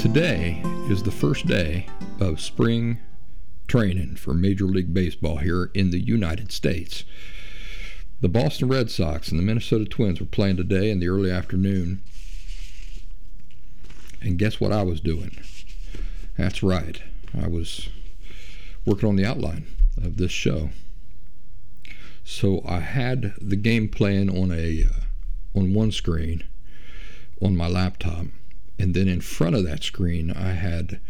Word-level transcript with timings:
Today 0.00 0.62
is 0.88 1.02
the 1.02 1.10
first 1.10 1.46
day 1.46 1.86
of 2.20 2.40
spring 2.40 3.00
training 3.68 4.16
for 4.16 4.32
Major 4.32 4.64
League 4.64 4.94
Baseball 4.94 5.36
here 5.36 5.70
in 5.74 5.90
the 5.90 6.00
United 6.00 6.52
States. 6.52 7.04
The 8.22 8.30
Boston 8.30 8.68
Red 8.68 8.90
Sox 8.90 9.30
and 9.30 9.38
the 9.38 9.44
Minnesota 9.44 9.84
Twins 9.84 10.18
were 10.18 10.24
playing 10.24 10.56
today 10.56 10.90
in 10.90 11.00
the 11.00 11.08
early 11.08 11.30
afternoon. 11.30 12.00
And 14.22 14.38
guess 14.38 14.58
what 14.58 14.72
I 14.72 14.84
was 14.84 15.02
doing? 15.02 15.38
That's 16.38 16.62
right. 16.62 17.02
I 17.38 17.48
was 17.48 17.90
working 18.86 19.06
on 19.06 19.16
the 19.16 19.26
outline 19.26 19.66
of 20.02 20.16
this 20.16 20.32
show. 20.32 20.70
So 22.24 22.62
I 22.66 22.80
had 22.80 23.34
the 23.38 23.56
game 23.56 23.86
plan 23.86 24.30
on 24.30 24.50
a 24.50 24.86
uh, 24.86 25.58
on 25.58 25.74
one 25.74 25.92
screen 25.92 26.44
on 27.42 27.54
my 27.54 27.68
laptop, 27.68 28.26
and 28.80 28.94
then 28.94 29.08
in 29.08 29.20
front 29.20 29.54
of 29.54 29.64
that 29.64 29.82
screen 29.82 30.30
I 30.30 30.52
had 30.52 31.00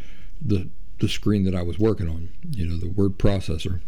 the 0.40 0.68
the 1.00 1.08
screen 1.08 1.44
that 1.44 1.54
I 1.54 1.62
was 1.62 1.78
working 1.78 2.08
on, 2.08 2.28
you 2.50 2.66
know, 2.66 2.76
the 2.76 2.90
word 2.90 3.18
processor. 3.18 3.80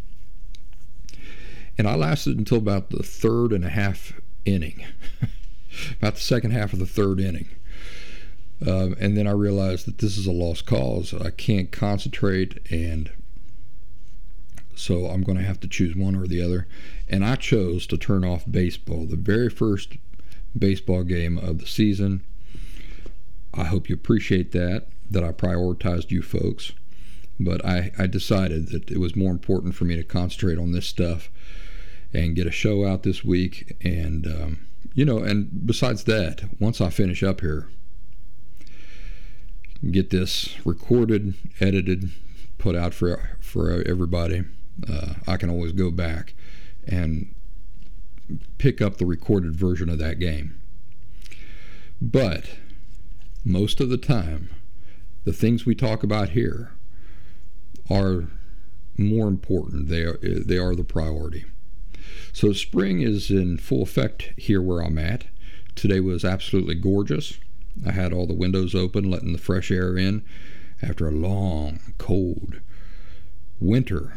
And 1.78 1.86
I 1.86 1.94
lasted 1.94 2.38
until 2.38 2.58
about 2.58 2.90
the 2.90 3.02
third 3.02 3.52
and 3.52 3.64
a 3.64 3.68
half 3.68 4.20
inning, 4.44 4.84
about 5.98 6.14
the 6.14 6.20
second 6.20 6.50
half 6.50 6.72
of 6.72 6.78
the 6.78 6.86
third 6.86 7.20
inning. 7.20 7.48
Um, 8.66 8.94
and 9.00 9.16
then 9.16 9.26
I 9.26 9.32
realized 9.32 9.86
that 9.86 9.98
this 9.98 10.16
is 10.16 10.26
a 10.26 10.32
lost 10.32 10.66
cause. 10.66 11.14
I 11.14 11.30
can't 11.30 11.70
concentrate, 11.72 12.60
and 12.70 13.10
so 14.74 15.06
I'm 15.06 15.22
going 15.22 15.38
to 15.38 15.44
have 15.44 15.60
to 15.60 15.68
choose 15.68 15.96
one 15.96 16.14
or 16.14 16.26
the 16.26 16.42
other. 16.42 16.68
And 17.08 17.24
I 17.24 17.36
chose 17.36 17.86
to 17.88 17.96
turn 17.96 18.24
off 18.24 18.44
baseball, 18.50 19.06
the 19.06 19.16
very 19.16 19.50
first 19.50 19.96
baseball 20.56 21.02
game 21.02 21.38
of 21.38 21.58
the 21.58 21.66
season. 21.66 22.22
I 23.54 23.64
hope 23.64 23.88
you 23.88 23.94
appreciate 23.94 24.52
that, 24.52 24.88
that 25.10 25.24
I 25.24 25.32
prioritized 25.32 26.10
you 26.10 26.22
folks. 26.22 26.72
But 27.38 27.64
I, 27.64 27.92
I 27.98 28.06
decided 28.06 28.68
that 28.68 28.90
it 28.90 28.98
was 28.98 29.16
more 29.16 29.30
important 29.30 29.74
for 29.74 29.84
me 29.84 29.96
to 29.96 30.04
concentrate 30.04 30.58
on 30.58 30.72
this 30.72 30.86
stuff 30.86 31.30
and 32.12 32.36
get 32.36 32.46
a 32.46 32.52
show 32.52 32.86
out 32.86 33.02
this 33.02 33.24
week. 33.24 33.76
And, 33.82 34.26
um, 34.26 34.66
you 34.94 35.04
know, 35.04 35.18
and 35.18 35.66
besides 35.66 36.04
that, 36.04 36.44
once 36.60 36.80
I 36.80 36.90
finish 36.90 37.22
up 37.22 37.40
here, 37.40 37.68
get 39.90 40.10
this 40.10 40.54
recorded, 40.64 41.34
edited, 41.60 42.10
put 42.58 42.76
out 42.76 42.94
for, 42.94 43.36
for 43.40 43.82
everybody, 43.86 44.44
uh, 44.88 45.14
I 45.26 45.36
can 45.36 45.50
always 45.50 45.72
go 45.72 45.90
back 45.90 46.34
and 46.86 47.34
pick 48.58 48.80
up 48.80 48.98
the 48.98 49.06
recorded 49.06 49.54
version 49.54 49.88
of 49.88 49.98
that 49.98 50.18
game. 50.18 50.60
But 52.00 52.44
most 53.44 53.80
of 53.80 53.88
the 53.88 53.98
time, 53.98 54.50
the 55.24 55.32
things 55.32 55.66
we 55.66 55.74
talk 55.74 56.02
about 56.02 56.30
here 56.30 56.72
are 57.90 58.28
more 58.96 59.28
important. 59.28 59.88
They 59.88 60.02
are, 60.02 60.18
they 60.22 60.58
are 60.58 60.74
the 60.74 60.84
priority. 60.84 61.44
So 62.32 62.52
spring 62.52 63.00
is 63.00 63.30
in 63.30 63.58
full 63.58 63.82
effect 63.82 64.32
here 64.36 64.62
where 64.62 64.80
I'm 64.80 64.98
at. 64.98 65.24
Today 65.74 66.00
was 66.00 66.24
absolutely 66.24 66.74
gorgeous. 66.74 67.38
I 67.86 67.92
had 67.92 68.12
all 68.12 68.26
the 68.26 68.34
windows 68.34 68.74
open, 68.74 69.10
letting 69.10 69.32
the 69.32 69.38
fresh 69.38 69.70
air 69.70 69.96
in 69.96 70.24
after 70.82 71.08
a 71.08 71.12
long, 71.12 71.80
cold 71.98 72.60
winter. 73.60 74.14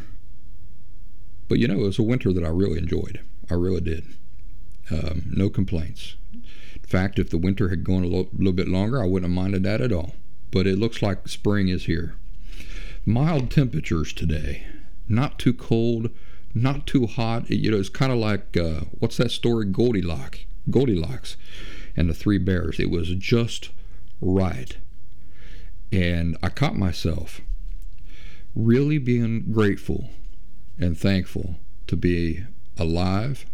But 1.47 1.59
you 1.59 1.67
know, 1.67 1.75
it 1.75 1.85
was 1.85 1.99
a 1.99 2.03
winter 2.03 2.33
that 2.33 2.43
I 2.43 2.49
really 2.49 2.79
enjoyed. 2.79 3.21
I 3.49 3.53
really 3.53 3.81
did. 3.81 4.05
Um, 4.91 5.31
no 5.31 5.49
complaints. 5.49 6.15
Fact, 6.88 7.19
if 7.19 7.29
the 7.29 7.38
winter 7.38 7.69
had 7.69 7.84
gone 7.84 8.03
a 8.03 8.07
lo- 8.07 8.29
little 8.34 8.53
bit 8.53 8.68
longer, 8.68 9.01
I 9.01 9.06
wouldn't 9.06 9.31
have 9.31 9.44
minded 9.44 9.63
that 9.63 9.81
at 9.81 9.91
all. 9.91 10.16
But 10.51 10.68
it 10.68 10.78
looks 10.78 11.01
like 11.01 11.28
spring 11.28 11.68
is 11.68 11.85
here. 11.85 12.16
Mild 13.06 13.51
temperatures 13.51 14.13
today. 14.13 14.66
Not 15.07 15.40
too 15.40 15.53
cold, 15.53 16.09
not 16.53 16.88
too 16.88 17.07
hot. 17.07 17.50
You 17.50 17.72
know, 17.72 17.78
it's 17.78 17.90
kind 17.90 18.12
of 18.12 18.18
like 18.18 18.56
uh, 18.56 18.81
what's 19.00 19.18
that 19.18 19.31
story? 19.31 19.66
Goldilocks. 19.66 20.40
Goldilocks 20.69 21.38
and 21.96 22.09
the 22.09 22.13
Three 22.13 22.38
Bears. 22.38 22.79
It 22.79 22.90
was 22.90 23.09
just 23.09 23.69
right. 24.22 24.78
And 25.91 26.38
I 26.41 26.50
caught 26.50 26.75
myself 26.75 27.41
really 28.56 28.97
being 28.97 29.52
grateful 29.52 30.09
and 30.79 30.97
thankful 30.97 31.56
to 31.88 31.96
be 31.96 32.44
alive, 32.78 33.46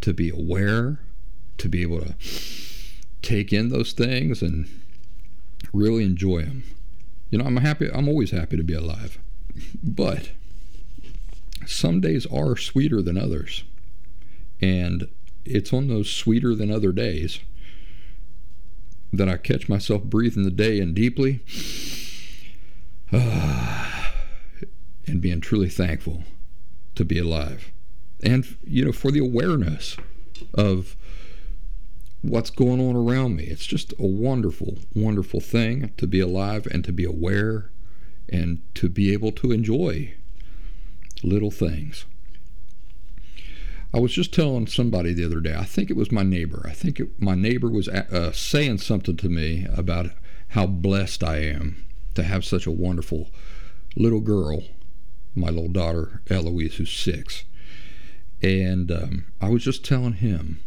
to 0.00 0.12
be 0.12 0.30
aware, 0.30 1.00
to 1.60 1.68
be 1.68 1.82
able 1.82 2.00
to 2.00 2.14
take 3.22 3.52
in 3.52 3.68
those 3.68 3.92
things 3.92 4.42
and 4.42 4.68
really 5.72 6.04
enjoy 6.04 6.42
them. 6.42 6.64
You 7.30 7.38
know, 7.38 7.44
I'm 7.44 7.58
happy, 7.58 7.90
I'm 7.92 8.08
always 8.08 8.30
happy 8.30 8.56
to 8.56 8.62
be 8.62 8.74
alive. 8.74 9.18
But 9.82 10.30
some 11.66 12.00
days 12.00 12.26
are 12.26 12.56
sweeter 12.56 13.02
than 13.02 13.16
others. 13.16 13.64
And 14.60 15.08
it's 15.44 15.72
on 15.72 15.88
those 15.88 16.10
sweeter 16.10 16.54
than 16.54 16.70
other 16.70 16.92
days 16.92 17.40
that 19.12 19.28
I 19.28 19.36
catch 19.36 19.68
myself 19.68 20.04
breathing 20.04 20.44
the 20.44 20.50
day 20.50 20.78
in 20.78 20.94
deeply 20.94 21.40
uh, 23.12 24.00
and 25.06 25.20
being 25.20 25.40
truly 25.40 25.68
thankful 25.68 26.24
to 26.94 27.04
be 27.04 27.18
alive. 27.18 27.70
And, 28.22 28.56
you 28.64 28.84
know, 28.84 28.92
for 28.92 29.10
the 29.10 29.20
awareness 29.20 29.96
of 30.54 30.96
what's 32.22 32.50
going 32.50 32.80
on 32.80 32.96
around 32.96 33.36
me. 33.36 33.44
It's 33.44 33.66
just 33.66 33.92
a 33.98 34.06
wonderful, 34.06 34.78
wonderful 34.94 35.40
thing 35.40 35.92
to 35.96 36.06
be 36.06 36.20
alive 36.20 36.66
and 36.70 36.84
to 36.84 36.92
be 36.92 37.04
aware 37.04 37.70
and 38.28 38.62
to 38.74 38.88
be 38.88 39.12
able 39.12 39.32
to 39.32 39.52
enjoy 39.52 40.14
little 41.22 41.50
things. 41.50 42.04
I 43.92 43.98
was 43.98 44.12
just 44.12 44.32
telling 44.32 44.68
somebody 44.68 45.12
the 45.12 45.24
other 45.24 45.40
day, 45.40 45.54
I 45.54 45.64
think 45.64 45.90
it 45.90 45.96
was 45.96 46.12
my 46.12 46.22
neighbor. 46.22 46.64
I 46.64 46.72
think 46.72 47.00
it, 47.00 47.20
my 47.20 47.34
neighbor 47.34 47.68
was 47.68 47.88
uh, 47.88 48.30
saying 48.32 48.78
something 48.78 49.16
to 49.16 49.28
me 49.28 49.66
about 49.74 50.10
how 50.48 50.66
blessed 50.66 51.24
I 51.24 51.38
am 51.38 51.84
to 52.14 52.22
have 52.22 52.44
such 52.44 52.66
a 52.66 52.72
wonderful 52.72 53.30
little 53.96 54.20
girl, 54.20 54.62
my 55.34 55.48
little 55.48 55.68
daughter 55.68 56.22
Eloise, 56.30 56.76
who's 56.76 56.92
six. 56.92 57.44
And 58.42 58.92
um, 58.92 59.26
I 59.40 59.48
was 59.48 59.64
just 59.64 59.84
telling 59.84 60.14
him 60.14 60.60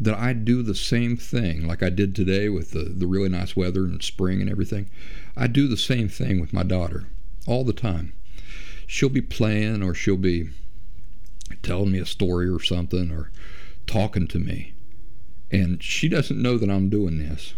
that 0.00 0.14
I 0.14 0.32
do 0.32 0.62
the 0.62 0.74
same 0.74 1.16
thing 1.16 1.66
like 1.66 1.82
I 1.82 1.90
did 1.90 2.14
today 2.14 2.48
with 2.48 2.72
the, 2.72 2.84
the 2.84 3.06
really 3.06 3.28
nice 3.28 3.54
weather 3.54 3.84
and 3.84 4.02
spring 4.02 4.40
and 4.40 4.50
everything. 4.50 4.88
I 5.36 5.46
do 5.46 5.68
the 5.68 5.76
same 5.76 6.08
thing 6.08 6.40
with 6.40 6.52
my 6.52 6.62
daughter 6.62 7.06
all 7.46 7.64
the 7.64 7.72
time. 7.72 8.12
She'll 8.86 9.08
be 9.08 9.20
playing 9.20 9.82
or 9.82 9.94
she'll 9.94 10.16
be 10.16 10.50
telling 11.62 11.92
me 11.92 11.98
a 11.98 12.06
story 12.06 12.48
or 12.48 12.60
something 12.60 13.10
or 13.10 13.30
talking 13.86 14.26
to 14.28 14.38
me. 14.38 14.72
And 15.50 15.82
she 15.82 16.08
doesn't 16.08 16.40
know 16.40 16.58
that 16.58 16.70
I'm 16.70 16.88
doing 16.88 17.18
this. 17.18 17.54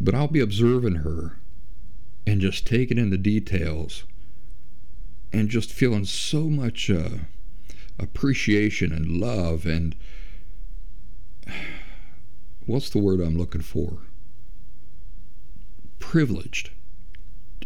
But 0.00 0.14
I'll 0.14 0.28
be 0.28 0.40
observing 0.40 0.96
her 0.96 1.38
and 2.26 2.40
just 2.40 2.66
taking 2.66 2.98
in 2.98 3.10
the 3.10 3.18
details 3.18 4.04
and 5.32 5.48
just 5.48 5.72
feeling 5.72 6.04
so 6.04 6.48
much 6.48 6.90
uh, 6.90 7.18
appreciation 7.98 8.92
and 8.92 9.20
love 9.20 9.66
and 9.66 9.94
what's 12.66 12.90
the 12.90 12.98
word 12.98 13.20
I'm 13.20 13.38
looking 13.38 13.62
for? 13.62 13.98
Privileged 15.98 16.70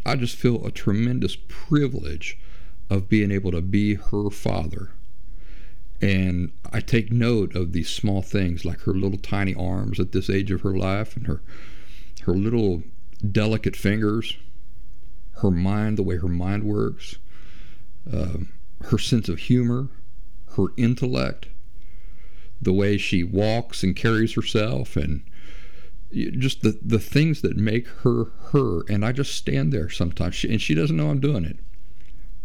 I 0.08 0.16
just 0.16 0.36
feel 0.36 0.64
a 0.64 0.70
tremendous 0.70 1.36
privilege 1.48 2.38
of 2.88 3.10
being 3.10 3.30
able 3.30 3.50
to 3.50 3.60
be 3.60 3.94
her 3.94 4.30
father. 4.30 4.92
And 6.00 6.52
I 6.72 6.80
take 6.80 7.12
note 7.12 7.54
of 7.54 7.72
these 7.72 7.90
small 7.90 8.22
things 8.22 8.64
like 8.64 8.80
her 8.82 8.94
little 8.94 9.18
tiny 9.18 9.54
arms 9.54 10.00
at 10.00 10.12
this 10.12 10.30
age 10.30 10.50
of 10.50 10.62
her 10.62 10.76
life 10.76 11.16
and 11.16 11.26
her 11.26 11.42
her 12.22 12.34
little 12.34 12.82
delicate 13.30 13.76
fingers, 13.76 14.36
her 15.42 15.50
mind, 15.50 15.98
the 15.98 16.02
way 16.02 16.16
her 16.16 16.28
mind 16.28 16.64
works, 16.64 17.16
uh, 18.10 18.38
her 18.84 18.98
sense 18.98 19.28
of 19.28 19.38
humor, 19.38 19.88
her 20.56 20.66
intellect, 20.76 21.48
the 22.60 22.72
way 22.72 22.98
she 22.98 23.22
walks 23.22 23.82
and 23.82 23.94
carries 23.94 24.34
herself, 24.34 24.96
and 24.96 25.22
just 26.12 26.62
the, 26.62 26.78
the 26.82 26.98
things 26.98 27.42
that 27.42 27.56
make 27.56 27.86
her 28.02 28.32
her. 28.52 28.82
And 28.88 29.04
I 29.04 29.12
just 29.12 29.34
stand 29.34 29.72
there 29.72 29.88
sometimes, 29.90 30.34
she, 30.34 30.50
and 30.50 30.60
she 30.60 30.74
doesn't 30.74 30.96
know 30.96 31.10
I'm 31.10 31.20
doing 31.20 31.44
it 31.44 31.58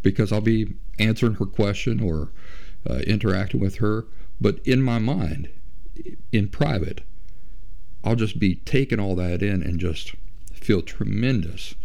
because 0.02 0.32
I'll 0.32 0.42
be 0.42 0.76
answering 1.00 1.36
her 1.36 1.46
question 1.46 2.02
or 2.02 2.32
uh, 2.88 3.00
interacting 3.08 3.60
with 3.60 3.78
her. 3.78 4.06
But 4.40 4.60
in 4.66 4.82
my 4.82 5.00
mind, 5.00 5.50
in 6.32 6.50
private, 6.50 7.02
I'll 8.04 8.16
just 8.16 8.38
be 8.38 8.56
taking 8.56 9.00
all 9.00 9.16
that 9.16 9.42
in 9.42 9.64
and 9.64 9.80
just 9.80 10.14
feel 10.52 10.82
tremendous, 10.82 11.76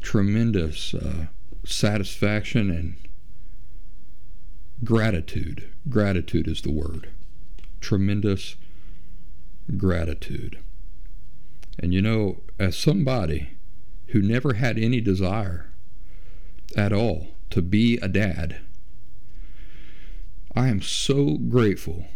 tremendous 0.00 0.94
uh, 0.94 1.26
satisfaction 1.64 2.70
and 2.70 2.96
gratitude. 4.84 5.68
Gratitude 5.88 6.46
is 6.46 6.62
the 6.62 6.70
word. 6.70 7.08
Tremendous 7.84 8.56
gratitude. 9.76 10.58
And 11.78 11.92
you 11.92 12.00
know, 12.00 12.40
as 12.58 12.78
somebody 12.78 13.58
who 14.06 14.22
never 14.22 14.54
had 14.54 14.78
any 14.78 15.02
desire 15.02 15.70
at 16.74 16.94
all 16.94 17.34
to 17.50 17.60
be 17.60 17.98
a 17.98 18.08
dad, 18.08 18.56
I 20.56 20.68
am 20.68 20.80
so 20.80 21.36
grateful 21.36 22.06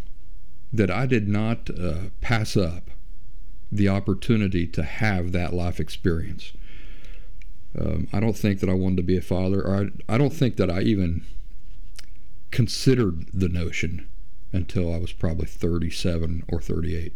that 0.73 0.91
I 0.91 1.05
did 1.05 1.29
not 1.29 1.69
uh, 1.69 2.05
pass 2.23 2.57
up 2.57 2.91
the 3.71 3.91
opportunity 3.91 4.67
to 4.69 4.83
have 4.83 5.33
that 5.33 5.53
life 5.53 5.79
experience. 5.79 6.55
Um, 7.79 8.09
I 8.11 8.21
don't 8.21 8.39
think 8.39 8.61
that 8.61 8.71
I 8.71 8.75
wanted 8.75 8.97
to 8.97 9.03
be 9.03 9.19
a 9.19 9.21
father, 9.21 9.61
or 9.61 9.91
I, 10.09 10.15
I 10.15 10.17
don't 10.17 10.33
think 10.33 10.57
that 10.57 10.71
I 10.71 10.81
even 10.81 11.27
considered 12.51 13.27
the 13.35 13.51
notion 13.51 14.08
until 14.53 14.93
I 14.93 14.99
was 14.99 15.13
probably 15.13 15.47
37 15.47 16.45
or 16.49 16.61
38. 16.61 17.13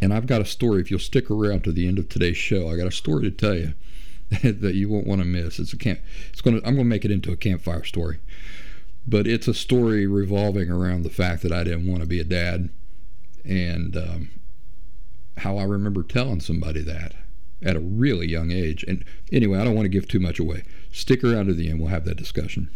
And 0.00 0.12
I've 0.12 0.26
got 0.26 0.40
a 0.40 0.46
story. 0.46 0.80
If 0.80 0.90
you'll 0.90 1.00
stick 1.00 1.30
around 1.30 1.64
to 1.64 1.72
the 1.72 1.86
end 1.86 1.98
of 1.98 2.08
today's 2.08 2.36
show, 2.36 2.70
I 2.70 2.76
got 2.76 2.86
a 2.86 2.92
story 2.92 3.22
to 3.22 3.30
tell 3.30 3.54
you 3.54 3.74
that 4.42 4.74
you 4.74 4.88
won't 4.88 5.06
want 5.06 5.20
to 5.20 5.26
miss. 5.26 5.58
It's 5.58 5.72
a 5.72 5.76
camp. 5.76 6.00
It's 6.30 6.40
to. 6.40 6.50
I'm 6.50 6.60
going 6.60 6.76
to 6.76 6.84
make 6.84 7.04
it 7.04 7.10
into 7.10 7.32
a 7.32 7.36
campfire 7.36 7.84
story, 7.84 8.18
but 9.06 9.26
it's 9.26 9.48
a 9.48 9.54
story 9.54 10.06
revolving 10.06 10.70
around 10.70 11.02
the 11.02 11.10
fact 11.10 11.42
that 11.42 11.52
I 11.52 11.64
didn't 11.64 11.86
want 11.86 12.00
to 12.00 12.08
be 12.08 12.20
a 12.20 12.24
dad, 12.24 12.70
and 13.44 13.96
um, 13.96 14.30
how 15.38 15.58
I 15.58 15.64
remember 15.64 16.02
telling 16.02 16.40
somebody 16.40 16.80
that 16.82 17.14
at 17.62 17.76
a 17.76 17.80
really 17.80 18.28
young 18.28 18.50
age. 18.50 18.84
And 18.86 19.04
anyway, 19.32 19.58
I 19.58 19.64
don't 19.64 19.74
want 19.74 19.86
to 19.86 19.90
give 19.90 20.08
too 20.08 20.20
much 20.20 20.38
away. 20.38 20.64
Stick 20.92 21.24
around 21.24 21.46
to 21.46 21.54
the 21.54 21.70
end. 21.70 21.80
We'll 21.80 21.90
have 21.90 22.04
that 22.04 22.16
discussion. 22.16 22.70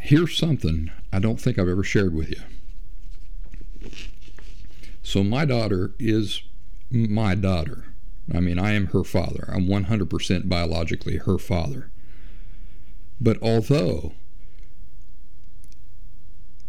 Here's 0.00 0.36
something 0.36 0.90
I 1.12 1.18
don't 1.18 1.40
think 1.40 1.58
I've 1.58 1.68
ever 1.68 1.84
shared 1.84 2.14
with 2.14 2.30
you. 2.30 3.90
So, 5.02 5.22
my 5.22 5.44
daughter 5.44 5.92
is 5.98 6.42
my 6.90 7.34
daughter. 7.34 7.84
I 8.34 8.40
mean, 8.40 8.58
I 8.58 8.72
am 8.72 8.86
her 8.88 9.04
father. 9.04 9.48
I'm 9.52 9.66
100% 9.66 10.48
biologically 10.48 11.18
her 11.18 11.38
father. 11.38 11.90
But 13.20 13.40
although 13.42 14.14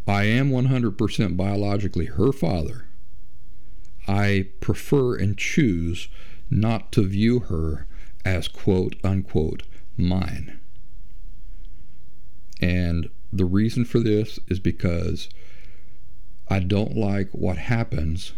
I 0.08 0.26
am 0.26 0.52
100% 0.52 1.38
biologically 1.38 2.08
her 2.08 2.32
father, 2.34 2.88
I 4.08 4.50
prefer 4.60 5.16
and 5.16 5.38
choose 5.38 6.10
not 6.50 6.92
to 6.92 7.08
view 7.08 7.40
her 7.40 7.88
as 8.26 8.48
quote 8.50 8.98
unquote 9.04 9.64
mine. 9.96 10.60
And 12.60 13.10
the 13.34 13.46
reason 13.46 13.86
for 13.86 14.00
this 14.00 14.40
is 14.48 14.60
because 14.60 15.30
I 16.50 16.60
don't 16.60 16.98
like 16.98 17.30
what 17.32 17.58
happens, 17.58 18.34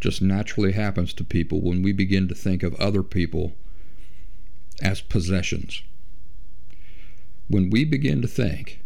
just 0.00 0.22
naturally 0.22 0.72
happens 0.72 1.12
to 1.14 1.24
people 1.24 1.60
when 1.60 1.82
we 1.82 1.92
begin 1.92 2.28
to 2.28 2.34
think 2.34 2.62
of 2.62 2.74
other 2.76 3.02
people 3.02 3.56
as 4.80 5.00
possessions. 5.00 5.82
When 7.48 7.70
we 7.70 7.84
begin 7.84 8.22
to 8.22 8.28
think 8.28 8.80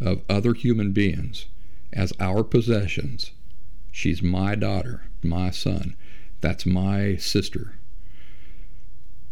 of 0.00 0.22
other 0.28 0.54
human 0.54 0.92
beings 0.92 1.46
as 1.92 2.12
our 2.18 2.42
possessions, 2.42 3.32
she's 3.90 4.22
my 4.22 4.54
daughter, 4.54 5.02
my 5.22 5.50
son, 5.50 5.96
that's 6.40 6.66
my 6.66 7.16
sister. 7.16 7.74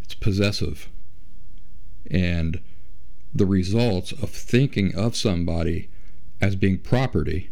It's 0.02 0.14
possessive. 0.14 0.88
And 2.10 2.60
the 3.34 3.46
results 3.46 4.12
of 4.12 4.30
thinking 4.30 4.94
of 4.94 5.16
somebody 5.16 5.88
as 6.40 6.56
being 6.56 6.78
property, 6.78 7.50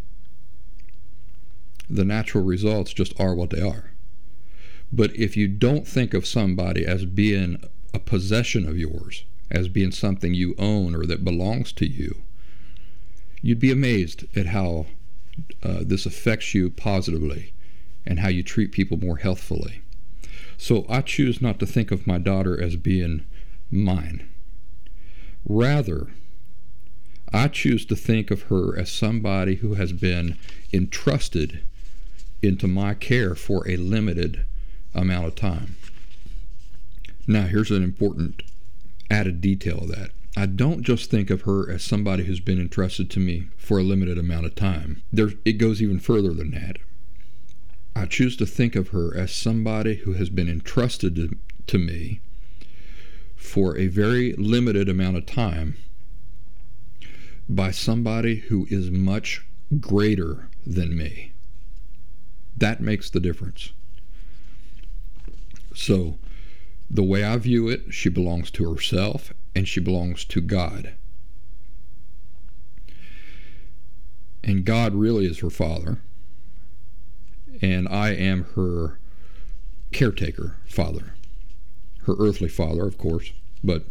the 1.88 2.05
natural 2.05 2.44
results 2.44 2.93
just 2.93 3.19
are 3.19 3.35
what 3.35 3.50
they 3.50 3.62
are. 3.62 3.91
But 4.93 5.15
if 5.17 5.37
you 5.37 5.49
don't 5.49 5.87
think 5.87 6.15
of 6.15 6.27
somebody 6.27 6.85
as 6.85 7.05
being 7.05 7.62
a 7.94 7.99
possession 7.99 8.69
of 8.69 8.79
yours, 8.79 9.25
as 9.50 9.69
being 9.69 9.91
something 9.91 10.35
you 10.35 10.55
own 10.59 10.94
or 10.94 11.06
that 11.06 11.25
belongs 11.25 11.73
to 11.73 11.87
you, 11.87 12.23
you'd 13.43 13.59
be 13.59 13.73
amazed 13.73 14.25
at 14.37 14.47
how 14.47 14.87
uh, 15.62 15.79
this 15.83 16.06
affects 16.06 16.55
you 16.55 16.71
positively 16.71 17.53
and 18.06 18.21
how 18.21 18.29
you 18.29 18.43
treat 18.43 18.73
people 18.73 18.97
more 18.97 19.19
healthfully. 19.19 19.81
So 20.56 20.85
I 20.88 21.00
choose 21.00 21.41
not 21.41 21.59
to 21.61 21.67
think 21.67 21.91
of 21.91 22.06
my 22.06 22.19
daughter 22.19 22.61
as 22.61 22.76
being 22.76 23.25
mine. 23.71 24.29
Rather, 25.48 26.08
I 27.32 27.48
choose 27.48 27.84
to 27.87 27.96
think 27.96 28.31
of 28.31 28.42
her 28.42 28.76
as 28.78 28.90
somebody 28.90 29.56
who 29.56 29.75
has 29.75 29.92
been 29.92 30.37
entrusted 30.72 31.60
into 32.42 32.66
my 32.66 32.94
care 32.94 33.34
for 33.34 33.69
a 33.69 33.76
limited 33.76 34.44
amount 34.94 35.26
of 35.26 35.34
time. 35.34 35.76
Now, 37.26 37.42
here's 37.42 37.70
an 37.70 37.84
important 37.84 38.42
added 39.11 39.40
detail 39.40 39.78
of 39.78 39.88
that. 39.88 40.11
I 40.37 40.47
don't 40.47 40.82
just 40.82 41.11
think 41.11 41.30
of 41.30 41.42
her 41.42 41.70
as 41.70 41.82
somebody 41.82 42.25
who's 42.25 42.40
been 42.40 42.61
entrusted 42.61 43.11
to 43.11 43.20
me 43.20 43.49
for 43.56 43.78
a 43.78 43.82
limited 43.82 44.16
amount 44.16 44.47
of 44.47 44.54
time. 44.54 45.02
There, 45.12 45.32
it 45.44 45.54
goes 45.54 45.82
even 45.82 45.99
further 45.99 46.32
than 46.32 46.52
that. 46.52 46.78
I 47.94 48.06
choose 48.06 48.37
to 48.38 48.47
think 48.47 48.76
of 48.76 48.88
her 48.88 49.16
as 49.16 49.32
somebody 49.32 49.97
who 49.97 50.14
has 50.14 50.30
been 50.30 50.49
entrusted 50.49 51.16
to, 51.16 51.37
to 51.66 51.78
me 51.78 52.20
for 53.40 53.76
a 53.76 53.88
very 53.88 54.35
limited 54.35 54.88
amount 54.88 55.16
of 55.16 55.25
time 55.25 55.75
by 57.49 57.70
somebody 57.70 58.37
who 58.37 58.66
is 58.70 58.90
much 58.90 59.44
greater 59.80 60.49
than 60.64 60.97
me. 60.97 61.32
That 62.56 62.80
makes 62.80 63.09
the 63.09 63.18
difference. 63.18 63.73
So, 65.75 66.18
the 66.90 67.02
way 67.02 67.25
I 67.25 67.37
view 67.38 67.68
it, 67.68 67.92
she 67.94 68.11
belongs 68.11 68.50
to 68.52 68.70
herself 68.70 69.32
and 69.54 69.66
she 69.66 69.80
belongs 69.80 70.25
to 70.26 70.40
God. 70.40 70.92
And 74.44 74.64
God 74.64 74.94
really 74.94 75.26
is 75.26 75.38
her 75.38 75.50
father. 75.50 75.99
And 77.62 77.88
I 77.88 78.11
am 78.11 78.44
her 78.54 79.00
caretaker 79.92 80.56
father. 80.66 81.14
Her 82.11 82.17
earthly 82.19 82.49
father, 82.49 82.87
of 82.87 82.99
course. 82.99 83.33
But 83.62 83.85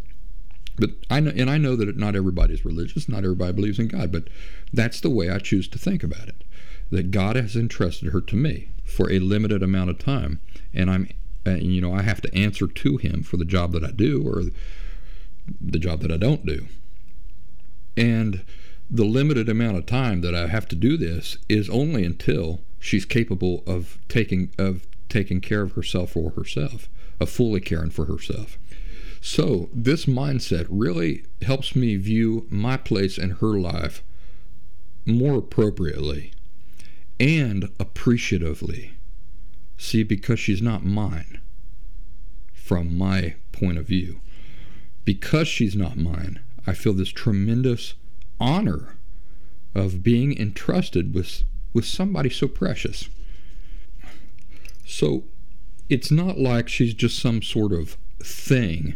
but 0.78 0.92
I 1.10 1.20
know, 1.20 1.32
and 1.36 1.50
I 1.50 1.58
know 1.58 1.76
that 1.76 1.98
not 1.98 2.16
everybody's 2.16 2.66
religious, 2.66 3.08
not 3.08 3.24
everybody 3.24 3.54
believes 3.54 3.80
in 3.80 3.88
God, 3.88 4.12
but 4.12 4.30
that's 4.74 5.00
the 5.00 5.10
way 5.10 5.30
I 5.30 5.38
choose 5.38 5.68
to 5.70 5.80
think 5.80 6.04
about 6.04 6.28
it. 6.28 6.44
That 6.90 7.12
God 7.12 7.36
has 7.36 7.56
entrusted 7.56 8.12
her 8.12 8.22
to 8.22 8.36
me 8.36 8.70
for 8.84 9.12
a 9.12 9.20
limited 9.20 9.62
amount 9.64 9.90
of 9.90 10.00
time, 10.00 10.40
and 10.74 10.90
I'm, 10.90 11.10
uh, 11.46 11.52
you 11.52 11.82
know, 11.82 11.94
I 11.94 12.02
have 12.02 12.22
to 12.22 12.36
answer 12.36 12.68
to 12.68 12.98
Him 12.98 13.24
for 13.24 13.38
the 13.38 13.46
job 13.46 13.72
that 13.74 13.84
I 13.84 13.92
do 13.92 14.26
or 14.26 14.44
the 15.62 15.80
job 15.80 16.02
that 16.02 16.12
I 16.12 16.18
don't 16.18 16.46
do. 16.46 16.68
And 17.96 18.44
the 18.90 19.06
limited 19.06 19.48
amount 19.48 19.78
of 19.78 19.86
time 19.86 20.22
that 20.22 20.36
I 20.36 20.48
have 20.48 20.68
to 20.70 20.76
do 20.76 20.98
this 20.98 21.38
is 21.48 21.70
only 21.70 22.04
until 22.04 22.62
she's 22.80 23.06
capable 23.06 23.64
of 23.66 23.98
taking 24.10 24.52
of 24.58 24.86
taking 25.10 25.42
care 25.42 25.62
of 25.62 25.74
herself 25.74 26.12
for 26.12 26.32
herself, 26.32 26.90
of 27.20 27.30
fully 27.30 27.60
caring 27.60 27.90
for 27.90 28.06
herself. 28.06 28.58
So, 29.22 29.70
this 29.74 30.06
mindset 30.06 30.66
really 30.70 31.26
helps 31.42 31.76
me 31.76 31.98
view 31.98 32.48
my 32.50 32.78
place 32.78 33.18
in 33.18 33.32
her 33.32 33.60
life 33.60 34.02
more 35.06 35.40
appropriately 35.40 36.32
and 37.20 37.70
appreciatively. 37.80 38.94
See, 39.78 40.04
because 40.04 40.40
she's 40.40 40.62
not 40.62 40.86
mine 40.86 41.42
from 42.54 42.98
my 42.98 43.36
point 43.52 43.78
of 43.78 43.88
view. 43.88 44.22
Because 45.04 45.48
she's 45.48 45.76
not 45.76 45.98
mine, 45.98 46.40
I 46.68 46.74
feel 46.74 46.94
this 46.94 47.10
tremendous 47.10 47.96
honor 48.40 48.96
of 49.74 50.04
being 50.04 50.38
entrusted 50.38 51.14
with, 51.14 51.44
with 51.74 51.86
somebody 51.86 52.30
so 52.30 52.48
precious. 52.48 53.10
So 54.86 55.24
it's 55.89 56.12
not 56.12 56.38
like 56.38 56.69
she's 56.69 56.93
just 56.93 57.19
some 57.19 57.41
sort 57.41 57.74
of 57.74 57.98
thing 58.24 58.96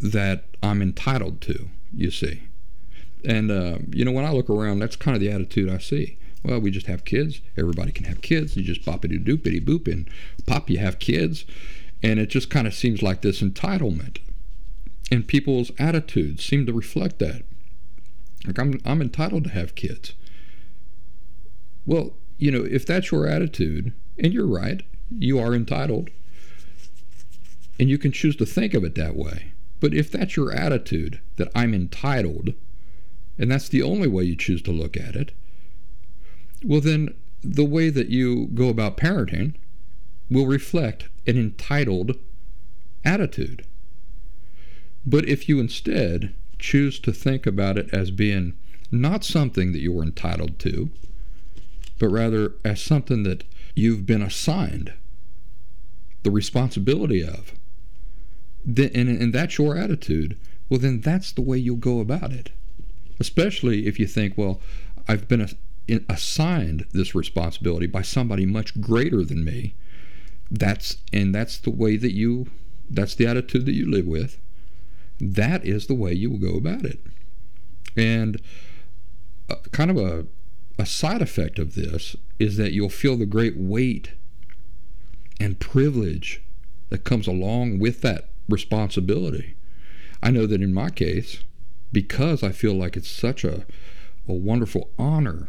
that 0.00 0.44
I'm 0.62 0.82
entitled 0.82 1.40
to, 1.42 1.68
you 1.94 2.10
see. 2.10 2.42
And, 3.24 3.50
uh, 3.50 3.78
you 3.90 4.04
know, 4.04 4.10
when 4.10 4.24
I 4.24 4.32
look 4.32 4.50
around, 4.50 4.80
that's 4.80 4.96
kind 4.96 5.14
of 5.14 5.20
the 5.20 5.30
attitude 5.30 5.70
I 5.70 5.78
see. 5.78 6.18
Well, 6.42 6.60
we 6.60 6.72
just 6.72 6.86
have 6.86 7.04
kids. 7.04 7.40
Everybody 7.56 7.92
can 7.92 8.06
have 8.06 8.20
kids. 8.20 8.56
You 8.56 8.64
just 8.64 8.84
boppity 8.84 9.22
doopity 9.22 9.64
boop 9.64 9.86
and 9.86 10.08
pop, 10.46 10.68
you 10.68 10.78
have 10.78 10.98
kids. 10.98 11.44
And 12.02 12.18
it 12.18 12.26
just 12.26 12.50
kind 12.50 12.66
of 12.66 12.74
seems 12.74 13.00
like 13.00 13.22
this 13.22 13.40
entitlement. 13.40 14.18
And 15.12 15.28
people's 15.28 15.70
attitudes 15.78 16.44
seem 16.44 16.66
to 16.66 16.72
reflect 16.72 17.18
that. 17.20 17.42
Like, 18.44 18.58
I'm, 18.58 18.80
I'm 18.84 19.00
entitled 19.00 19.44
to 19.44 19.50
have 19.50 19.76
kids. 19.76 20.14
Well, 21.86 22.14
you 22.38 22.50
know, 22.50 22.64
if 22.64 22.84
that's 22.84 23.12
your 23.12 23.28
attitude, 23.28 23.92
and 24.18 24.32
you're 24.32 24.46
right, 24.46 24.82
you 25.18 25.38
are 25.38 25.54
entitled, 25.54 26.10
and 27.78 27.88
you 27.88 27.98
can 27.98 28.12
choose 28.12 28.36
to 28.36 28.46
think 28.46 28.74
of 28.74 28.84
it 28.84 28.94
that 28.94 29.16
way. 29.16 29.52
But 29.80 29.94
if 29.94 30.10
that's 30.10 30.36
your 30.36 30.52
attitude, 30.52 31.20
that 31.36 31.50
I'm 31.54 31.74
entitled, 31.74 32.54
and 33.38 33.50
that's 33.50 33.68
the 33.68 33.82
only 33.82 34.08
way 34.08 34.24
you 34.24 34.36
choose 34.36 34.62
to 34.62 34.70
look 34.70 34.96
at 34.96 35.16
it, 35.16 35.32
well, 36.64 36.80
then 36.80 37.14
the 37.42 37.64
way 37.64 37.90
that 37.90 38.08
you 38.08 38.46
go 38.54 38.68
about 38.68 38.96
parenting 38.96 39.54
will 40.30 40.46
reflect 40.46 41.08
an 41.26 41.36
entitled 41.36 42.16
attitude. 43.04 43.64
But 45.04 45.28
if 45.28 45.48
you 45.48 45.58
instead 45.58 46.34
choose 46.58 47.00
to 47.00 47.12
think 47.12 47.46
about 47.46 47.76
it 47.76 47.92
as 47.92 48.12
being 48.12 48.56
not 48.92 49.24
something 49.24 49.72
that 49.72 49.80
you're 49.80 50.04
entitled 50.04 50.58
to, 50.60 50.90
but 51.98 52.08
rather 52.08 52.52
as 52.64 52.80
something 52.80 53.24
that 53.24 53.42
you've 53.74 54.06
been 54.06 54.22
assigned 54.22 54.92
the 56.22 56.30
responsibility 56.30 57.22
of, 57.22 57.54
then, 58.64 58.90
and, 58.94 59.08
and 59.08 59.32
that's 59.32 59.58
your 59.58 59.76
attitude, 59.76 60.38
well, 60.68 60.78
then 60.78 61.00
that's 61.00 61.32
the 61.32 61.42
way 61.42 61.58
you'll 61.58 61.76
go 61.76 62.00
about 62.00 62.32
it. 62.32 62.50
Especially 63.20 63.86
if 63.86 63.98
you 63.98 64.06
think, 64.06 64.36
well, 64.36 64.60
I've 65.08 65.28
been 65.28 65.48
assigned 66.08 66.86
this 66.92 67.14
responsibility 67.14 67.86
by 67.86 68.02
somebody 68.02 68.46
much 68.46 68.80
greater 68.80 69.24
than 69.24 69.44
me. 69.44 69.74
That's 70.50 70.98
and 71.12 71.34
that's 71.34 71.58
the 71.58 71.70
way 71.70 71.96
that 71.96 72.12
you 72.12 72.48
that's 72.88 73.14
the 73.14 73.26
attitude 73.26 73.66
that 73.66 73.74
you 73.74 73.90
live 73.90 74.06
with. 74.06 74.38
That 75.20 75.64
is 75.64 75.86
the 75.86 75.94
way 75.94 76.12
you 76.12 76.30
will 76.30 76.38
go 76.38 76.56
about 76.56 76.84
it. 76.84 77.00
And 77.96 78.40
uh, 79.48 79.56
kind 79.72 79.90
of 79.90 79.96
a 79.96 80.26
a 80.78 80.86
side 80.86 81.22
effect 81.22 81.58
of 81.58 81.74
this 81.74 82.16
is 82.38 82.56
that 82.56 82.72
you'll 82.72 82.88
feel 82.88 83.16
the 83.16 83.26
great 83.26 83.56
weight 83.56 84.12
and 85.42 85.58
privilege 85.58 86.40
that 86.90 87.02
comes 87.02 87.26
along 87.26 87.80
with 87.80 88.00
that 88.02 88.28
responsibility. 88.48 89.56
I 90.22 90.30
know 90.30 90.46
that 90.46 90.62
in 90.62 90.72
my 90.72 90.88
case, 90.90 91.42
because 91.90 92.44
I 92.44 92.52
feel 92.52 92.74
like 92.74 92.96
it's 92.96 93.10
such 93.10 93.42
a, 93.42 93.66
a 94.28 94.32
wonderful 94.32 94.90
honor 95.00 95.48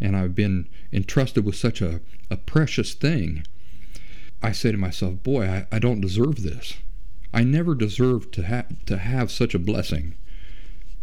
and 0.00 0.16
I've 0.16 0.34
been 0.34 0.68
entrusted 0.92 1.44
with 1.44 1.54
such 1.54 1.80
a, 1.80 2.00
a 2.30 2.36
precious 2.36 2.94
thing, 2.94 3.44
I 4.42 4.50
say 4.50 4.72
to 4.72 4.78
myself, 4.78 5.22
boy, 5.22 5.46
I, 5.46 5.66
I 5.70 5.78
don't 5.78 6.00
deserve 6.00 6.42
this. 6.42 6.74
I 7.32 7.44
never 7.44 7.76
deserved 7.76 8.34
to, 8.34 8.46
ha- 8.46 8.66
to 8.86 8.98
have 8.98 9.30
such 9.30 9.54
a 9.54 9.58
blessing, 9.60 10.14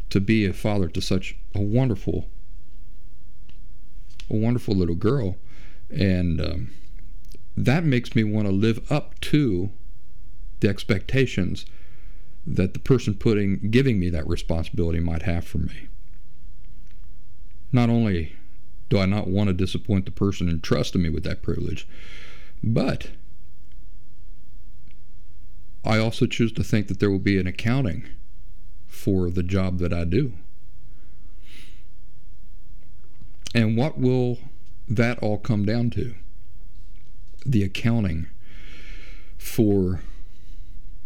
to 0.10 0.20
be 0.20 0.46
a 0.46 0.52
father 0.52 0.90
to 0.90 1.02
such 1.02 1.38
a 1.54 1.62
wonderful, 1.62 2.28
a 4.30 4.36
wonderful 4.36 4.76
little 4.76 4.96
girl. 4.96 5.38
And 5.90 6.42
um, 6.42 6.70
that 7.58 7.84
makes 7.84 8.16
me 8.16 8.24
want 8.24 8.48
to 8.48 8.54
live 8.54 8.92
up 8.92 9.20
to 9.22 9.70
the 10.60 10.68
expectations 10.68 11.66
that 12.46 12.74
the 12.74 12.80
person 12.80 13.16
putting 13.16 13.72
giving 13.72 14.00
me 14.00 14.10
that 14.10 14.28
responsibility 14.28 15.00
might 15.00 15.24
have 15.24 15.46
for 15.46 15.60
me. 15.60 15.88
Not 17.72 17.90
only 17.90 18.36
do 18.90 19.00
I 19.00 19.06
not 19.06 19.28
want 19.28 19.48
to 19.48 19.54
disappoint 19.54 20.06
the 20.06 20.12
person 20.12 20.48
entrusting 20.48 21.02
me 21.02 21.10
with 21.10 21.24
that 21.24 21.42
privilege, 21.42 21.88
but 22.64 23.10
I 25.84 25.98
also 25.98 26.26
choose 26.26 26.52
to 26.54 26.64
think 26.64 26.88
that 26.88 27.00
there 27.00 27.12
will 27.12 27.20
be 27.20 27.40
an 27.40 27.48
accounting 27.48 28.08
for 28.88 29.30
the 29.30 29.44
job 29.44 29.80
that 29.80 29.94
I 29.94 30.04
do. 30.04 30.34
And 33.54 33.78
what 33.78 33.98
will 33.98 34.40
that 34.88 35.20
all 35.20 35.38
come 35.38 35.66
down 35.66 35.90
to? 35.92 36.16
The 37.46 37.64
accounting 37.64 38.28
for 39.38 40.02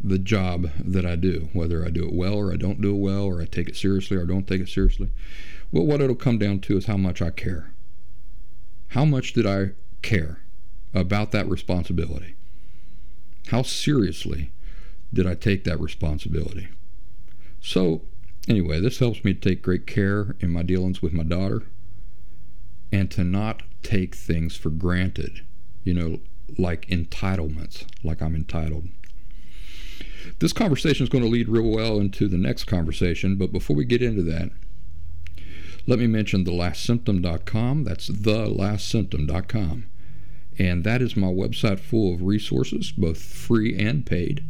the 0.01 0.19
job 0.19 0.69
that 0.79 1.05
I 1.05 1.15
do, 1.15 1.49
whether 1.53 1.85
I 1.85 1.89
do 1.89 2.05
it 2.05 2.13
well 2.13 2.35
or 2.35 2.53
I 2.53 2.55
don't 2.55 2.81
do 2.81 2.95
it 2.95 2.99
well, 2.99 3.25
or 3.25 3.41
I 3.41 3.45
take 3.45 3.67
it 3.67 3.75
seriously 3.75 4.15
or 4.17 4.23
I 4.23 4.25
don't 4.25 4.47
take 4.47 4.61
it 4.61 4.69
seriously. 4.69 5.11
Well, 5.71 5.85
what 5.85 6.01
it'll 6.01 6.15
come 6.15 6.37
down 6.39 6.59
to 6.61 6.77
is 6.77 6.85
how 6.85 6.97
much 6.97 7.21
I 7.21 7.31
care. 7.31 7.73
How 8.89 9.05
much 9.05 9.33
did 9.33 9.45
I 9.45 9.71
care 10.01 10.41
about 10.93 11.31
that 11.31 11.47
responsibility? 11.47 12.35
How 13.47 13.61
seriously 13.61 14.51
did 15.13 15.27
I 15.27 15.35
take 15.35 15.63
that 15.65 15.79
responsibility? 15.79 16.69
So, 17.61 18.03
anyway, 18.47 18.79
this 18.79 18.99
helps 18.99 19.23
me 19.23 19.33
to 19.33 19.39
take 19.39 19.61
great 19.61 19.85
care 19.85 20.35
in 20.39 20.51
my 20.51 20.63
dealings 20.63 21.01
with 21.01 21.13
my 21.13 21.23
daughter 21.23 21.63
and 22.91 23.11
to 23.11 23.23
not 23.23 23.63
take 23.83 24.15
things 24.15 24.55
for 24.55 24.69
granted, 24.69 25.41
you 25.83 25.93
know, 25.93 26.19
like 26.57 26.87
entitlements, 26.87 27.85
like 28.03 28.21
I'm 28.21 28.35
entitled. 28.35 28.89
This 30.39 30.53
conversation 30.53 31.03
is 31.03 31.09
going 31.09 31.23
to 31.23 31.29
lead 31.29 31.49
real 31.49 31.69
well 31.69 31.99
into 31.99 32.27
the 32.27 32.37
next 32.37 32.65
conversation, 32.65 33.35
but 33.35 33.51
before 33.51 33.75
we 33.75 33.85
get 33.85 34.01
into 34.01 34.23
that, 34.23 34.51
let 35.87 35.99
me 35.99 36.07
mention 36.07 36.45
thelastsymptom.com. 36.45 37.83
That's 37.83 38.09
thelastsymptom.com. 38.09 39.85
And 40.57 40.83
that 40.83 41.01
is 41.01 41.15
my 41.15 41.27
website 41.27 41.79
full 41.79 42.13
of 42.13 42.21
resources, 42.21 42.91
both 42.91 43.21
free 43.21 43.77
and 43.77 44.05
paid. 44.05 44.43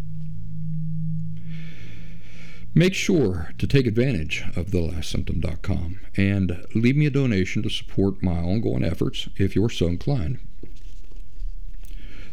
Make 2.76 2.94
sure 2.94 3.54
to 3.58 3.68
take 3.68 3.88
advantage 3.88 4.44
of 4.56 4.68
thelastsymptom.com 4.68 6.00
and 6.16 6.66
leave 6.76 6.96
me 6.96 7.06
a 7.06 7.12
donation 7.12 7.64
to 7.64 7.70
support 7.70 8.22
my 8.22 8.40
ongoing 8.40 8.84
efforts 8.84 9.28
if 9.38 9.56
you're 9.56 9.70
so 9.70 9.88
inclined. 9.88 10.40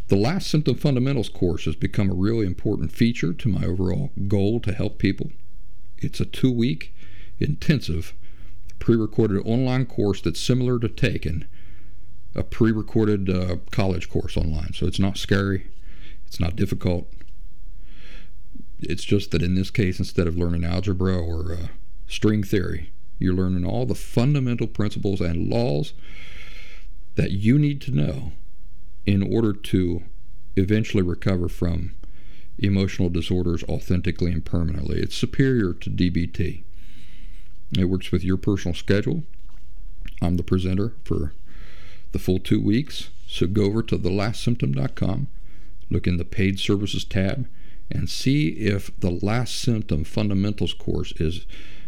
The 0.09 0.17
Last 0.17 0.49
Symptom 0.49 0.77
Fundamentals 0.77 1.29
course 1.29 1.65
has 1.65 1.75
become 1.75 2.09
a 2.09 2.15
really 2.15 2.47
important 2.47 2.93
feature 2.93 3.33
to 3.33 3.49
my 3.49 3.65
overall 3.65 4.13
goal 4.29 4.61
to 4.61 4.73
help 4.73 4.99
people. 4.99 5.33
It's 5.99 6.21
a 6.21 6.25
two 6.25 6.53
week 6.53 6.95
intensive 7.41 8.15
pre-recorded 8.79 9.43
online 9.45 9.85
course 9.85 10.21
that's 10.21 10.41
similar 10.41 10.79
to 10.79 10.89
taking 10.89 11.45
a 12.37 12.45
pre-recorded 12.45 13.29
uh, 13.29 13.57
college 13.73 14.09
course 14.09 14.37
online. 14.37 14.75
So 14.75 14.87
it's 14.87 15.01
not 15.01 15.17
scary, 15.17 15.67
it's 16.25 16.39
not 16.39 16.55
difficult. 16.55 17.13
It's 18.79 19.05
just 19.05 19.33
that 19.33 19.43
in 19.43 19.57
this 19.57 19.71
case, 19.71 19.99
instead 19.99 20.29
of 20.29 20.37
learning 20.37 20.65
algebra 20.65 21.19
or 21.19 21.53
uh, 21.53 21.67
string 22.07 22.45
theory, 22.45 22.93
you're 23.19 23.35
learning 23.35 23.67
all 23.67 23.87
the 23.87 23.95
fundamental 23.97 24.69
principles 24.69 25.21
and 25.21 25.49
laws 25.49 25.95
that 27.17 27.33
you 27.33 27.59
need 27.59 27.81
to 27.81 27.91
know 27.91 28.33
in 29.07 29.23
order 29.23 29.53
to 29.53 30.03
eventually 30.57 31.03
recover 31.03 31.49
from 31.49 31.95
emotional 32.59 33.09
disorders 33.09 33.63
authentically 33.65 34.33
and 34.33 34.45
permanently. 34.45 34.99
It's 34.99 35.15
superior 35.15 35.73
to 35.75 35.91
DBT. 35.91 36.63
It 37.79 37.85
works 37.85 38.11
with 38.11 38.25
your 38.25 38.37
personal 38.37 38.75
schedule. 38.75 39.23
I'm 40.23 40.37
the 40.37 40.43
presenter 40.43 40.95
for 41.05 41.33
the 42.13 42.19
full 42.19 42.39
two 42.39 42.61
weeks. 42.61 43.11
So 43.29 43.47
go 43.47 43.65
over 43.65 43.83
to 43.83 43.99
thelastsymptom.com, 43.99 45.29
look 45.91 46.07
in 46.07 46.17
the 46.17 46.25
paid 46.25 46.59
services 46.59 47.05
tab, 47.05 47.49
and 47.91 48.09
see 48.09 48.49
if 48.49 48.99
the 48.99 49.11
Last 49.11 49.57
Symptom 49.57 50.05
Fundamentals 50.05 50.73
course 50.73 51.13
is 51.19 51.45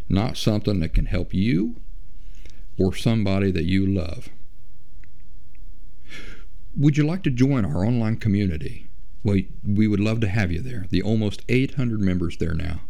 not 0.09 0.37
something 0.37 0.81
that 0.81 0.95
can 0.95 1.07
help 1.07 1.33
you 1.33 1.77
or 2.77 2.95
somebody 2.95 3.51
that 3.51 3.65
you 3.65 3.87
love. 3.87 4.29
Would 6.79 6.97
you 6.97 7.05
like 7.05 7.23
to 7.25 7.31
join 7.31 7.65
our 7.65 7.85
online 7.85 8.19
community? 8.19 8.87
Well, 9.25 9.41
we 9.67 9.89
would 9.89 9.99
love 9.99 10.21
to 10.21 10.29
have 10.29 10.53
you 10.53 10.61
there. 10.61 10.87
The 10.91 11.03
almost 11.03 11.43
800 11.49 12.01
members 12.01 12.37
there 12.37 12.55
now. 12.55 12.83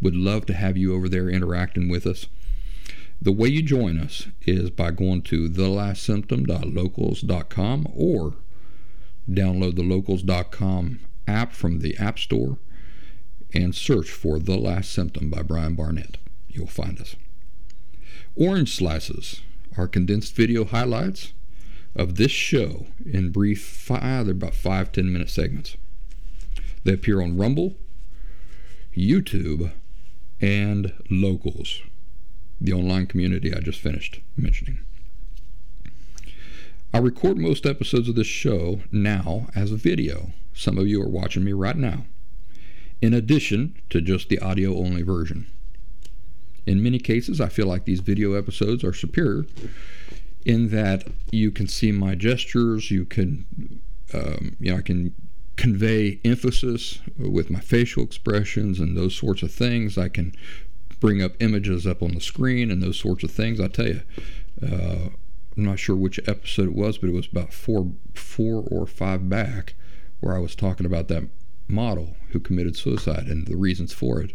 Would 0.00 0.16
love 0.16 0.46
to 0.46 0.54
have 0.54 0.78
you 0.78 0.94
over 0.94 1.10
there 1.10 1.28
interacting 1.28 1.90
with 1.90 2.06
us. 2.06 2.24
The 3.20 3.32
way 3.32 3.48
you 3.48 3.60
join 3.60 3.98
us 3.98 4.28
is 4.46 4.70
by 4.70 4.92
going 4.92 5.20
to 5.22 5.50
thelastsymptom.locals.com 5.50 7.88
or 7.94 8.34
download 9.30 9.76
the 9.76 9.82
locals.com 9.82 11.00
app 11.28 11.52
from 11.52 11.80
the 11.80 11.98
App 11.98 12.18
Store 12.18 12.56
and 13.52 13.74
search 13.74 14.10
for 14.10 14.38
The 14.38 14.56
Last 14.56 14.90
Symptom 14.90 15.28
by 15.28 15.42
Brian 15.42 15.74
Barnett. 15.74 16.16
You'll 16.48 16.66
find 16.66 16.98
us. 16.98 17.16
Orange 18.36 18.74
Slices 18.74 19.42
are 19.76 19.86
condensed 19.86 20.34
video 20.34 20.64
highlights 20.64 21.34
of 21.96 22.16
this 22.16 22.32
show 22.32 22.86
in 23.04 23.30
brief, 23.30 23.64
five, 23.64 24.26
they're 24.26 24.32
about 24.32 24.54
five, 24.54 24.92
ten 24.92 25.12
minute 25.12 25.30
segments. 25.30 25.76
They 26.84 26.92
appear 26.92 27.22
on 27.22 27.36
Rumble, 27.36 27.76
YouTube, 28.96 29.72
and 30.40 30.92
Locals, 31.10 31.80
the 32.60 32.72
online 32.72 33.06
community 33.06 33.54
I 33.54 33.60
just 33.60 33.80
finished 33.80 34.20
mentioning. 34.36 34.80
I 36.92 36.98
record 36.98 37.38
most 37.38 37.66
episodes 37.66 38.08
of 38.08 38.14
this 38.14 38.26
show 38.26 38.82
now 38.92 39.48
as 39.54 39.72
a 39.72 39.76
video. 39.76 40.32
Some 40.52 40.78
of 40.78 40.86
you 40.86 41.02
are 41.02 41.08
watching 41.08 41.42
me 41.42 41.52
right 41.52 41.76
now, 41.76 42.06
in 43.02 43.12
addition 43.14 43.74
to 43.90 44.00
just 44.00 44.28
the 44.28 44.38
audio 44.38 44.76
only 44.76 45.02
version. 45.02 45.46
In 46.66 46.82
many 46.82 46.98
cases, 46.98 47.40
I 47.40 47.48
feel 47.48 47.66
like 47.66 47.84
these 47.84 48.00
video 48.00 48.34
episodes 48.34 48.84
are 48.84 48.92
superior 48.92 49.44
in 50.44 50.68
that 50.70 51.06
you 51.30 51.50
can 51.50 51.66
see 51.66 51.92
my 51.92 52.14
gestures, 52.14 52.90
you 52.90 53.04
can, 53.04 53.46
um, 54.12 54.56
you 54.60 54.70
know, 54.70 54.78
I 54.78 54.82
can 54.82 55.14
convey 55.56 56.20
emphasis 56.24 57.00
with 57.16 57.50
my 57.50 57.60
facial 57.60 58.02
expressions 58.02 58.80
and 58.80 58.96
those 58.96 59.14
sorts 59.14 59.42
of 59.42 59.52
things. 59.52 59.96
I 59.96 60.08
can 60.08 60.34
bring 61.00 61.22
up 61.22 61.32
images 61.40 61.86
up 61.86 62.02
on 62.02 62.12
the 62.12 62.20
screen 62.20 62.70
and 62.70 62.82
those 62.82 62.98
sorts 62.98 63.24
of 63.24 63.30
things. 63.30 63.60
I 63.60 63.68
tell 63.68 63.86
you, 63.86 64.02
uh, 64.62 65.08
I'm 65.56 65.64
not 65.64 65.78
sure 65.78 65.96
which 65.96 66.20
episode 66.26 66.68
it 66.68 66.74
was, 66.74 66.98
but 66.98 67.08
it 67.08 67.14
was 67.14 67.28
about 67.30 67.52
four, 67.52 67.92
four 68.14 68.64
or 68.70 68.86
five 68.86 69.28
back, 69.28 69.74
where 70.20 70.34
I 70.34 70.40
was 70.40 70.54
talking 70.54 70.86
about 70.86 71.08
that 71.08 71.28
model 71.68 72.16
who 72.30 72.40
committed 72.40 72.76
suicide 72.76 73.26
and 73.26 73.46
the 73.46 73.56
reasons 73.56 73.92
for 73.92 74.20
it. 74.20 74.32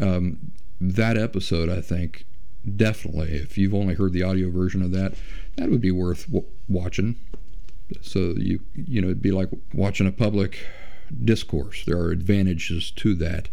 Um, 0.00 0.52
that 0.80 1.16
episode, 1.16 1.68
I 1.68 1.80
think, 1.80 2.26
definitely, 2.76 3.32
if 3.32 3.58
you've 3.58 3.74
only 3.74 3.94
heard 3.94 4.12
the 4.12 4.22
audio 4.22 4.50
version 4.50 4.82
of 4.82 4.92
that, 4.92 5.14
that 5.56 5.70
would 5.70 5.80
be 5.80 5.90
worth 5.90 6.26
w- 6.26 6.46
watching. 6.68 7.16
So 8.00 8.34
you 8.36 8.60
you 8.74 9.00
know 9.00 9.08
it'd 9.08 9.22
be 9.22 9.32
like 9.32 9.50
watching 9.74 10.06
a 10.06 10.12
public 10.12 10.66
discourse. 11.24 11.84
There 11.84 11.98
are 11.98 12.10
advantages 12.10 12.90
to 12.92 13.14
that 13.16 13.48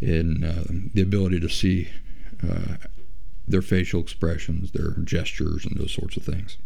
in 0.00 0.44
uh, 0.44 0.64
the 0.94 1.02
ability 1.02 1.40
to 1.40 1.48
see 1.48 1.88
uh, 2.42 2.76
their 3.46 3.62
facial 3.62 4.00
expressions, 4.00 4.72
their 4.72 4.92
gestures, 5.04 5.64
and 5.64 5.76
those 5.76 5.92
sorts 5.92 6.16
of 6.16 6.24
things. 6.24 6.56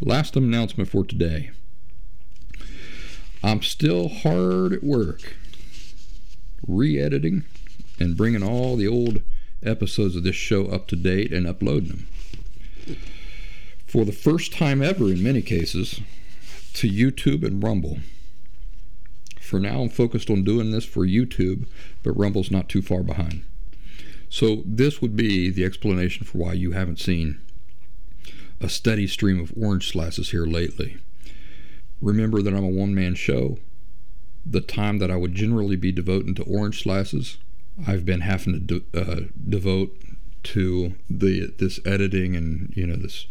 Last 0.00 0.36
announcement 0.36 0.88
for 0.90 1.04
today. 1.04 1.50
I'm 3.42 3.62
still 3.62 4.08
hard 4.08 4.72
at 4.72 4.82
work 4.82 5.36
re-editing 6.66 7.44
and 7.98 8.16
bringing 8.16 8.42
all 8.42 8.76
the 8.76 8.88
old 8.88 9.20
episodes 9.66 10.16
of 10.16 10.22
this 10.22 10.36
show 10.36 10.66
up 10.66 10.86
to 10.88 10.96
date 10.96 11.32
and 11.32 11.46
uploading 11.46 11.88
them. 11.88 12.08
For 13.86 14.04
the 14.04 14.12
first 14.12 14.52
time 14.52 14.82
ever, 14.82 15.10
in 15.10 15.22
many 15.22 15.42
cases, 15.42 16.00
to 16.74 16.88
YouTube 16.88 17.44
and 17.44 17.62
Rumble. 17.62 17.98
For 19.40 19.60
now, 19.60 19.82
I'm 19.82 19.88
focused 19.88 20.30
on 20.30 20.42
doing 20.42 20.70
this 20.70 20.84
for 20.84 21.06
YouTube, 21.06 21.66
but 22.02 22.16
Rumble's 22.16 22.50
not 22.50 22.68
too 22.68 22.82
far 22.82 23.02
behind. 23.02 23.44
So, 24.28 24.62
this 24.66 25.00
would 25.00 25.14
be 25.14 25.50
the 25.50 25.64
explanation 25.64 26.26
for 26.26 26.38
why 26.38 26.54
you 26.54 26.72
haven't 26.72 26.98
seen 26.98 27.40
a 28.60 28.68
steady 28.68 29.06
stream 29.06 29.40
of 29.40 29.52
orange 29.56 29.90
slices 29.92 30.30
here 30.30 30.46
lately. 30.46 30.96
Remember 32.00 32.42
that 32.42 32.54
I'm 32.54 32.64
a 32.64 32.68
one 32.68 32.94
man 32.94 33.14
show. 33.14 33.58
The 34.44 34.60
time 34.60 34.98
that 34.98 35.10
I 35.10 35.16
would 35.16 35.34
generally 35.34 35.76
be 35.76 35.92
devoting 35.92 36.34
to 36.34 36.42
orange 36.42 36.82
slices 36.82 37.38
I've 37.86 38.04
been 38.04 38.20
having 38.20 38.52
to 38.52 38.80
de- 38.80 39.00
uh, 39.00 39.20
devote 39.48 39.96
to 40.44 40.94
the 41.08 41.52
this 41.58 41.80
editing 41.86 42.36
and 42.36 42.72
you 42.76 42.86
know 42.86 42.96
this 42.96 43.26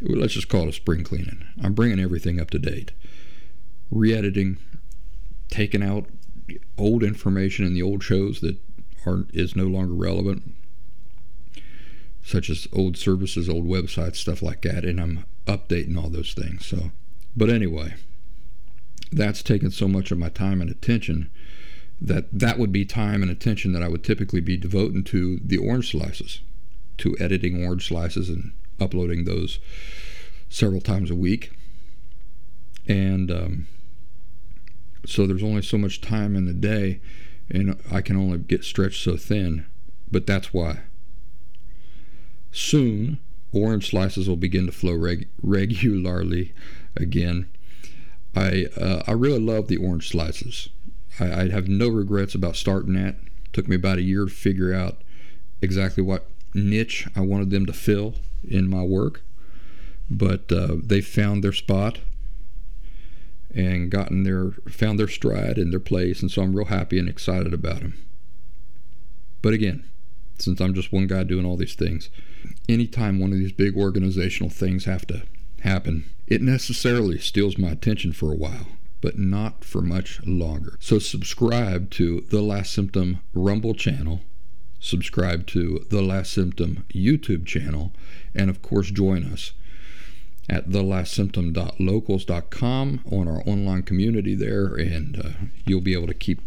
let's 0.00 0.34
just 0.34 0.48
call 0.48 0.64
it 0.64 0.68
a 0.68 0.72
spring 0.72 1.04
cleaning. 1.04 1.44
I'm 1.62 1.72
bringing 1.72 2.00
everything 2.00 2.40
up 2.40 2.50
to 2.50 2.58
date, 2.58 2.92
re-editing, 3.90 4.58
taking 5.48 5.82
out 5.82 6.06
old 6.76 7.02
information 7.02 7.64
in 7.64 7.74
the 7.74 7.82
old 7.82 8.02
shows 8.02 8.40
that 8.40 8.58
are 9.06 9.26
is 9.32 9.56
no 9.56 9.64
longer 9.64 9.94
relevant, 9.94 10.54
such 12.22 12.50
as 12.50 12.68
old 12.72 12.96
services, 12.96 13.48
old 13.48 13.66
websites, 13.66 14.16
stuff 14.16 14.42
like 14.42 14.62
that, 14.62 14.84
and 14.84 15.00
I'm 15.00 15.24
updating 15.46 15.96
all 15.96 16.10
those 16.10 16.34
things. 16.34 16.66
So, 16.66 16.90
but 17.36 17.48
anyway, 17.48 17.94
that's 19.10 19.42
taken 19.42 19.70
so 19.70 19.88
much 19.88 20.10
of 20.10 20.18
my 20.18 20.28
time 20.28 20.60
and 20.60 20.70
attention 20.70 21.30
that 22.00 22.26
that 22.32 22.58
would 22.58 22.72
be 22.72 22.84
time 22.84 23.22
and 23.22 23.30
attention 23.30 23.72
that 23.72 23.82
I 23.82 23.88
would 23.88 24.04
typically 24.04 24.40
be 24.40 24.56
devoting 24.56 25.04
to 25.04 25.40
the 25.44 25.58
orange 25.58 25.90
slices, 25.90 26.40
to 26.98 27.16
editing 27.18 27.64
orange 27.64 27.88
slices 27.88 28.28
and 28.28 28.52
uploading 28.80 29.24
those 29.24 29.58
several 30.48 30.80
times 30.80 31.10
a 31.10 31.16
week. 31.16 31.52
And 32.86 33.30
um, 33.30 33.66
so 35.04 35.26
there's 35.26 35.42
only 35.42 35.62
so 35.62 35.78
much 35.78 36.00
time 36.00 36.36
in 36.36 36.46
the 36.46 36.54
day, 36.54 37.00
and 37.50 37.80
I 37.90 38.00
can 38.00 38.16
only 38.16 38.38
get 38.38 38.64
stretched 38.64 39.02
so 39.02 39.16
thin. 39.16 39.66
But 40.10 40.26
that's 40.26 40.54
why. 40.54 40.80
Soon, 42.50 43.18
orange 43.52 43.90
slices 43.90 44.28
will 44.28 44.36
begin 44.36 44.66
to 44.66 44.72
flow 44.72 44.94
reg- 44.94 45.28
regularly 45.42 46.54
again. 46.96 47.48
I 48.34 48.66
uh, 48.76 49.02
I 49.06 49.12
really 49.12 49.40
love 49.40 49.68
the 49.68 49.76
orange 49.76 50.08
slices. 50.08 50.68
I, 51.20 51.42
I 51.42 51.48
have 51.50 51.68
no 51.68 51.88
regrets 51.88 52.34
about 52.34 52.56
starting 52.56 52.94
that. 52.94 53.16
Took 53.52 53.68
me 53.68 53.76
about 53.76 53.98
a 53.98 54.02
year 54.02 54.26
to 54.26 54.30
figure 54.30 54.74
out 54.74 55.02
exactly 55.60 56.02
what 56.02 56.28
niche 56.54 57.08
I 57.16 57.20
wanted 57.20 57.50
them 57.50 57.66
to 57.66 57.72
fill 57.72 58.14
in 58.46 58.68
my 58.68 58.82
work, 58.82 59.22
but 60.10 60.50
uh, 60.52 60.76
they 60.82 61.00
found 61.00 61.42
their 61.42 61.52
spot 61.52 62.00
and 63.54 63.90
gotten 63.90 64.24
their 64.24 64.50
found 64.68 64.98
their 64.98 65.08
stride 65.08 65.56
and 65.58 65.72
their 65.72 65.80
place, 65.80 66.20
and 66.20 66.30
so 66.30 66.42
I'm 66.42 66.54
real 66.54 66.66
happy 66.66 66.98
and 66.98 67.08
excited 67.08 67.54
about 67.54 67.80
them. 67.80 68.06
But 69.40 69.54
again, 69.54 69.88
since 70.38 70.60
I'm 70.60 70.74
just 70.74 70.92
one 70.92 71.06
guy 71.06 71.24
doing 71.24 71.46
all 71.46 71.56
these 71.56 71.74
things, 71.74 72.10
anytime 72.68 73.18
one 73.18 73.32
of 73.32 73.38
these 73.38 73.52
big 73.52 73.76
organizational 73.76 74.50
things 74.50 74.84
have 74.84 75.06
to 75.06 75.22
happen, 75.60 76.04
it 76.26 76.42
necessarily 76.42 77.18
steals 77.18 77.58
my 77.58 77.70
attention 77.70 78.12
for 78.12 78.32
a 78.32 78.36
while 78.36 78.66
but 79.00 79.18
not 79.18 79.64
for 79.64 79.80
much 79.80 80.20
longer. 80.26 80.76
So 80.80 80.98
subscribe 80.98 81.90
to 81.92 82.26
The 82.28 82.42
Last 82.42 82.72
Symptom 82.72 83.20
Rumble 83.32 83.74
channel, 83.74 84.22
subscribe 84.80 85.46
to 85.48 85.86
The 85.90 86.00
Last 86.02 86.32
Symptom 86.32 86.84
YouTube 86.92 87.46
channel, 87.46 87.92
and 88.34 88.50
of 88.50 88.62
course 88.62 88.90
join 88.90 89.22
us 89.24 89.52
at 90.48 90.70
thelastsymptom.locals.com 90.70 93.00
on 93.10 93.28
our 93.28 93.42
online 93.46 93.82
community 93.82 94.34
there, 94.34 94.74
and 94.74 95.20
uh, 95.20 95.30
you'll 95.66 95.80
be 95.80 95.92
able 95.92 96.06
to 96.06 96.14
keep 96.14 96.40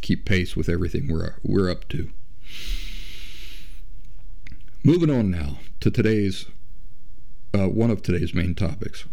keep 0.00 0.24
pace 0.24 0.56
with 0.56 0.68
everything 0.68 1.12
we're 1.12 1.34
we're 1.42 1.70
up 1.70 1.88
to. 1.88 2.10
Moving 4.82 5.10
on 5.10 5.30
now 5.30 5.58
to 5.80 5.90
today's 5.90 6.46
uh, 7.54 7.68
one 7.68 7.90
of 7.90 8.02
today's 8.02 8.34
main 8.34 8.54
topics. 8.54 9.04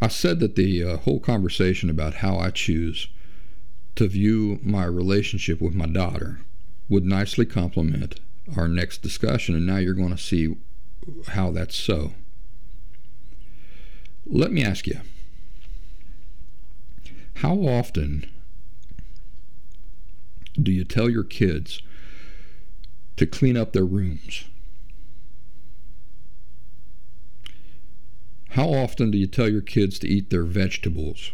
I 0.00 0.08
said 0.08 0.40
that 0.40 0.56
the 0.56 0.84
uh, 0.84 0.96
whole 0.98 1.20
conversation 1.20 1.88
about 1.88 2.14
how 2.14 2.38
I 2.38 2.50
choose 2.50 3.08
to 3.94 4.06
view 4.06 4.60
my 4.62 4.84
relationship 4.84 5.60
with 5.60 5.74
my 5.74 5.86
daughter 5.86 6.40
would 6.88 7.04
nicely 7.04 7.46
complement 7.46 8.20
our 8.56 8.68
next 8.68 9.02
discussion, 9.02 9.54
and 9.54 9.66
now 9.66 9.78
you're 9.78 9.94
going 9.94 10.14
to 10.14 10.22
see 10.22 10.54
how 11.28 11.50
that's 11.50 11.76
so. 11.76 12.12
Let 14.26 14.52
me 14.52 14.62
ask 14.62 14.86
you 14.86 15.00
how 17.36 17.54
often 17.54 18.28
do 20.60 20.72
you 20.72 20.84
tell 20.84 21.10
your 21.10 21.24
kids 21.24 21.82
to 23.16 23.26
clean 23.26 23.56
up 23.56 23.72
their 23.72 23.84
rooms? 23.84 24.44
How 28.56 28.70
often 28.70 29.10
do 29.10 29.18
you 29.18 29.26
tell 29.26 29.50
your 29.50 29.60
kids 29.60 29.98
to 29.98 30.08
eat 30.08 30.30
their 30.30 30.44
vegetables? 30.44 31.30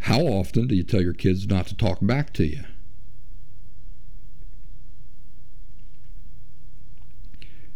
How 0.00 0.20
often 0.20 0.66
do 0.66 0.74
you 0.74 0.82
tell 0.82 1.00
your 1.00 1.14
kids 1.14 1.46
not 1.46 1.66
to 1.68 1.74
talk 1.74 2.00
back 2.02 2.34
to 2.34 2.44
you? 2.44 2.64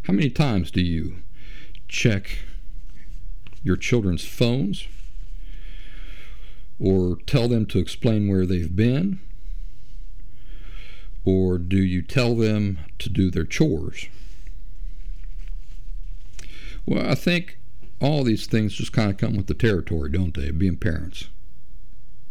How 0.02 0.12
many 0.12 0.28
times 0.28 0.70
do 0.70 0.82
you 0.82 1.22
check 1.88 2.40
your 3.62 3.78
children's 3.78 4.26
phones 4.26 4.86
or 6.78 7.16
tell 7.24 7.48
them 7.48 7.64
to 7.64 7.78
explain 7.78 8.28
where 8.28 8.44
they've 8.44 8.76
been? 8.76 9.20
Or 11.24 11.56
do 11.56 11.82
you 11.82 12.02
tell 12.02 12.36
them 12.36 12.80
to 12.98 13.08
do 13.08 13.30
their 13.30 13.46
chores? 13.46 14.08
Well, 16.86 17.06
I 17.08 17.14
think 17.14 17.58
all 18.00 18.24
these 18.24 18.46
things 18.46 18.74
just 18.74 18.92
kind 18.92 19.10
of 19.10 19.16
come 19.16 19.36
with 19.36 19.46
the 19.46 19.54
territory, 19.54 20.10
don't 20.10 20.34
they? 20.34 20.50
Being 20.50 20.76
parents. 20.76 21.28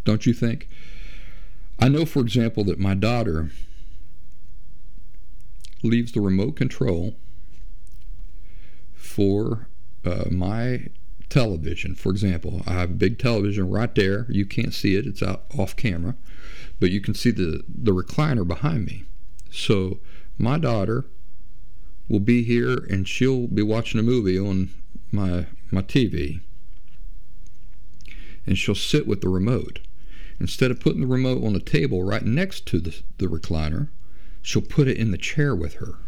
Don't 0.04 0.26
you 0.26 0.34
think? 0.34 0.68
I 1.80 1.88
know, 1.88 2.06
for 2.06 2.20
example, 2.20 2.64
that 2.66 2.80
my 2.80 2.94
daughter 2.94 3.50
leaves 5.84 6.12
the 6.12 6.22
remote 6.22 6.56
control 6.56 7.16
for 8.94 9.68
uh, 10.06 10.26
my 10.30 10.88
television. 11.30 11.96
For 11.96 12.12
example, 12.12 12.62
I 12.68 12.74
have 12.74 12.92
a 12.92 12.94
big 12.94 13.18
television 13.18 13.70
right 13.70 13.94
there. 13.96 14.28
You 14.30 14.46
can't 14.46 14.74
see 14.74 14.96
it; 14.96 15.08
it's 15.08 15.24
out 15.24 15.46
off 15.58 15.76
camera, 15.76 16.16
but 16.80 16.92
you 16.92 17.02
can 17.02 17.14
see 17.14 17.32
the 17.32 17.64
the 17.68 17.94
recliner 17.94 18.48
behind 18.48 18.86
me. 18.86 19.06
So 19.50 20.00
my 20.38 20.58
daughter 20.58 21.06
will 22.12 22.20
be 22.20 22.44
here, 22.44 22.74
and 22.90 23.08
she'll 23.08 23.48
be 23.48 23.62
watching 23.62 23.98
a 24.00 24.04
movie 24.04 24.38
on 24.38 24.70
my 25.14 25.46
my 25.72 25.82
TV, 25.82 26.42
and 28.46 28.58
she'll 28.58 28.76
sit 28.76 29.08
with 29.08 29.22
the 29.22 29.30
remote. 29.30 29.80
Instead 30.38 30.72
of 30.72 30.80
putting 30.80 31.02
the 31.02 31.08
remote 31.08 31.44
on 31.44 31.54
the 31.54 31.60
table 31.60 32.04
right 32.04 32.26
next 32.26 32.66
to 32.66 32.80
the, 32.80 33.00
the 33.20 33.28
recliner, 33.28 33.88
she'll 34.42 34.62
put 34.62 34.88
it 34.88 34.98
in 34.98 35.12
the 35.12 35.18
chair 35.18 35.56
with 35.56 35.76
her. 35.76 36.00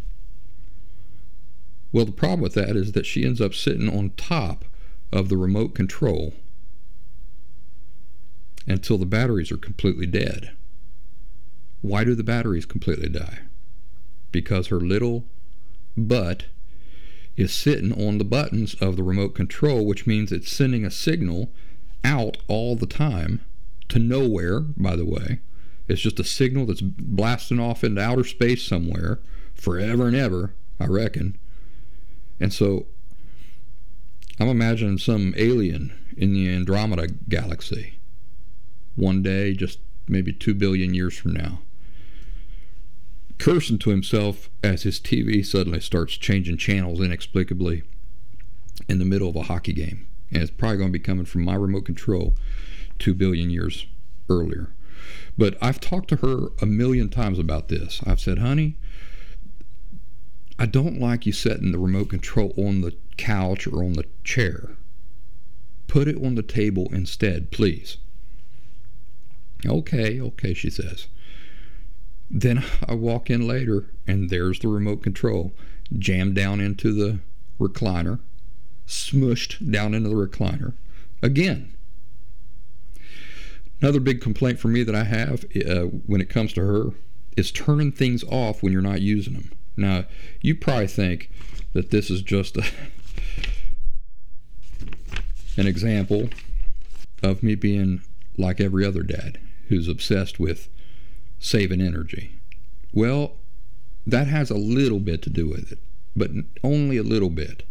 Well, 1.94 2.06
the 2.06 2.12
problem 2.12 2.42
with 2.42 2.56
that 2.56 2.76
is 2.76 2.92
that 2.94 3.06
she 3.06 3.24
ends 3.24 3.40
up 3.40 3.54
sitting 3.54 3.88
on 3.88 4.10
top 4.18 4.66
of 5.12 5.30
the 5.30 5.38
remote 5.38 5.76
control 5.76 6.34
until 8.68 8.98
the 8.98 9.06
batteries 9.06 9.52
are 9.52 9.58
completely 9.58 10.08
dead. 10.08 10.52
Why 11.82 12.04
do 12.04 12.16
the 12.16 12.24
batteries 12.24 12.66
completely 12.66 13.10
die? 13.10 13.42
Because 14.32 14.68
her 14.68 14.80
little 14.80 15.26
butt 15.98 16.46
is 17.36 17.54
sitting 17.54 17.92
on 17.94 18.18
the 18.18 18.24
buttons 18.24 18.76
of 18.76 18.96
the 18.96 19.04
remote 19.04 19.36
control, 19.36 19.86
which 19.86 20.06
means 20.06 20.32
it's 20.32 20.52
sending 20.52 20.86
a 20.86 20.92
signal 20.92 21.52
out 22.04 22.38
all 22.48 22.76
the 22.76 22.86
time 22.86 23.42
to 23.90 24.00
nowhere, 24.00 24.60
by 24.60 24.96
the 24.96 25.06
way. 25.06 25.40
It's 25.88 26.02
just 26.02 26.20
a 26.20 26.24
signal 26.24 26.66
that's 26.66 26.82
blasting 26.82 27.60
off 27.60 27.84
into 27.84 28.02
outer 28.02 28.24
space 28.24 28.64
somewhere 28.64 29.20
forever 29.54 30.08
and 30.08 30.16
ever, 30.16 30.54
I 30.80 30.86
reckon. 30.86 31.38
And 32.40 32.54
so 32.54 32.88
I'm 34.40 34.48
imagining 34.48 34.98
some 34.98 35.34
alien 35.38 35.94
in 36.18 36.34
the 36.34 36.50
Andromeda 36.50 37.08
galaxy 37.30 38.00
one 38.96 39.24
day, 39.24 39.54
just 39.54 39.80
maybe 40.08 40.34
two 40.34 40.54
billion 40.54 40.94
years 40.94 41.18
from 41.18 41.34
now, 41.34 41.60
cursing 43.38 43.80
to 43.80 43.90
himself 43.90 44.50
as 44.64 44.84
his 44.84 45.00
TV 45.00 45.46
suddenly 45.46 45.80
starts 45.80 46.14
changing 46.18 46.58
channels 46.58 47.02
inexplicably 47.02 47.84
in 48.88 49.00
the 49.00 49.06
middle 49.06 49.30
of 49.30 49.36
a 49.36 49.44
hockey 49.44 49.74
game. 49.74 50.08
And 50.32 50.42
it's 50.42 50.52
probably 50.52 50.78
going 50.78 50.90
to 50.90 51.00
be 51.00 51.04
coming 51.04 51.26
from 51.26 51.44
my 51.44 51.56
remote 51.56 51.86
control 51.86 52.36
two 53.00 53.14
billion 53.14 53.50
years 53.50 53.86
earlier. 54.30 54.74
But 55.38 55.58
I've 55.62 55.80
talked 55.80 56.10
to 56.10 56.16
her 56.18 56.50
a 56.62 56.66
million 56.66 57.10
times 57.10 57.40
about 57.40 57.68
this. 57.68 58.02
I've 58.06 58.20
said, 58.20 58.40
honey, 58.40 58.78
I 60.58 60.66
don't 60.66 61.00
like 61.00 61.26
you 61.26 61.34
setting 61.34 61.72
the 61.72 61.80
remote 61.80 62.10
control 62.10 62.54
on 62.58 62.82
the 62.82 62.96
couch 63.18 63.68
or 63.68 63.84
on 63.84 63.94
the 63.94 64.06
chair. 64.24 64.72
Put 65.88 66.08
it 66.08 66.24
on 66.24 66.36
the 66.36 66.44
table 66.44 66.88
instead, 66.92 67.52
please. 67.52 67.98
Okay, 69.66 70.20
okay, 70.20 70.54
she 70.54 70.70
says. 70.70 71.08
Then 72.36 72.64
I 72.88 72.96
walk 72.96 73.30
in 73.30 73.48
later 73.48 73.86
and 74.08 74.32
there's 74.32 74.60
the 74.60 74.68
remote 74.68 75.04
control 75.04 75.54
jammed 75.96 76.34
down 76.34 76.60
into 76.60 76.92
the 76.92 77.20
recliner, 77.60 78.20
smushed 78.88 79.72
down 79.72 79.94
into 79.94 80.10
the 80.10 80.16
recliner 80.16 80.74
again. 81.22 81.76
Another 83.82 84.00
big 84.00 84.20
complaint 84.20 84.60
for 84.60 84.68
me 84.68 84.82
that 84.82 84.96
I 84.96 85.04
have 85.04 85.46
uh, 85.68 85.84
when 85.84 86.22
it 86.22 86.30
comes 86.30 86.54
to 86.54 86.62
her 86.62 86.90
is 87.38 87.52
turning 87.52 87.92
things 87.92 88.24
off 88.24 88.64
when 88.64 88.74
you're 88.74 88.82
not 88.82 89.02
using 89.02 89.34
them. 89.34 89.52
Now, 89.78 90.06
you 90.42 90.56
probably 90.56 90.88
think 90.88 91.30
that 91.74 91.92
this 91.92 92.10
is 92.10 92.24
just 92.24 92.58
a, 92.58 92.64
an 95.58 95.68
example 95.68 96.30
of 97.22 97.44
me 97.44 97.54
being 97.54 98.02
like 98.38 98.60
every 98.60 98.86
other 98.86 99.04
dad 99.04 99.40
who's 99.68 99.88
obsessed 99.88 100.40
with 100.40 100.70
saving 101.44 101.82
energy. 101.82 102.40
Well, 102.94 103.34
that 104.08 104.28
has 104.28 104.50
a 104.50 104.56
little 104.56 105.00
bit 105.00 105.22
to 105.24 105.30
do 105.30 105.48
with 105.48 105.72
it, 105.72 105.80
but 106.16 106.32
only 106.64 106.98
a 106.98 107.04
little 107.04 107.30
bit. 107.30 107.64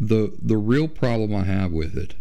The 0.00 0.32
the 0.40 0.56
real 0.56 0.86
problem 0.86 1.34
I 1.34 1.44
have 1.44 1.72
with 1.72 1.98
it 1.98 2.14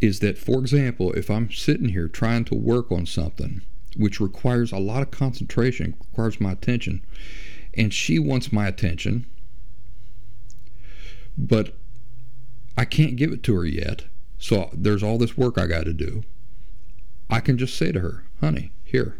is 0.00 0.18
that, 0.20 0.36
for 0.36 0.58
example, 0.58 1.12
if 1.12 1.30
I'm 1.30 1.50
sitting 1.50 1.90
here 1.90 2.08
trying 2.08 2.44
to 2.46 2.54
work 2.54 2.90
on 2.90 3.06
something 3.06 3.62
which 3.96 4.20
requires 4.20 4.72
a 4.72 4.78
lot 4.78 5.00
of 5.00 5.10
concentration, 5.10 5.94
requires 6.10 6.38
my 6.38 6.52
attention, 6.52 7.00
and 7.72 7.94
she 7.94 8.18
wants 8.18 8.52
my 8.52 8.66
attention, 8.66 9.24
but 11.38 11.74
I 12.76 12.84
can't 12.84 13.16
give 13.16 13.32
it 13.32 13.42
to 13.44 13.54
her 13.54 13.64
yet. 13.64 14.04
So 14.38 14.68
there's 14.74 15.02
all 15.02 15.16
this 15.16 15.38
work 15.38 15.56
I 15.56 15.66
got 15.66 15.84
to 15.84 15.94
do. 15.94 16.24
I 17.30 17.40
can 17.40 17.56
just 17.56 17.76
say 17.76 17.90
to 17.92 18.00
her, 18.00 18.24
"Honey, 18.40 18.72
here, 18.86 19.18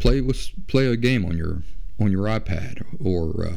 play 0.00 0.20
with 0.20 0.50
play 0.66 0.86
a 0.86 0.96
game 0.96 1.24
on 1.24 1.36
your 1.36 1.62
on 2.00 2.10
your 2.10 2.24
iPad 2.24 2.82
or 2.98 3.46
uh, 3.46 3.56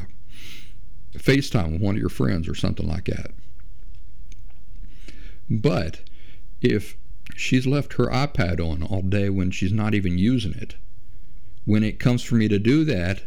FaceTime 1.18 1.72
with 1.72 1.80
one 1.80 1.94
of 1.96 2.00
your 2.00 2.10
friends 2.10 2.48
or 2.48 2.54
something 2.54 2.86
like 2.86 3.06
that." 3.06 3.32
But 5.50 6.00
if 6.60 6.96
she's 7.34 7.66
left 7.66 7.94
her 7.94 8.06
iPad 8.06 8.60
on 8.60 8.82
all 8.82 9.02
day 9.02 9.28
when 9.28 9.50
she's 9.50 9.72
not 9.72 9.94
even 9.94 10.18
using 10.18 10.52
it, 10.54 10.76
when 11.64 11.82
it 11.82 11.98
comes 11.98 12.22
for 12.22 12.36
me 12.36 12.48
to 12.48 12.58
do 12.58 12.84
that, 12.84 13.22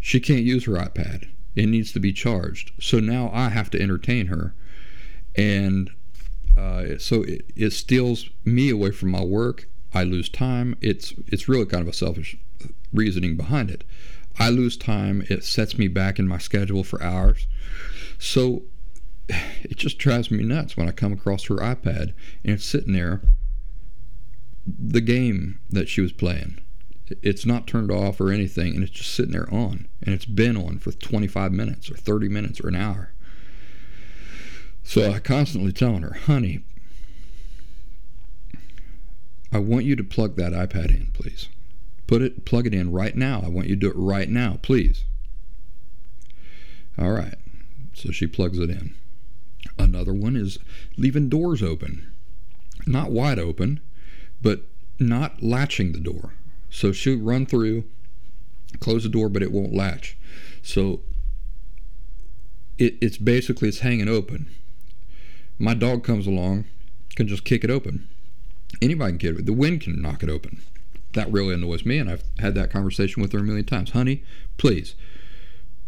she 0.00 0.20
can't 0.20 0.42
use 0.42 0.64
her 0.64 0.72
iPad. 0.72 1.28
It 1.54 1.66
needs 1.66 1.92
to 1.92 2.00
be 2.00 2.12
charged. 2.12 2.72
So 2.80 2.98
now 2.98 3.30
I 3.32 3.50
have 3.50 3.70
to 3.70 3.80
entertain 3.80 4.26
her. 4.26 4.54
And 5.36 5.90
uh, 6.56 6.98
so 6.98 7.22
it, 7.22 7.44
it 7.54 7.70
steals 7.70 8.28
me 8.44 8.70
away 8.70 8.90
from 8.90 9.10
my 9.10 9.22
work. 9.22 9.68
I 9.94 10.04
lose 10.04 10.28
time. 10.28 10.76
It's 10.80 11.14
it's 11.26 11.48
really 11.48 11.66
kind 11.66 11.82
of 11.82 11.88
a 11.88 11.92
selfish 11.92 12.36
reasoning 12.92 13.36
behind 13.36 13.70
it. 13.70 13.84
I 14.38 14.48
lose 14.48 14.76
time. 14.76 15.24
It 15.28 15.44
sets 15.44 15.76
me 15.76 15.88
back 15.88 16.18
in 16.18 16.26
my 16.26 16.38
schedule 16.38 16.84
for 16.84 17.02
hours. 17.02 17.46
So 18.18 18.62
it 19.28 19.76
just 19.76 19.98
drives 19.98 20.30
me 20.30 20.42
nuts 20.42 20.76
when 20.76 20.88
I 20.88 20.92
come 20.92 21.12
across 21.12 21.44
her 21.44 21.56
iPad 21.56 22.12
and 22.44 22.54
it's 22.54 22.64
sitting 22.64 22.92
there. 22.92 23.20
The 24.66 25.00
game 25.00 25.58
that 25.70 25.88
she 25.88 26.00
was 26.00 26.12
playing, 26.12 26.60
it's 27.20 27.44
not 27.44 27.66
turned 27.66 27.90
off 27.90 28.20
or 28.20 28.30
anything, 28.30 28.74
and 28.74 28.84
it's 28.84 28.92
just 28.92 29.12
sitting 29.12 29.32
there 29.32 29.52
on, 29.52 29.88
and 30.02 30.14
it's 30.14 30.24
been 30.24 30.56
on 30.56 30.78
for 30.78 30.92
25 30.92 31.52
minutes 31.52 31.90
or 31.90 31.96
30 31.96 32.28
minutes 32.28 32.60
or 32.60 32.68
an 32.68 32.76
hour. 32.76 33.12
So 34.84 35.10
I 35.10 35.18
constantly 35.18 35.72
telling 35.72 36.02
her, 36.02 36.14
honey, 36.14 36.64
I 39.52 39.58
want 39.58 39.84
you 39.84 39.96
to 39.96 40.04
plug 40.04 40.36
that 40.36 40.52
iPad 40.52 40.90
in, 40.90 41.10
please. 41.12 41.48
Put 42.06 42.22
it, 42.22 42.44
plug 42.44 42.66
it 42.66 42.74
in 42.74 42.90
right 42.90 43.14
now. 43.14 43.42
I 43.44 43.48
want 43.48 43.68
you 43.68 43.74
to 43.74 43.80
do 43.80 43.90
it 43.90 43.96
right 43.96 44.28
now, 44.28 44.58
please. 44.62 45.04
All 46.98 47.12
right. 47.12 47.36
So 47.92 48.10
she 48.10 48.26
plugs 48.26 48.58
it 48.58 48.70
in. 48.70 48.94
Another 49.78 50.12
one 50.12 50.36
is 50.36 50.58
leaving 50.96 51.28
doors 51.28 51.62
open, 51.62 52.10
not 52.86 53.10
wide 53.10 53.38
open, 53.38 53.80
but 54.40 54.62
not 54.98 55.42
latching 55.42 55.92
the 55.92 56.00
door. 56.00 56.34
So 56.70 56.92
she'll 56.92 57.18
run 57.18 57.46
through, 57.46 57.84
close 58.80 59.02
the 59.02 59.08
door, 59.08 59.28
but 59.28 59.42
it 59.42 59.52
won't 59.52 59.74
latch. 59.74 60.16
So 60.62 61.00
it, 62.78 62.96
it's 63.00 63.18
basically 63.18 63.68
it's 63.68 63.80
hanging 63.80 64.08
open. 64.08 64.50
My 65.58 65.74
dog 65.74 66.02
comes 66.02 66.26
along, 66.26 66.64
can 67.14 67.28
just 67.28 67.44
kick 67.44 67.62
it 67.62 67.70
open. 67.70 68.08
Anybody 68.80 69.12
can 69.12 69.18
get 69.18 69.38
it. 69.38 69.46
The 69.46 69.52
wind 69.52 69.82
can 69.82 70.00
knock 70.00 70.22
it 70.22 70.30
open. 70.30 70.62
That 71.12 71.30
really 71.30 71.54
annoys 71.54 71.84
me, 71.84 71.98
and 71.98 72.08
I've 72.08 72.24
had 72.38 72.54
that 72.54 72.70
conversation 72.70 73.20
with 73.20 73.32
her 73.32 73.40
a 73.40 73.42
million 73.42 73.66
times. 73.66 73.90
Honey, 73.90 74.24
please, 74.56 74.94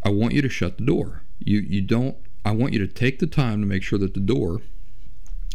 I 0.05 0.11
want 0.11 0.35
you 0.35 0.43
to 0.43 0.49
shut 0.49 0.77
the 0.77 0.85
door. 0.85 1.23
You 1.39 1.61
you 1.61 1.81
don't 1.81 2.17
I 2.45 2.51
want 2.51 2.75
you 2.75 2.79
to 2.81 2.93
take 2.93 3.19
the 3.19 3.27
time 3.27 3.61
to 3.61 3.67
make 3.67 3.83
sure 3.83 3.99
that 3.99 4.15
the 4.15 4.21
door 4.21 4.61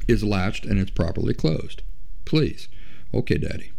is 0.08 0.24
latched 0.24 0.65
and 0.65 0.80
it's 0.80 0.89
properly 0.89 1.36
closed. 1.36 1.84
Please. 2.26 2.68
Okay, 3.13 3.38
Daddy. 3.38 3.72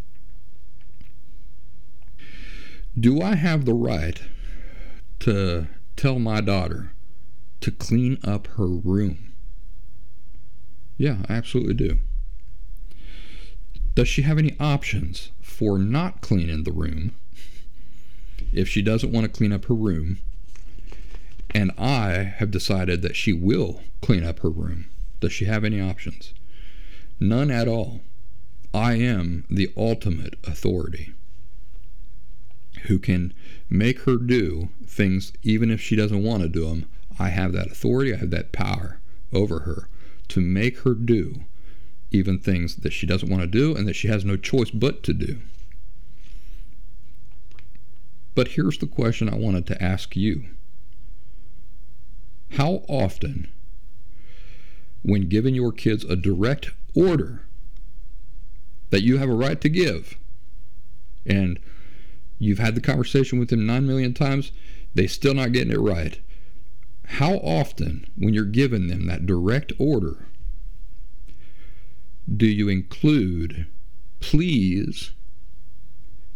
Do 2.98 3.20
I 3.20 3.34
have 3.34 3.64
the 3.64 3.74
right 3.74 4.20
to 5.20 5.66
tell 5.96 6.18
my 6.18 6.40
daughter 6.40 6.92
to 7.60 7.70
clean 7.70 8.18
up 8.24 8.46
her 8.56 8.66
room? 8.66 9.32
Yeah, 10.96 11.18
I 11.28 11.34
absolutely 11.34 11.74
do. 11.74 11.98
Does 13.94 14.08
she 14.08 14.22
have 14.22 14.38
any 14.38 14.56
options 14.58 15.30
for 15.40 15.78
not 15.78 16.20
cleaning 16.20 16.64
the 16.64 16.72
room 16.72 17.14
if 18.52 18.68
she 18.68 18.82
doesn't 18.82 19.12
want 19.12 19.24
to 19.24 19.36
clean 19.36 19.52
up 19.52 19.66
her 19.66 19.74
room 19.74 20.18
and 21.52 21.72
I 21.76 22.34
have 22.36 22.50
decided 22.50 23.02
that 23.02 23.16
she 23.16 23.32
will 23.32 23.82
clean 24.00 24.24
up 24.24 24.40
her 24.40 24.50
room. 24.50 24.86
Does 25.20 25.32
she 25.32 25.46
have 25.46 25.64
any 25.64 25.80
options? 25.80 26.32
None 27.18 27.50
at 27.50 27.68
all. 27.68 28.02
I 28.72 28.94
am 28.94 29.44
the 29.50 29.72
ultimate 29.76 30.34
authority 30.44 31.12
who 32.84 32.98
can 32.98 33.34
make 33.68 34.00
her 34.02 34.16
do 34.16 34.70
things 34.86 35.32
even 35.42 35.70
if 35.70 35.80
she 35.80 35.96
doesn't 35.96 36.22
want 36.22 36.42
to 36.42 36.48
do 36.48 36.68
them. 36.68 36.88
I 37.18 37.28
have 37.30 37.52
that 37.52 37.70
authority, 37.70 38.14
I 38.14 38.18
have 38.18 38.30
that 38.30 38.52
power 38.52 39.00
over 39.32 39.60
her 39.60 39.88
to 40.28 40.40
make 40.40 40.78
her 40.80 40.94
do 40.94 41.44
even 42.10 42.38
things 42.38 42.76
that 42.76 42.92
she 42.92 43.06
doesn't 43.06 43.30
want 43.30 43.42
to 43.42 43.46
do 43.46 43.74
and 43.76 43.86
that 43.86 43.96
she 43.96 44.08
has 44.08 44.24
no 44.24 44.36
choice 44.36 44.70
but 44.70 45.02
to 45.04 45.12
do. 45.12 45.38
But 48.34 48.48
here's 48.48 48.78
the 48.78 48.86
question 48.86 49.28
I 49.28 49.36
wanted 49.36 49.66
to 49.66 49.82
ask 49.82 50.16
you 50.16 50.44
How 52.52 52.82
often, 52.88 53.48
when 55.02 55.28
giving 55.28 55.54
your 55.54 55.72
kids 55.72 56.04
a 56.04 56.16
direct 56.16 56.70
order 56.94 57.42
that 58.90 59.02
you 59.02 59.18
have 59.18 59.28
a 59.28 59.34
right 59.34 59.60
to 59.60 59.68
give, 59.68 60.18
and 61.26 61.58
you've 62.38 62.58
had 62.58 62.74
the 62.74 62.80
conversation 62.80 63.38
with 63.38 63.50
them 63.50 63.66
nine 63.66 63.86
million 63.86 64.14
times, 64.14 64.52
they 64.94 65.06
still 65.06 65.34
not 65.34 65.52
getting 65.52 65.72
it 65.72 65.80
right. 65.80 66.20
How 67.14 67.34
often, 67.34 68.06
when 68.16 68.34
you're 68.34 68.44
giving 68.44 68.86
them 68.86 69.06
that 69.06 69.26
direct 69.26 69.72
order, 69.78 70.26
do 72.34 72.46
you 72.46 72.68
include 72.68 73.66
please 74.20 75.12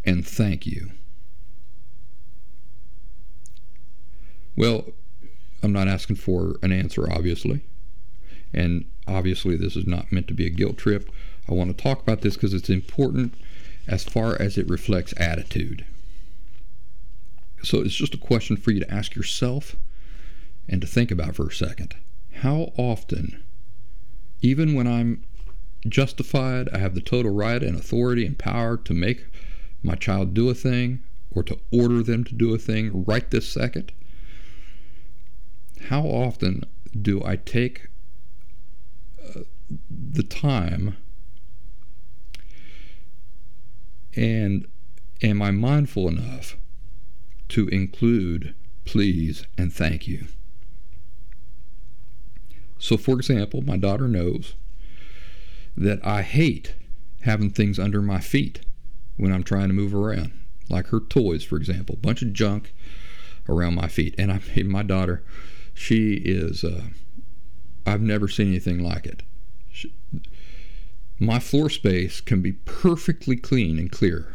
and 0.04 0.26
thank 0.26 0.66
you? 0.66 0.90
Well, 4.56 4.86
I'm 5.62 5.72
not 5.72 5.88
asking 5.88 6.16
for 6.16 6.56
an 6.62 6.72
answer, 6.72 7.10
obviously. 7.10 7.64
And 8.52 8.84
obviously, 9.06 9.56
this 9.56 9.76
is 9.76 9.86
not 9.86 10.12
meant 10.12 10.28
to 10.28 10.34
be 10.34 10.46
a 10.46 10.50
guilt 10.50 10.76
trip. 10.78 11.10
I 11.48 11.54
want 11.54 11.76
to 11.76 11.82
talk 11.82 12.00
about 12.00 12.20
this 12.20 12.34
because 12.34 12.54
it's 12.54 12.70
important 12.70 13.34
as 13.88 14.04
far 14.04 14.40
as 14.40 14.56
it 14.56 14.68
reflects 14.68 15.14
attitude. 15.16 15.84
So 17.62 17.80
it's 17.80 17.94
just 17.94 18.14
a 18.14 18.18
question 18.18 18.56
for 18.56 18.70
you 18.70 18.80
to 18.80 18.94
ask 18.94 19.14
yourself 19.14 19.76
and 20.68 20.80
to 20.80 20.86
think 20.86 21.10
about 21.10 21.34
for 21.34 21.48
a 21.48 21.52
second. 21.52 21.96
How 22.36 22.72
often, 22.76 23.42
even 24.40 24.74
when 24.74 24.86
I'm 24.86 25.24
justified, 25.88 26.68
I 26.72 26.78
have 26.78 26.94
the 26.94 27.00
total 27.00 27.32
right 27.32 27.62
and 27.62 27.76
authority 27.76 28.24
and 28.24 28.38
power 28.38 28.76
to 28.78 28.94
make 28.94 29.26
my 29.82 29.94
child 29.94 30.34
do 30.34 30.48
a 30.48 30.54
thing 30.54 31.02
or 31.30 31.42
to 31.42 31.58
order 31.70 32.02
them 32.02 32.24
to 32.24 32.34
do 32.34 32.54
a 32.54 32.58
thing 32.58 33.04
right 33.04 33.30
this 33.30 33.48
second, 33.48 33.92
how 35.88 36.02
often 36.02 36.64
do 37.00 37.22
I 37.24 37.36
take 37.36 37.88
uh, 39.22 39.40
the 39.90 40.22
time 40.22 40.96
and 44.16 44.66
am 45.22 45.42
I 45.42 45.50
mindful 45.50 46.08
enough 46.08 46.56
to 47.48 47.68
include 47.68 48.54
please 48.84 49.46
and 49.58 49.72
thank 49.72 50.06
you? 50.06 50.26
So, 52.78 52.96
for 52.96 53.12
example, 53.16 53.62
my 53.62 53.76
daughter 53.76 54.08
knows 54.08 54.54
that 55.76 56.04
I 56.06 56.22
hate 56.22 56.74
having 57.22 57.50
things 57.50 57.78
under 57.78 58.02
my 58.02 58.20
feet 58.20 58.60
when 59.16 59.32
I'm 59.32 59.42
trying 59.42 59.68
to 59.68 59.74
move 59.74 59.94
around, 59.94 60.32
like 60.68 60.88
her 60.88 61.00
toys, 61.00 61.44
for 61.44 61.56
example, 61.56 61.96
bunch 61.96 62.22
of 62.22 62.32
junk 62.32 62.74
around 63.48 63.74
my 63.74 63.88
feet. 63.88 64.14
And 64.18 64.32
I 64.32 64.40
mean, 64.54 64.68
my 64.68 64.82
daughter 64.82 65.22
she 65.74 66.14
is, 66.14 66.62
uh, 66.64 66.84
I've 67.84 68.00
never 68.00 68.28
seen 68.28 68.48
anything 68.48 68.78
like 68.78 69.06
it. 69.06 69.22
She, 69.70 69.92
my 71.18 71.40
floor 71.40 71.68
space 71.68 72.20
can 72.20 72.40
be 72.40 72.52
perfectly 72.52 73.36
clean 73.36 73.78
and 73.78 73.90
clear. 73.90 74.34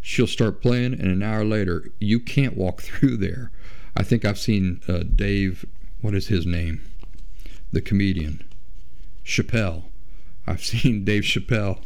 She'll 0.00 0.26
start 0.26 0.62
playing, 0.62 0.94
and 0.94 1.08
an 1.08 1.22
hour 1.22 1.44
later, 1.44 1.90
you 2.00 2.18
can't 2.18 2.56
walk 2.56 2.80
through 2.82 3.18
there. 3.18 3.52
I 3.94 4.02
think 4.02 4.24
I've 4.24 4.38
seen 4.38 4.80
uh, 4.88 5.02
Dave, 5.14 5.66
what 6.00 6.14
is 6.14 6.28
his 6.28 6.46
name? 6.46 6.82
The 7.72 7.82
comedian, 7.82 8.42
Chappelle. 9.24 9.84
I've 10.50 10.64
seen 10.64 11.04
Dave 11.04 11.22
Chappelle 11.22 11.80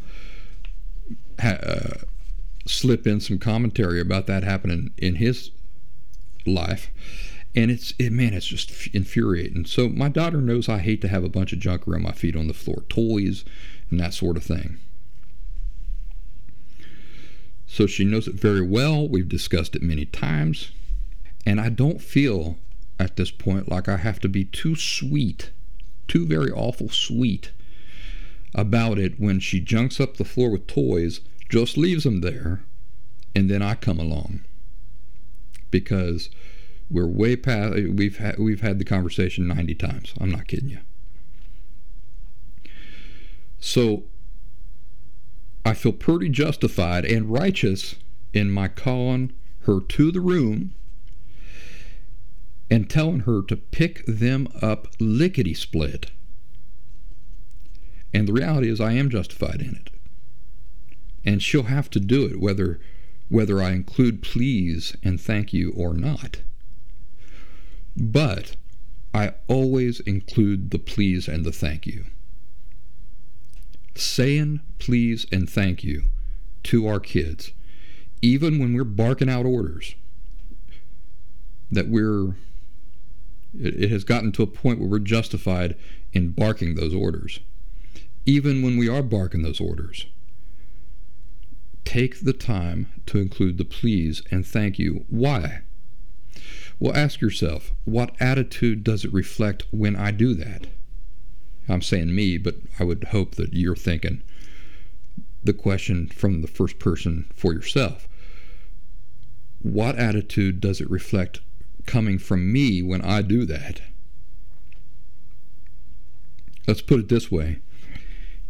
ha- 1.38 1.58
uh, 1.62 1.98
slip 2.66 3.06
in 3.06 3.20
some 3.20 3.38
commentary 3.38 4.00
about 4.00 4.26
that 4.26 4.42
happening 4.42 4.92
in 4.96 5.16
his 5.16 5.50
life. 6.46 6.90
And 7.54 7.70
it's 7.70 7.94
it, 7.98 8.10
man 8.10 8.34
it's 8.34 8.46
just 8.46 8.88
infuriating. 8.88 9.64
So 9.66 9.88
my 9.88 10.08
daughter 10.08 10.40
knows 10.40 10.68
i 10.68 10.78
hate 10.78 11.00
to 11.02 11.08
have 11.08 11.22
a 11.22 11.28
bunch 11.28 11.52
of 11.52 11.60
junk 11.60 11.86
around 11.86 12.02
my 12.02 12.12
feet 12.12 12.34
on 12.34 12.48
the 12.48 12.54
floor 12.54 12.82
toys 12.88 13.44
and 13.90 14.00
that 14.00 14.14
sort 14.14 14.36
of 14.36 14.42
thing. 14.42 14.78
So 17.66 17.86
she 17.86 18.04
knows 18.04 18.26
it 18.26 18.34
very 18.34 18.60
well. 18.60 19.08
We've 19.08 19.28
discussed 19.28 19.76
it 19.76 19.82
many 19.82 20.04
times. 20.04 20.72
And 21.46 21.60
i 21.60 21.68
don't 21.68 22.00
feel 22.00 22.56
at 22.98 23.16
this 23.16 23.30
point 23.30 23.68
like 23.68 23.88
i 23.88 23.96
have 23.96 24.20
to 24.20 24.28
be 24.28 24.44
too 24.44 24.74
sweet 24.76 25.50
too 26.06 26.26
very 26.26 26.50
awful 26.50 26.88
sweet 26.88 27.50
about 28.54 28.98
it 28.98 29.18
when 29.18 29.40
she 29.40 29.60
junks 29.60 30.00
up 30.00 30.16
the 30.16 30.24
floor 30.24 30.50
with 30.50 30.66
toys 30.66 31.20
just 31.48 31.76
leaves 31.76 32.04
them 32.04 32.20
there 32.20 32.62
and 33.34 33.50
then 33.50 33.62
i 33.62 33.74
come 33.74 33.98
along 33.98 34.44
because 35.70 36.30
we're 36.90 37.06
way 37.06 37.34
past. 37.36 37.74
We've 37.74 38.18
had 38.18 38.38
we've 38.38 38.60
had 38.60 38.78
the 38.78 38.84
conversation 38.84 39.48
90 39.48 39.74
times. 39.74 40.14
I'm 40.20 40.30
not 40.30 40.46
kidding 40.46 40.68
you. 40.68 40.78
So 43.58 44.04
I 45.64 45.74
feel 45.74 45.92
pretty 45.92 46.28
justified 46.28 47.04
and 47.04 47.30
righteous 47.30 47.96
in 48.32 48.50
my 48.50 48.68
calling 48.68 49.32
her 49.60 49.80
to 49.80 50.12
the 50.12 50.20
room 50.20 50.74
and 52.70 52.88
telling 52.88 53.20
her 53.20 53.42
to 53.42 53.56
pick 53.56 54.04
them 54.06 54.46
up 54.60 54.88
lickety 55.00 55.54
split. 55.54 56.10
And 58.14 58.28
the 58.28 58.32
reality 58.32 58.70
is, 58.70 58.80
I 58.80 58.92
am 58.92 59.10
justified 59.10 59.60
in 59.60 59.74
it. 59.74 59.90
And 61.24 61.42
she'll 61.42 61.64
have 61.64 61.90
to 61.90 62.00
do 62.00 62.24
it 62.24 62.40
whether 62.40 62.80
whether 63.28 63.60
I 63.60 63.72
include 63.72 64.22
please 64.22 64.96
and 65.02 65.20
thank 65.20 65.52
you 65.52 65.72
or 65.74 65.94
not. 65.94 66.42
But 67.96 68.54
I 69.14 69.32
always 69.48 70.00
include 70.00 70.70
the 70.70 70.78
please 70.78 71.26
and 71.26 71.44
the 71.44 71.50
thank 71.50 71.86
you. 71.86 72.04
Saying 73.94 74.60
please 74.78 75.26
and 75.32 75.48
thank 75.48 75.82
you 75.82 76.04
to 76.64 76.86
our 76.86 77.00
kids, 77.00 77.52
even 78.20 78.58
when 78.58 78.74
we're 78.74 78.84
barking 78.84 79.30
out 79.30 79.46
orders, 79.46 79.94
that 81.70 81.88
we're 81.88 82.36
it 83.58 83.90
has 83.90 84.04
gotten 84.04 84.32
to 84.32 84.42
a 84.42 84.48
point 84.48 84.80
where 84.80 84.88
we're 84.88 84.98
justified 84.98 85.76
in 86.12 86.30
barking 86.30 86.74
those 86.74 86.94
orders. 86.94 87.40
Even 88.26 88.62
when 88.62 88.76
we 88.76 88.88
are 88.88 89.02
barking 89.02 89.42
those 89.42 89.60
orders, 89.60 90.06
take 91.84 92.20
the 92.20 92.32
time 92.32 92.88
to 93.06 93.18
include 93.18 93.58
the 93.58 93.64
please 93.64 94.22
and 94.30 94.46
thank 94.46 94.78
you. 94.78 95.04
Why? 95.08 95.62
Well, 96.78 96.96
ask 96.96 97.20
yourself, 97.20 97.72
what 97.84 98.14
attitude 98.20 98.82
does 98.82 99.04
it 99.04 99.12
reflect 99.12 99.64
when 99.70 99.94
I 99.94 100.10
do 100.10 100.34
that? 100.34 100.66
I'm 101.68 101.82
saying 101.82 102.14
me, 102.14 102.38
but 102.38 102.56
I 102.78 102.84
would 102.84 103.04
hope 103.04 103.36
that 103.36 103.52
you're 103.52 103.76
thinking 103.76 104.22
the 105.42 105.52
question 105.52 106.08
from 106.08 106.40
the 106.40 106.48
first 106.48 106.78
person 106.78 107.26
for 107.34 107.52
yourself. 107.52 108.08
What 109.60 109.96
attitude 109.96 110.60
does 110.60 110.80
it 110.80 110.90
reflect 110.90 111.40
coming 111.86 112.18
from 112.18 112.50
me 112.52 112.82
when 112.82 113.02
I 113.02 113.20
do 113.22 113.44
that? 113.44 113.82
Let's 116.66 116.80
put 116.80 117.00
it 117.00 117.08
this 117.08 117.30
way 117.30 117.60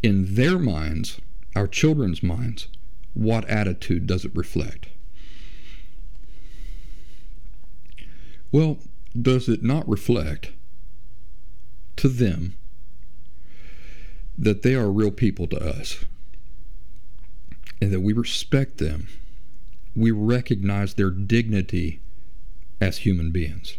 in 0.05 0.35
their 0.35 0.59
minds, 0.59 1.19
our 1.57 1.67
children's 1.67 2.23
minds, 2.23 2.69
what 3.15 3.49
attitude 3.49 4.07
does 4.07 4.27
it 4.27 4.37
reflect? 4.37 4.89
Well, 8.53 8.81
does 9.21 9.49
it 9.49 9.63
not 9.63 9.89
reflect 9.89 10.53
to 11.97 12.09
them 12.09 12.55
that 14.37 14.61
they 14.61 14.75
are 14.75 14.91
real 14.91 15.11
people 15.11 15.47
to 15.47 15.59
us 15.59 16.05
and 17.81 17.91
that 17.91 18.01
we 18.01 18.13
respect 18.13 18.77
them? 18.77 19.09
We 19.97 20.11
recognize 20.11 20.95
their 20.95 21.11
dignity 21.11 22.01
as 22.79 22.99
human 22.99 23.31
beings. 23.31 23.79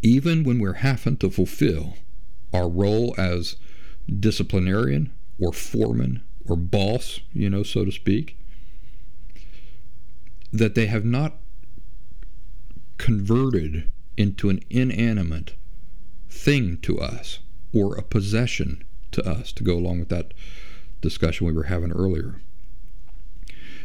Even 0.00 0.44
when 0.44 0.60
we're 0.60 0.74
having 0.74 1.16
to 1.16 1.28
fulfill 1.28 1.96
our 2.54 2.68
role 2.68 3.16
as 3.18 3.56
disciplinarian 4.08 5.12
or 5.38 5.52
foreman 5.52 6.22
or 6.46 6.56
boss, 6.56 7.20
you 7.32 7.50
know, 7.50 7.62
so 7.62 7.84
to 7.84 7.92
speak, 7.92 8.36
that 10.52 10.74
they 10.74 10.86
have 10.86 11.04
not 11.04 11.36
converted 12.96 13.90
into 14.16 14.48
an 14.50 14.60
inanimate 14.70 15.54
thing 16.28 16.78
to 16.78 16.98
us 16.98 17.38
or 17.72 17.94
a 17.94 18.02
possession 18.02 18.82
to 19.12 19.26
us, 19.28 19.52
to 19.52 19.62
go 19.62 19.74
along 19.74 20.00
with 20.00 20.08
that 20.08 20.32
discussion 21.00 21.46
we 21.46 21.52
were 21.52 21.64
having 21.64 21.92
earlier. 21.92 22.40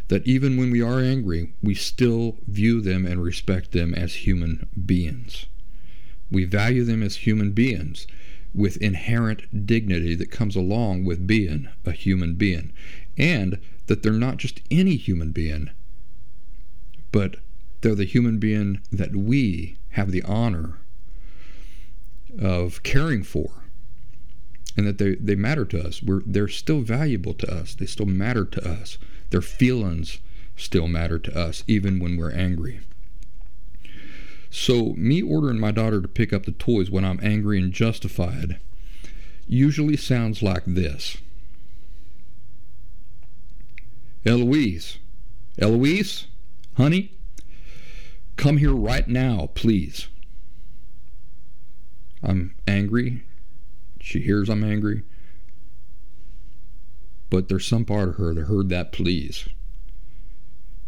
That 0.07 0.25
even 0.27 0.57
when 0.57 0.71
we 0.71 0.81
are 0.81 0.99
angry, 0.99 1.53
we 1.61 1.75
still 1.75 2.37
view 2.47 2.81
them 2.81 3.05
and 3.05 3.23
respect 3.23 3.71
them 3.71 3.93
as 3.93 4.27
human 4.27 4.67
beings. 4.85 5.45
We 6.31 6.45
value 6.45 6.83
them 6.83 7.03
as 7.03 7.17
human 7.17 7.51
beings 7.51 8.07
with 8.53 8.77
inherent 8.77 9.65
dignity 9.65 10.15
that 10.15 10.31
comes 10.31 10.55
along 10.55 11.05
with 11.05 11.27
being 11.27 11.67
a 11.85 11.91
human 11.91 12.35
being. 12.35 12.71
And 13.17 13.59
that 13.87 14.03
they're 14.03 14.13
not 14.13 14.37
just 14.37 14.61
any 14.71 14.95
human 14.95 15.31
being, 15.31 15.69
but 17.11 17.37
they're 17.81 17.95
the 17.95 18.05
human 18.05 18.39
being 18.39 18.81
that 18.91 19.15
we 19.15 19.77
have 19.91 20.11
the 20.11 20.23
honor 20.23 20.79
of 22.39 22.81
caring 22.83 23.23
for 23.23 23.63
and 24.75 24.87
that 24.87 24.97
they, 24.97 25.15
they 25.15 25.35
matter 25.35 25.65
to 25.65 25.85
us. 25.85 26.01
We're, 26.01 26.21
they're 26.25 26.47
still 26.47 26.81
valuable 26.81 27.33
to 27.35 27.53
us. 27.53 27.75
They 27.75 27.85
still 27.85 28.05
matter 28.05 28.45
to 28.45 28.67
us. 28.67 28.97
Their 29.29 29.41
feelings 29.41 30.19
still 30.55 30.87
matter 30.87 31.19
to 31.19 31.37
us, 31.37 31.63
even 31.67 31.99
when 31.99 32.17
we're 32.17 32.31
angry. 32.31 32.79
So, 34.55 34.93
me 34.93 35.19
ordering 35.19 35.59
my 35.59 35.71
daughter 35.71 35.99
to 35.99 36.07
pick 36.07 36.31
up 36.31 36.45
the 36.45 36.51
toys 36.51 36.91
when 36.91 37.03
I'm 37.03 37.19
angry 37.23 37.59
and 37.59 37.73
justified 37.73 38.59
usually 39.47 39.97
sounds 39.97 40.43
like 40.43 40.63
this 40.67 41.17
Eloise, 44.27 44.99
Eloise, 45.57 46.27
honey, 46.77 47.17
come 48.37 48.57
here 48.57 48.75
right 48.75 49.07
now, 49.07 49.49
please. 49.55 50.07
I'm 52.21 52.53
angry. 52.67 53.23
She 54.01 54.21
hears 54.21 54.49
I'm 54.49 54.63
angry. 54.63 55.01
But 57.31 57.49
there's 57.49 57.65
some 57.65 57.85
part 57.85 58.09
of 58.09 58.15
her 58.17 58.35
that 58.35 58.43
heard 58.43 58.69
that 58.69 58.91
please. 58.91 59.49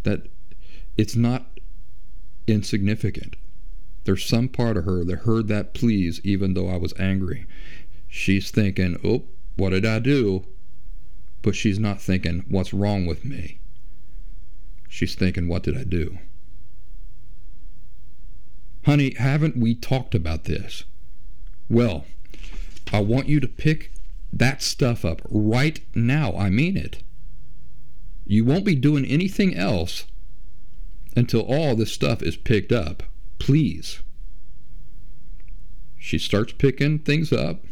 That 0.03 0.27
it's 0.97 1.15
not 1.15 1.47
insignificant. 2.45 3.35
There's 4.05 4.23
some 4.23 4.47
part 4.47 4.77
of 4.77 4.85
her 4.85 5.03
that 5.03 5.19
heard 5.19 5.47
that 5.49 5.73
please 5.73 6.21
even 6.23 6.53
though 6.53 6.69
I 6.69 6.77
was 6.77 6.93
angry. 6.97 7.45
She's 8.07 8.51
thinking, 8.51 8.97
oh, 9.03 9.23
what 9.57 9.71
did 9.71 9.85
I 9.85 9.99
do? 9.99 10.45
But 11.41 11.55
she's 11.55 11.79
not 11.79 12.01
thinking, 12.01 12.45
what's 12.47 12.73
wrong 12.73 13.05
with 13.05 13.25
me? 13.25 13.59
She's 14.87 15.15
thinking, 15.15 15.47
what 15.47 15.63
did 15.63 15.77
I 15.77 15.83
do? 15.83 16.19
Honey, 18.85 19.15
haven't 19.15 19.57
we 19.57 19.73
talked 19.73 20.13
about 20.13 20.43
this? 20.43 20.83
Well, 21.67 22.05
I 22.93 22.99
want 22.99 23.27
you 23.27 23.39
to 23.39 23.47
pick 23.47 23.91
that 24.31 24.61
stuff 24.61 25.03
up 25.03 25.21
right 25.27 25.79
now. 25.95 26.33
I 26.37 26.51
mean 26.51 26.77
it. 26.77 27.01
You 28.25 28.45
won't 28.45 28.65
be 28.65 28.75
doing 28.75 29.05
anything 29.05 29.55
else 29.55 30.05
until 31.15 31.41
all 31.41 31.75
this 31.75 31.91
stuff 31.91 32.21
is 32.21 32.37
picked 32.37 32.71
up. 32.71 33.03
Please. 33.39 34.01
She 35.97 36.17
starts 36.17 36.53
picking 36.53 36.99
things 36.99 37.33
up. 37.33 37.63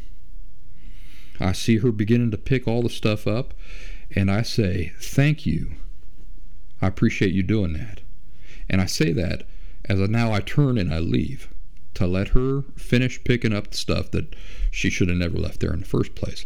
I 1.40 1.52
see 1.52 1.78
her 1.78 1.92
beginning 1.92 2.32
to 2.32 2.38
pick 2.38 2.68
all 2.68 2.82
the 2.82 2.90
stuff 2.90 3.28
up, 3.28 3.54
and 4.16 4.30
I 4.32 4.42
say, 4.42 4.94
Thank 5.00 5.46
you. 5.46 5.76
I 6.82 6.88
appreciate 6.88 7.34
you 7.34 7.44
doing 7.44 7.74
that. 7.74 8.02
And 8.70 8.82
I 8.82 8.86
say 8.86 9.12
that 9.14 9.46
as 9.86 10.02
I, 10.02 10.06
now 10.06 10.32
I 10.32 10.40
turn 10.40 10.78
and 10.78 10.94
I 10.94 11.00
leave 11.00 11.50
to 11.94 12.08
let 12.08 12.30
her 12.30 12.64
finish 12.76 13.24
picking 13.24 13.54
up 13.54 13.72
the 13.72 13.78
stuff 13.78 14.12
that 14.12 14.36
she 14.72 14.90
should 14.90 15.10
have 15.10 15.18
never 15.18 15.38
left 15.38 15.60
there 15.60 15.74
in 15.74 15.82
the 15.82 15.86
first 15.86 16.16
place. 16.16 16.46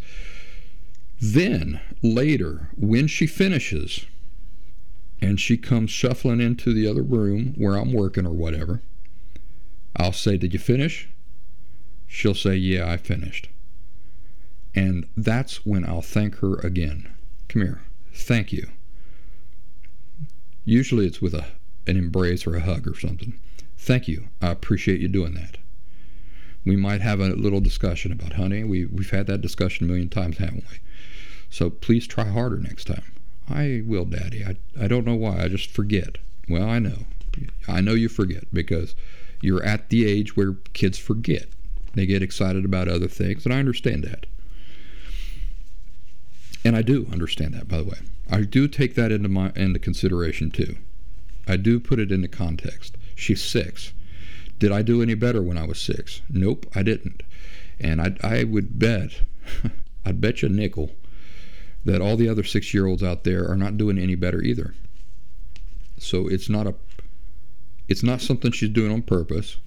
Then, 1.22 1.80
later, 2.04 2.70
when 2.76 3.08
she 3.08 3.26
finishes 3.26 4.06
and 5.22 5.40
she 5.40 5.58
comes 5.58 5.90
shuffling 5.90 6.42
into 6.42 6.74
the 6.74 6.88
other 6.88 7.02
room 7.02 7.54
where 7.58 7.76
I'm 7.76 7.94
working 7.94 8.26
or 8.26 8.34
whatever, 8.34 8.82
I'll 9.98 10.14
say, 10.14 10.38
Did 10.38 10.54
you 10.54 10.60
finish? 10.60 11.10
She'll 12.08 12.36
say, 12.36 12.56
Yeah, 12.56 12.90
I 12.90 12.98
finished. 12.98 13.50
And 14.76 15.08
that's 15.18 15.66
when 15.66 15.86
I'll 15.86 16.02
thank 16.02 16.36
her 16.38 16.56
again. 16.60 17.12
Come 17.50 17.64
here. 17.64 17.82
Thank 18.14 18.54
you. 18.54 18.68
Usually 20.66 21.08
it's 21.08 21.22
with 21.22 21.34
a, 21.34 21.46
an 21.88 21.98
embrace 21.98 22.46
or 22.46 22.56
a 22.56 22.62
hug 22.62 22.88
or 22.88 22.98
something. 22.98 23.40
Thank 23.78 24.08
you. 24.08 24.28
I 24.42 24.50
appreciate 24.50 25.00
you 25.00 25.08
doing 25.08 25.34
that. 25.34 25.58
We 26.66 26.76
might 26.76 27.02
have 27.02 27.20
a 27.20 27.30
little 27.30 27.62
discussion 27.62 28.12
about 28.12 28.34
honey. 28.34 28.64
We, 28.64 28.86
we've 28.86 29.10
had 29.10 29.28
that 29.28 29.42
discussion 29.42 29.86
a 29.86 29.88
million 29.88 30.10
times, 30.10 30.38
haven't 30.38 30.66
we? 30.70 30.80
So 31.50 31.70
please 31.70 32.06
try 32.06 32.26
harder 32.26 32.58
next 32.58 32.86
time. 32.86 33.14
I 33.50 33.82
will, 33.86 34.06
Daddy. 34.06 34.44
I, 34.44 34.58
I 34.80 34.88
don't 34.88 35.06
know 35.06 35.16
why. 35.16 35.42
I 35.42 35.48
just 35.48 35.72
forget. 35.72 36.18
Well, 36.50 36.70
I 36.70 36.80
know. 36.80 37.06
I 37.68 37.82
know 37.82 37.94
you 37.94 38.10
forget 38.10 38.44
because 38.54 38.96
you're 39.42 39.64
at 39.64 39.90
the 39.90 40.06
age 40.08 40.36
where 40.36 40.54
kids 40.74 40.98
forget. 40.98 41.48
They 41.94 42.06
get 42.06 42.22
excited 42.22 42.66
about 42.66 42.88
other 42.88 43.08
things, 43.08 43.46
and 43.46 43.54
I 43.54 43.60
understand 43.60 44.04
that. 44.04 44.26
And 46.64 46.76
I 46.76 46.82
do 46.82 47.08
understand 47.12 47.54
that, 47.54 47.68
by 47.68 47.78
the 47.78 47.86
way. 47.86 47.98
I 48.30 48.42
do 48.42 48.68
take 48.68 48.96
that 48.96 49.12
into 49.12 49.30
my 49.30 49.52
into 49.56 49.80
consideration 49.80 50.52
too. 50.52 50.78
I 51.48 51.56
do 51.56 51.80
put 51.80 52.00
it 52.00 52.12
into 52.12 52.28
context. 52.28 52.98
She's 53.16 53.42
six. 53.42 53.94
Did 54.60 54.72
I 54.72 54.82
do 54.82 55.02
any 55.02 55.14
better 55.14 55.42
when 55.42 55.58
I 55.58 55.66
was 55.66 55.80
six? 55.80 56.22
Nope, 56.30 56.66
I 56.76 56.84
didn't. 56.84 57.24
And 57.80 58.02
I, 58.02 58.18
I 58.22 58.44
would 58.44 58.78
bet, 58.80 59.22
I'd 60.06 60.20
bet 60.20 60.42
you 60.42 60.50
a 60.50 60.52
nickel 60.52 60.92
that 61.86 62.02
all 62.02 62.18
the 62.18 62.28
other 62.28 62.44
six 62.44 62.74
year 62.74 62.86
olds 62.86 63.04
out 63.04 63.24
there 63.24 63.48
are 63.50 63.56
not 63.56 63.78
doing 63.78 63.98
any 63.98 64.16
better 64.16 64.42
either. 64.42 64.74
So 65.98 66.28
it's 66.28 66.50
not 66.50 66.68
a 66.68 66.76
it's 67.88 68.04
not 68.04 68.22
something 68.22 68.52
she's 68.52 68.70
doing 68.70 68.92
on 68.92 69.02
purpose. 69.02 69.58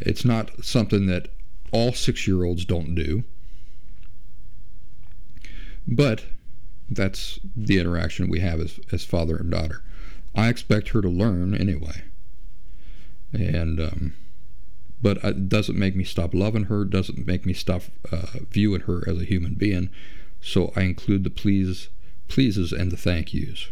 It's 0.00 0.24
not 0.24 0.64
something 0.64 1.06
that 1.06 1.28
all 1.72 1.92
six 1.92 2.26
year 2.26 2.44
olds 2.44 2.64
don't 2.64 2.94
do. 2.94 3.24
But 5.86 6.24
that's 6.90 7.40
the 7.56 7.78
interaction 7.78 8.28
we 8.28 8.40
have 8.40 8.60
as, 8.60 8.78
as 8.92 9.04
father 9.04 9.36
and 9.36 9.50
daughter. 9.50 9.82
I 10.34 10.48
expect 10.48 10.90
her 10.90 11.00
to 11.00 11.08
learn 11.08 11.54
anyway. 11.54 12.02
And, 13.32 13.80
um, 13.80 14.14
but 15.02 15.22
it 15.24 15.48
doesn't 15.48 15.78
make 15.78 15.96
me 15.96 16.04
stop 16.04 16.34
loving 16.34 16.64
her, 16.64 16.84
doesn't 16.84 17.26
make 17.26 17.46
me 17.46 17.52
stop 17.52 17.82
uh, 18.12 18.26
viewing 18.50 18.82
her 18.82 19.02
as 19.08 19.20
a 19.20 19.24
human 19.24 19.54
being. 19.54 19.90
So 20.40 20.72
I 20.76 20.82
include 20.82 21.24
the 21.24 21.30
please, 21.30 21.88
pleases 22.28 22.72
and 22.72 22.92
the 22.92 22.96
thank 22.96 23.34
yous. 23.34 23.68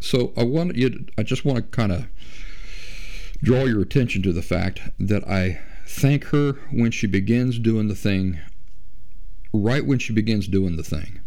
So 0.00 0.32
I 0.36 0.44
want 0.44 0.76
you, 0.76 1.06
I 1.16 1.22
just 1.22 1.44
want 1.44 1.58
to 1.58 1.62
kind 1.62 1.92
of 1.92 2.06
draw 3.42 3.64
your 3.64 3.80
attention 3.80 4.22
to 4.22 4.32
the 4.32 4.42
fact 4.42 4.80
that 4.98 5.26
I 5.28 5.60
thank 5.86 6.24
her 6.26 6.52
when 6.70 6.90
she 6.90 7.06
begins 7.06 7.58
doing 7.58 7.88
the 7.88 7.94
thing, 7.94 8.38
right 9.52 9.84
when 9.84 9.98
she 9.98 10.12
begins 10.12 10.46
doing 10.46 10.76
the 10.76 10.82
thing. 10.82 11.20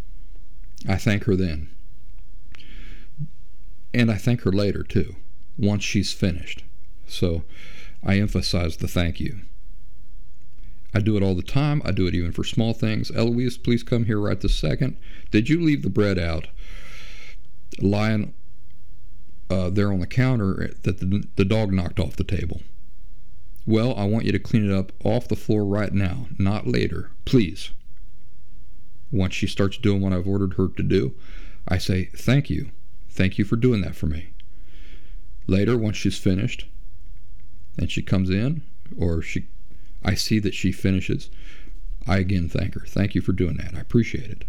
I 0.87 0.97
thank 0.97 1.25
her 1.25 1.35
then. 1.35 1.69
And 3.93 4.09
I 4.09 4.15
thank 4.15 4.41
her 4.41 4.51
later 4.51 4.83
too, 4.83 5.15
once 5.57 5.83
she's 5.83 6.13
finished. 6.13 6.63
So 7.07 7.43
I 8.03 8.19
emphasize 8.19 8.77
the 8.77 8.87
thank 8.87 9.19
you. 9.19 9.41
I 10.93 10.99
do 10.99 11.15
it 11.15 11.23
all 11.23 11.35
the 11.35 11.41
time. 11.41 11.81
I 11.85 11.91
do 11.91 12.07
it 12.07 12.15
even 12.15 12.31
for 12.31 12.43
small 12.43 12.73
things. 12.73 13.11
Eloise, 13.11 13.57
please 13.57 13.83
come 13.83 14.05
here 14.05 14.19
right 14.19 14.39
this 14.39 14.55
second. 14.55 14.97
Did 15.29 15.49
you 15.49 15.61
leave 15.61 15.83
the 15.83 15.89
bread 15.89 16.19
out 16.19 16.47
lying 17.79 18.33
uh, 19.51 19.69
there 19.69 19.91
on 19.91 19.99
the 19.99 20.07
counter 20.07 20.71
that 20.83 20.99
the, 20.99 21.27
the 21.35 21.45
dog 21.45 21.73
knocked 21.73 21.99
off 21.99 22.15
the 22.15 22.23
table? 22.23 22.61
Well, 23.67 23.93
I 23.95 24.05
want 24.05 24.25
you 24.25 24.31
to 24.31 24.39
clean 24.39 24.69
it 24.69 24.73
up 24.73 24.91
off 25.03 25.27
the 25.27 25.35
floor 25.35 25.65
right 25.65 25.93
now, 25.93 26.27
not 26.39 26.67
later. 26.67 27.11
Please. 27.25 27.69
Once 29.11 29.33
she 29.35 29.45
starts 29.45 29.77
doing 29.77 30.01
what 30.01 30.13
I've 30.13 30.27
ordered 30.27 30.53
her 30.53 30.69
to 30.69 30.83
do, 30.83 31.13
I 31.67 31.77
say, 31.77 32.05
Thank 32.15 32.49
you. 32.49 32.71
Thank 33.09 33.37
you 33.37 33.43
for 33.43 33.57
doing 33.57 33.81
that 33.81 33.95
for 33.95 34.07
me. 34.07 34.29
Later, 35.47 35.77
once 35.77 35.97
she's 35.97 36.17
finished 36.17 36.65
and 37.77 37.91
she 37.91 38.01
comes 38.01 38.29
in, 38.29 38.63
or 38.97 39.21
she, 39.21 39.47
I 40.03 40.15
see 40.15 40.39
that 40.39 40.53
she 40.53 40.71
finishes, 40.71 41.29
I 42.07 42.17
again 42.17 42.47
thank 42.47 42.73
her. 42.73 42.85
Thank 42.87 43.15
you 43.15 43.21
for 43.21 43.33
doing 43.33 43.57
that. 43.57 43.75
I 43.75 43.81
appreciate 43.81 44.29
it. 44.31 44.45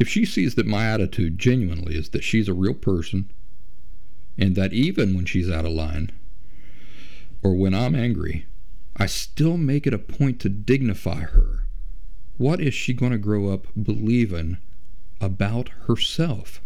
If 0.00 0.08
she 0.08 0.24
sees 0.24 0.56
that 0.56 0.66
my 0.66 0.86
attitude 0.86 1.38
genuinely 1.38 1.94
is 1.94 2.08
that 2.08 2.24
she's 2.24 2.48
a 2.48 2.54
real 2.54 2.74
person, 2.74 3.30
and 4.36 4.56
that 4.56 4.72
even 4.72 5.14
when 5.14 5.26
she's 5.26 5.48
out 5.48 5.64
of 5.64 5.70
line, 5.70 6.10
or 7.42 7.54
when 7.54 7.74
I'm 7.74 7.94
angry, 7.94 8.46
I 8.96 9.06
still 9.06 9.56
make 9.56 9.86
it 9.86 9.94
a 9.94 9.98
point 9.98 10.40
to 10.40 10.48
dignify 10.48 11.20
her. 11.20 11.66
What 12.36 12.60
is 12.60 12.74
she 12.74 12.92
going 12.92 13.12
to 13.12 13.18
grow 13.18 13.48
up 13.48 13.68
believing 13.80 14.58
about 15.20 15.68
herself. 15.86 16.60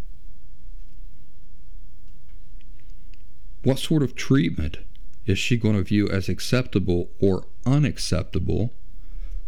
what 3.64 3.78
sort 3.78 4.02
of 4.02 4.14
treatment 4.14 4.78
is 5.26 5.38
she 5.38 5.56
going 5.56 5.74
to 5.74 5.82
view 5.82 6.08
as 6.08 6.28
acceptable 6.28 7.10
or 7.18 7.46
unacceptable 7.66 8.74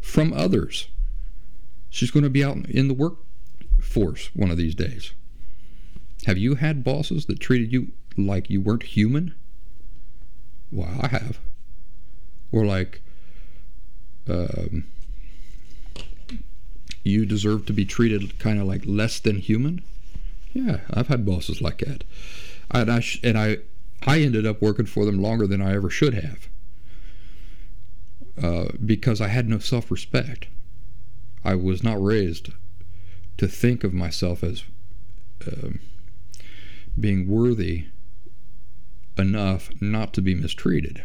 from 0.01 0.32
others? 0.32 0.89
She's 1.91 2.11
going 2.11 2.24
to 2.24 2.30
be 2.30 2.43
out 2.43 2.57
in 2.68 2.89
the 2.89 2.95
workforce 3.77 4.31
one 4.35 4.51
of 4.51 4.57
these 4.57 4.74
days. 4.74 5.12
Have 6.27 6.39
you 6.39 6.57
had 6.57 6.85
bosses 6.85 7.27
that 7.27 7.41
treated 7.41 7.72
you 7.72 7.93
like 8.16 8.51
you 8.51 8.61
weren't 8.61 8.83
human? 8.83 9.35
Well, 10.72 10.99
I 11.01 11.09
have. 11.09 11.39
Or 12.53 12.64
like, 12.64 13.01
um, 14.29 14.85
you 17.05 17.27
deserve 17.27 17.66
to 17.66 17.72
be 17.72 17.85
treated 17.85 18.39
kind 18.39 18.61
of 18.61 18.66
like 18.66 18.83
less 18.85 19.20
than 19.20 19.39
human. 19.39 19.83
Yeah, 20.53 20.81
I've 20.91 21.09
had 21.09 21.27
bosses 21.27 21.61
like 21.61 21.79
that, 21.79 22.03
and 22.70 22.91
I 22.91 23.01
sh- 23.01 23.20
and 23.22 23.37
I 23.37 23.59
I 24.03 24.20
ended 24.20 24.47
up 24.47 24.62
working 24.62 24.87
for 24.87 25.05
them 25.05 25.20
longer 25.20 25.47
than 25.47 25.61
I 25.61 25.74
ever 25.74 25.91
should 25.91 26.14
have 26.14 26.49
uh, 28.43 28.68
because 28.85 29.20
I 29.20 29.29
had 29.29 29.49
no 29.49 29.59
self 29.59 29.91
respect. 29.91 30.47
I 31.45 31.55
was 31.55 31.83
not 31.83 32.03
raised 32.03 32.51
to 33.39 33.47
think 33.47 33.84
of 33.84 33.93
myself 33.93 34.43
as 34.43 34.64
uh, 35.47 35.68
being 36.99 37.28
worthy 37.28 37.87
enough 39.18 39.70
not 39.80 40.12
to 40.14 40.22
be 40.22 40.34
mistreated 40.34 41.03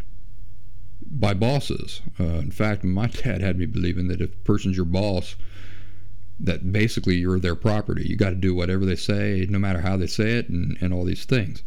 by 1.06 1.34
bosses. 1.34 2.02
Uh, 2.20 2.24
in 2.24 2.52
fact, 2.52 2.84
my 2.84 3.08
dad 3.08 3.42
had 3.42 3.58
me 3.58 3.66
believing 3.66 4.08
that 4.08 4.22
if 4.22 4.34
a 4.34 4.38
person's 4.38 4.78
your 4.78 4.86
boss, 4.86 5.36
that 6.40 6.72
basically 6.72 7.16
you're 7.16 7.40
their 7.40 7.56
property. 7.56 8.08
You 8.08 8.16
got 8.16 8.32
to 8.32 8.36
do 8.36 8.56
whatever 8.56 8.86
they 8.86 8.96
say, 8.96 9.46
no 9.50 9.60
matter 9.60 9.82
how 9.82 9.98
they 9.98 10.08
say 10.08 10.38
it, 10.38 10.50
and, 10.50 10.78
and 10.82 10.94
all 10.94 11.04
these 11.04 11.26
things. 11.26 11.64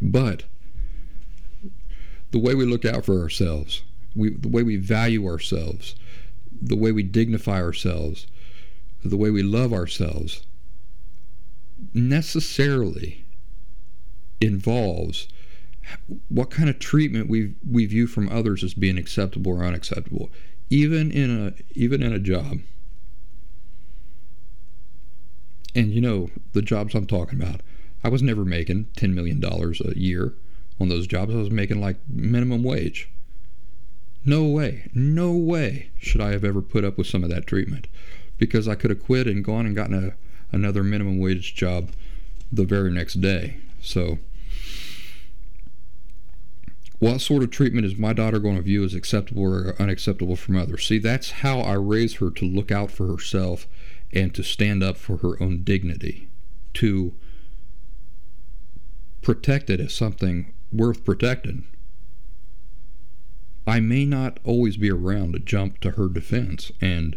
But 0.00 0.44
the 2.30 2.38
way 2.38 2.54
we 2.54 2.64
look 2.64 2.84
out 2.84 3.04
for 3.04 3.20
ourselves, 3.20 3.82
we, 4.14 4.30
the 4.30 4.48
way 4.48 4.62
we 4.62 4.76
value 4.76 5.26
ourselves, 5.26 5.96
the 6.60 6.76
way 6.76 6.92
we 6.92 7.02
dignify 7.02 7.60
ourselves, 7.60 8.26
the 9.04 9.16
way 9.16 9.30
we 9.30 9.42
love 9.42 9.72
ourselves, 9.72 10.42
necessarily 11.94 13.24
involves 14.40 15.28
what 16.28 16.50
kind 16.50 16.68
of 16.68 16.78
treatment 16.78 17.28
we 17.28 17.54
we 17.68 17.86
view 17.86 18.06
from 18.06 18.28
others 18.28 18.62
as 18.62 18.74
being 18.74 18.98
acceptable 18.98 19.52
or 19.52 19.64
unacceptable, 19.64 20.30
even 20.70 21.10
in 21.10 21.46
a 21.46 21.52
even 21.74 22.02
in 22.02 22.12
a 22.12 22.18
job. 22.18 22.58
And 25.74 25.92
you 25.92 26.00
know 26.00 26.30
the 26.52 26.62
jobs 26.62 26.94
I'm 26.94 27.06
talking 27.06 27.40
about. 27.40 27.60
I 28.04 28.08
was 28.08 28.22
never 28.22 28.44
making 28.44 28.88
ten 28.96 29.14
million 29.14 29.40
dollars 29.40 29.80
a 29.80 29.98
year 29.98 30.34
on 30.80 30.88
those 30.88 31.06
jobs. 31.06 31.34
I 31.34 31.38
was 31.38 31.50
making 31.50 31.80
like 31.80 31.96
minimum 32.08 32.62
wage. 32.62 33.08
No 34.28 34.44
way, 34.44 34.90
no 34.92 35.32
way 35.32 35.88
should 35.98 36.20
I 36.20 36.32
have 36.32 36.44
ever 36.44 36.60
put 36.60 36.84
up 36.84 36.98
with 36.98 37.06
some 37.06 37.24
of 37.24 37.30
that 37.30 37.46
treatment, 37.46 37.86
because 38.36 38.68
I 38.68 38.74
could 38.74 38.90
have 38.90 39.02
quit 39.02 39.26
and 39.26 39.42
gone 39.42 39.64
and 39.64 39.74
gotten 39.74 39.94
a, 39.94 40.54
another 40.54 40.84
minimum 40.84 41.18
wage 41.18 41.54
job 41.54 41.92
the 42.52 42.64
very 42.64 42.90
next 42.90 43.22
day. 43.22 43.56
So 43.80 44.18
what 46.98 47.22
sort 47.22 47.42
of 47.42 47.50
treatment 47.50 47.86
is 47.86 47.96
my 47.96 48.12
daughter 48.12 48.38
going 48.38 48.56
to 48.56 48.62
view 48.62 48.84
as 48.84 48.92
acceptable 48.92 49.44
or 49.44 49.74
unacceptable 49.80 50.36
from 50.36 50.56
others? 50.56 50.86
See, 50.86 50.98
that's 50.98 51.30
how 51.30 51.60
I 51.60 51.74
raise 51.74 52.16
her 52.16 52.30
to 52.30 52.44
look 52.44 52.70
out 52.70 52.90
for 52.90 53.06
herself 53.06 53.66
and 54.12 54.34
to 54.34 54.42
stand 54.42 54.82
up 54.82 54.98
for 54.98 55.16
her 55.18 55.42
own 55.42 55.62
dignity, 55.62 56.28
to 56.74 57.14
protect 59.22 59.70
it 59.70 59.80
as 59.80 59.94
something 59.94 60.52
worth 60.70 61.02
protecting. 61.02 61.66
I 63.68 63.80
may 63.80 64.06
not 64.06 64.40
always 64.44 64.78
be 64.78 64.90
around 64.90 65.34
to 65.34 65.38
jump 65.38 65.78
to 65.80 65.90
her 65.92 66.08
defense, 66.08 66.72
and, 66.80 67.16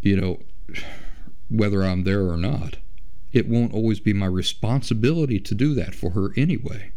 you 0.00 0.16
know, 0.16 0.40
whether 1.50 1.84
I'm 1.84 2.04
there 2.04 2.26
or 2.26 2.38
not, 2.38 2.78
it 3.34 3.46
won't 3.46 3.74
always 3.74 4.00
be 4.00 4.14
my 4.14 4.26
responsibility 4.26 5.38
to 5.38 5.54
do 5.54 5.74
that 5.74 5.94
for 5.94 6.10
her 6.10 6.30
anyway. 6.34 6.92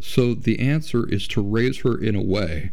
So 0.00 0.34
the 0.34 0.58
answer 0.58 1.08
is 1.08 1.28
to 1.28 1.40
raise 1.40 1.82
her 1.82 1.96
in 1.96 2.16
a 2.16 2.22
way 2.22 2.72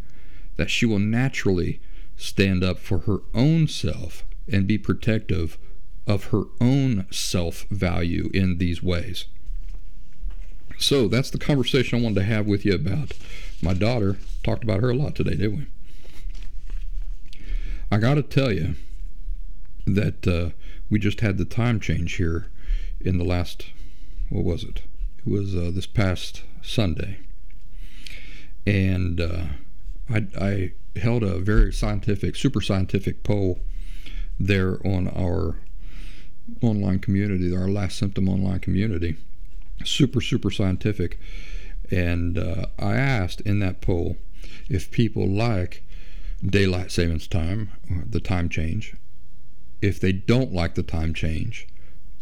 that 0.57 0.71
she 0.71 0.87
will 0.87 0.97
naturally 0.97 1.79
stand 2.17 2.63
up 2.63 2.79
for 2.79 2.99
her 2.99 3.19
own 3.35 3.67
self 3.67 4.25
and 4.51 4.65
be 4.65 4.79
protective 4.79 5.59
of 6.07 6.25
her 6.25 6.45
own 6.59 7.05
self 7.11 7.67
value 7.69 8.31
in 8.33 8.57
these 8.57 8.81
ways. 8.81 9.25
So 10.79 11.07
that's 11.07 11.29
the 11.29 11.37
conversation 11.37 11.99
I 11.99 12.01
wanted 12.01 12.15
to 12.15 12.23
have 12.23 12.47
with 12.47 12.65
you 12.65 12.73
about 12.73 13.13
my 13.61 13.73
daughter. 13.73 14.17
Talked 14.43 14.63
about 14.63 14.81
her 14.81 14.89
a 14.89 14.95
lot 14.95 15.15
today, 15.15 15.35
didn't 15.35 15.57
we? 15.57 15.67
I 17.91 17.97
got 17.97 18.15
to 18.15 18.23
tell 18.23 18.51
you 18.51 18.75
that 19.85 20.27
uh, 20.27 20.49
we 20.89 20.99
just 20.99 21.21
had 21.21 21.37
the 21.37 21.45
time 21.45 21.79
change 21.79 22.15
here 22.15 22.47
in 23.01 23.17
the 23.17 23.23
last, 23.23 23.67
what 24.29 24.43
was 24.43 24.63
it? 24.63 24.83
It 25.19 25.27
was 25.27 25.55
uh, 25.55 25.71
this 25.73 25.87
past 25.87 26.43
Sunday. 26.61 27.19
And 28.65 29.19
uh, 29.19 29.43
I, 30.09 30.27
I 30.39 30.71
held 30.99 31.23
a 31.23 31.39
very 31.39 31.73
scientific, 31.73 32.35
super 32.35 32.61
scientific 32.61 33.23
poll 33.23 33.59
there 34.39 34.85
on 34.85 35.07
our 35.07 35.57
online 36.61 36.99
community, 36.99 37.55
our 37.55 37.67
last 37.67 37.97
symptom 37.97 38.29
online 38.29 38.59
community. 38.59 39.17
Super, 39.83 40.21
super 40.21 40.51
scientific. 40.51 41.19
And 41.91 42.37
uh, 42.37 42.67
I 42.77 42.95
asked 42.95 43.41
in 43.41 43.59
that 43.59 43.81
poll 43.81 44.17
if 44.69 44.91
people 44.91 45.27
like 45.27 45.83
daylight 46.45 46.91
savings 46.91 47.27
time, 47.27 47.71
the 48.07 48.19
time 48.19 48.49
change, 48.49 48.95
if 49.81 49.99
they 49.99 50.11
don't 50.11 50.53
like 50.53 50.75
the 50.75 50.83
time 50.83 51.13
change, 51.13 51.67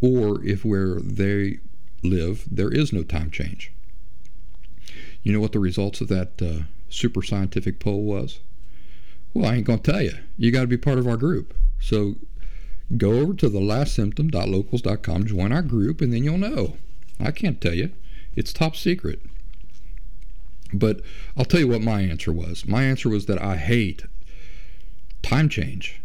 or 0.01 0.43
if 0.43 0.63
where 0.63 0.99
they 0.99 1.59
live 2.03 2.45
there 2.49 2.71
is 2.71 2.93
no 2.93 3.03
time 3.03 3.31
change. 3.31 3.71
You 5.23 5.33
know 5.33 5.39
what 5.39 5.51
the 5.51 5.59
results 5.59 5.99
of 6.01 6.07
that 6.07 6.41
uh, 6.41 6.63
super 6.89 7.21
scientific 7.21 7.79
poll 7.79 8.03
was? 8.03 8.39
Well, 9.33 9.45
I 9.51 9.55
ain't 9.55 9.65
going 9.65 9.79
to 9.79 9.91
tell 9.91 10.01
you. 10.01 10.13
You 10.37 10.51
got 10.51 10.61
to 10.61 10.67
be 10.67 10.77
part 10.77 10.99
of 10.99 11.07
our 11.07 11.17
group. 11.17 11.53
So 11.79 12.15
go 12.95 13.13
over 13.13 13.33
to 13.33 13.49
the 13.49 13.59
lastsymptom.locals.com, 13.59 15.25
join 15.25 15.51
our 15.51 15.61
group, 15.61 16.01
and 16.01 16.13
then 16.13 16.23
you'll 16.23 16.37
know. 16.37 16.77
I 17.19 17.31
can't 17.31 17.59
tell 17.59 17.73
you. 17.73 17.91
It's 18.35 18.53
top 18.53 18.75
secret. 18.75 19.21
But 20.73 21.01
I'll 21.35 21.45
tell 21.45 21.61
you 21.61 21.67
what 21.67 21.81
my 21.81 22.01
answer 22.01 22.31
was. 22.31 22.65
My 22.65 22.83
answer 22.83 23.09
was 23.09 23.25
that 23.25 23.41
I 23.41 23.57
hate 23.57 24.03
time 25.21 25.49
change. 25.49 26.01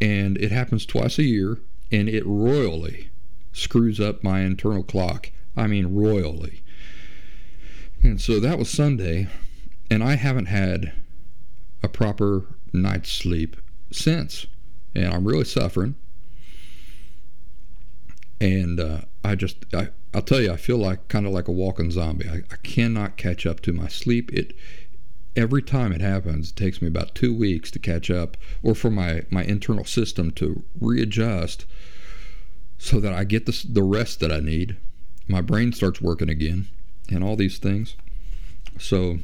And 0.00 0.36
it 0.38 0.52
happens 0.52 0.84
twice 0.84 1.18
a 1.18 1.22
year, 1.22 1.58
and 1.90 2.08
it 2.08 2.26
royally 2.26 3.10
screws 3.52 4.00
up 4.00 4.22
my 4.24 4.40
internal 4.40 4.82
clock. 4.82 5.30
I 5.56 5.66
mean, 5.66 5.94
royally. 5.94 6.62
And 8.02 8.20
so 8.20 8.40
that 8.40 8.58
was 8.58 8.68
Sunday, 8.68 9.28
and 9.90 10.02
I 10.02 10.16
haven't 10.16 10.46
had 10.46 10.92
a 11.82 11.88
proper 11.88 12.44
night's 12.72 13.10
sleep 13.10 13.56
since. 13.90 14.46
And 14.94 15.12
I'm 15.12 15.26
really 15.26 15.44
suffering. 15.44 15.94
And 18.40 18.80
uh, 18.80 19.02
I 19.24 19.36
just, 19.36 19.64
I, 19.72 19.88
I'll 20.14 20.22
tell 20.22 20.40
you, 20.40 20.52
I 20.52 20.56
feel 20.56 20.78
like 20.78 21.08
kind 21.08 21.26
of 21.26 21.32
like 21.32 21.48
a 21.48 21.52
walking 21.52 21.90
zombie. 21.90 22.28
I, 22.28 22.42
I 22.50 22.56
cannot 22.62 23.16
catch 23.16 23.46
up 23.46 23.60
to 23.60 23.72
my 23.72 23.88
sleep. 23.88 24.32
It 24.32 24.54
every 25.34 25.62
time 25.62 25.92
it 25.92 26.00
happens, 26.00 26.50
it 26.50 26.56
takes 26.56 26.80
me 26.80 26.86
about 26.86 27.16
two 27.16 27.34
weeks 27.34 27.70
to 27.72 27.80
catch 27.80 28.10
up, 28.10 28.36
or 28.62 28.74
for 28.74 28.90
my 28.90 29.22
my 29.30 29.42
internal 29.42 29.84
system 29.84 30.30
to 30.32 30.62
readjust, 30.80 31.66
so 32.78 33.00
that 33.00 33.12
I 33.12 33.24
get 33.24 33.46
the 33.46 33.66
the 33.68 33.82
rest 33.82 34.20
that 34.20 34.30
I 34.30 34.40
need. 34.40 34.76
My 35.26 35.40
brain 35.40 35.72
starts 35.72 36.00
working 36.00 36.28
again, 36.30 36.68
and 37.10 37.24
all 37.24 37.34
these 37.34 37.58
things. 37.58 37.96
So 38.78 39.18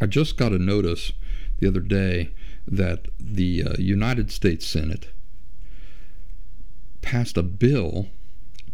I 0.00 0.06
just 0.06 0.36
got 0.36 0.52
a 0.52 0.58
notice 0.58 1.12
the 1.58 1.66
other 1.66 1.80
day 1.80 2.30
that 2.68 3.08
the 3.18 3.62
uh, 3.64 3.74
United 3.78 4.30
States 4.30 4.66
Senate 4.66 5.08
passed 7.02 7.36
a 7.36 7.42
bill 7.42 8.08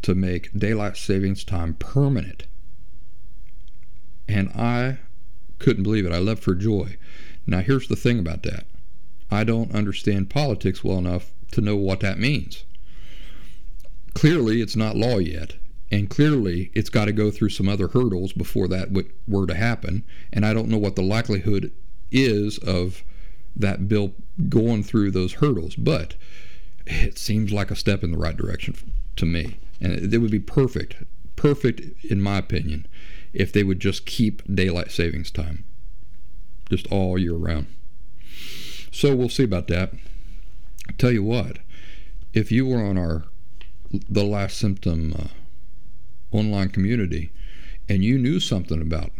to 0.02 0.14
make 0.14 0.52
daylight 0.58 0.96
savings 0.96 1.44
time 1.44 1.74
permanent. 1.74 2.46
And 4.28 4.48
I 4.50 4.98
couldn't 5.58 5.84
believe 5.84 6.06
it. 6.06 6.12
I 6.12 6.18
leapt 6.18 6.42
for 6.42 6.54
joy. 6.54 6.96
Now, 7.46 7.60
here's 7.60 7.88
the 7.88 7.96
thing 7.96 8.18
about 8.18 8.42
that 8.42 8.66
I 9.30 9.44
don't 9.44 9.74
understand 9.74 10.30
politics 10.30 10.84
well 10.84 10.98
enough 10.98 11.32
to 11.52 11.60
know 11.60 11.76
what 11.76 12.00
that 12.00 12.18
means. 12.18 12.64
Clearly, 14.14 14.60
it's 14.60 14.76
not 14.76 14.96
law 14.96 15.18
yet. 15.18 15.54
And 15.90 16.08
clearly, 16.08 16.70
it's 16.74 16.90
got 16.90 17.06
to 17.06 17.12
go 17.12 17.30
through 17.30 17.50
some 17.50 17.68
other 17.68 17.88
hurdles 17.88 18.32
before 18.32 18.68
that 18.68 18.88
were 19.28 19.46
to 19.46 19.54
happen. 19.54 20.04
And 20.32 20.46
I 20.46 20.54
don't 20.54 20.68
know 20.68 20.78
what 20.78 20.96
the 20.96 21.02
likelihood 21.02 21.70
is 22.10 22.58
of 22.58 23.04
that 23.56 23.88
bill 23.88 24.14
going 24.48 24.82
through 24.82 25.10
those 25.10 25.34
hurdles. 25.34 25.76
But 25.76 26.14
it 26.86 27.18
seems 27.18 27.52
like 27.52 27.70
a 27.70 27.76
step 27.76 28.02
in 28.02 28.12
the 28.12 28.18
right 28.18 28.36
direction 28.36 28.74
to 29.16 29.26
me. 29.26 29.58
And 29.82 30.14
it 30.14 30.18
would 30.18 30.30
be 30.30 30.38
perfect, 30.38 30.96
perfect 31.36 32.04
in 32.04 32.22
my 32.22 32.38
opinion, 32.38 32.86
if 33.32 33.52
they 33.52 33.64
would 33.64 33.80
just 33.80 34.06
keep 34.06 34.42
daylight 34.54 34.92
savings 34.92 35.30
time 35.30 35.64
just 36.70 36.86
all 36.90 37.18
year 37.18 37.34
round. 37.34 37.66
So 38.90 39.14
we'll 39.14 39.28
see 39.28 39.44
about 39.44 39.68
that. 39.68 39.92
I 40.88 40.92
tell 40.92 41.12
you 41.12 41.22
what, 41.22 41.58
if 42.32 42.50
you 42.50 42.66
were 42.66 42.82
on 42.82 42.96
our 42.96 43.24
the 44.08 44.24
last 44.24 44.56
symptom 44.56 45.12
uh, 45.12 45.28
online 46.34 46.70
community 46.70 47.30
and 47.90 48.02
you 48.02 48.16
knew 48.16 48.40
something 48.40 48.80
about 48.80 49.12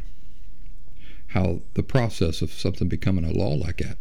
how 1.28 1.60
the 1.74 1.82
process 1.82 2.40
of 2.40 2.50
something 2.50 2.88
becoming 2.88 3.24
a 3.24 3.32
law 3.32 3.52
like 3.54 3.78
that, 3.78 3.98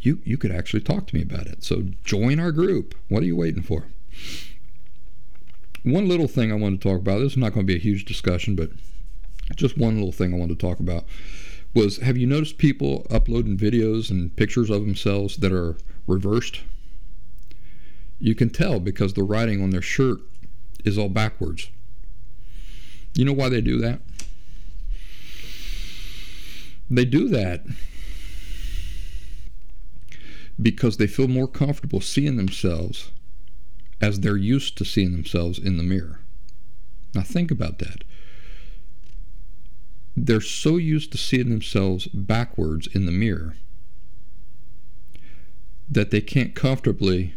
you 0.00 0.20
you 0.24 0.38
could 0.38 0.50
actually 0.50 0.80
talk 0.80 1.06
to 1.08 1.14
me 1.14 1.22
about 1.22 1.46
it. 1.46 1.62
So 1.62 1.82
join 2.04 2.40
our 2.40 2.52
group. 2.52 2.94
What 3.08 3.22
are 3.22 3.26
you 3.26 3.36
waiting 3.36 3.62
for? 3.62 3.84
One 5.84 6.08
little 6.08 6.28
thing 6.28 6.50
I 6.50 6.56
want 6.56 6.80
to 6.80 6.88
talk 6.88 7.00
about. 7.00 7.20
This 7.20 7.32
is 7.32 7.38
not 7.38 7.52
going 7.52 7.66
to 7.66 7.72
be 7.72 7.76
a 7.76 7.82
huge 7.82 8.04
discussion, 8.04 8.56
but 8.56 8.70
just 9.54 9.78
one 9.78 9.94
little 9.94 10.12
thing 10.12 10.34
I 10.34 10.36
want 10.36 10.50
to 10.50 10.56
talk 10.56 10.80
about 10.80 11.04
was 11.74 11.98
have 11.98 12.16
you 12.16 12.26
noticed 12.26 12.58
people 12.58 13.06
uploading 13.10 13.56
videos 13.56 14.10
and 14.10 14.34
pictures 14.36 14.70
of 14.70 14.80
themselves 14.80 15.36
that 15.38 15.52
are 15.52 15.76
reversed? 16.06 16.62
You 18.18 18.34
can 18.34 18.50
tell 18.50 18.80
because 18.80 19.14
the 19.14 19.22
writing 19.22 19.62
on 19.62 19.70
their 19.70 19.82
shirt 19.82 20.18
is 20.84 20.98
all 20.98 21.08
backwards. 21.08 21.68
You 23.14 23.24
know 23.24 23.32
why 23.32 23.48
they 23.48 23.60
do 23.60 23.78
that? 23.78 24.00
They 26.90 27.04
do 27.04 27.28
that 27.28 27.64
because 30.60 30.96
they 30.96 31.06
feel 31.06 31.28
more 31.28 31.46
comfortable 31.46 32.00
seeing 32.00 32.36
themselves 32.36 33.10
as 34.00 34.20
they're 34.20 34.36
used 34.36 34.78
to 34.78 34.84
seeing 34.84 35.12
themselves 35.12 35.58
in 35.58 35.76
the 35.76 35.82
mirror. 35.82 36.20
Now, 37.14 37.22
think 37.22 37.50
about 37.50 37.78
that 37.78 38.04
they're 40.26 40.40
so 40.40 40.76
used 40.76 41.12
to 41.12 41.18
seeing 41.18 41.48
themselves 41.48 42.06
backwards 42.08 42.86
in 42.88 43.06
the 43.06 43.12
mirror 43.12 43.56
that 45.90 46.10
they 46.10 46.20
can't 46.20 46.54
comfortably 46.54 47.34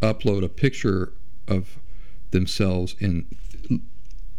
upload 0.00 0.44
a 0.44 0.48
picture 0.48 1.12
of 1.48 1.78
themselves 2.30 2.94
in 3.00 3.26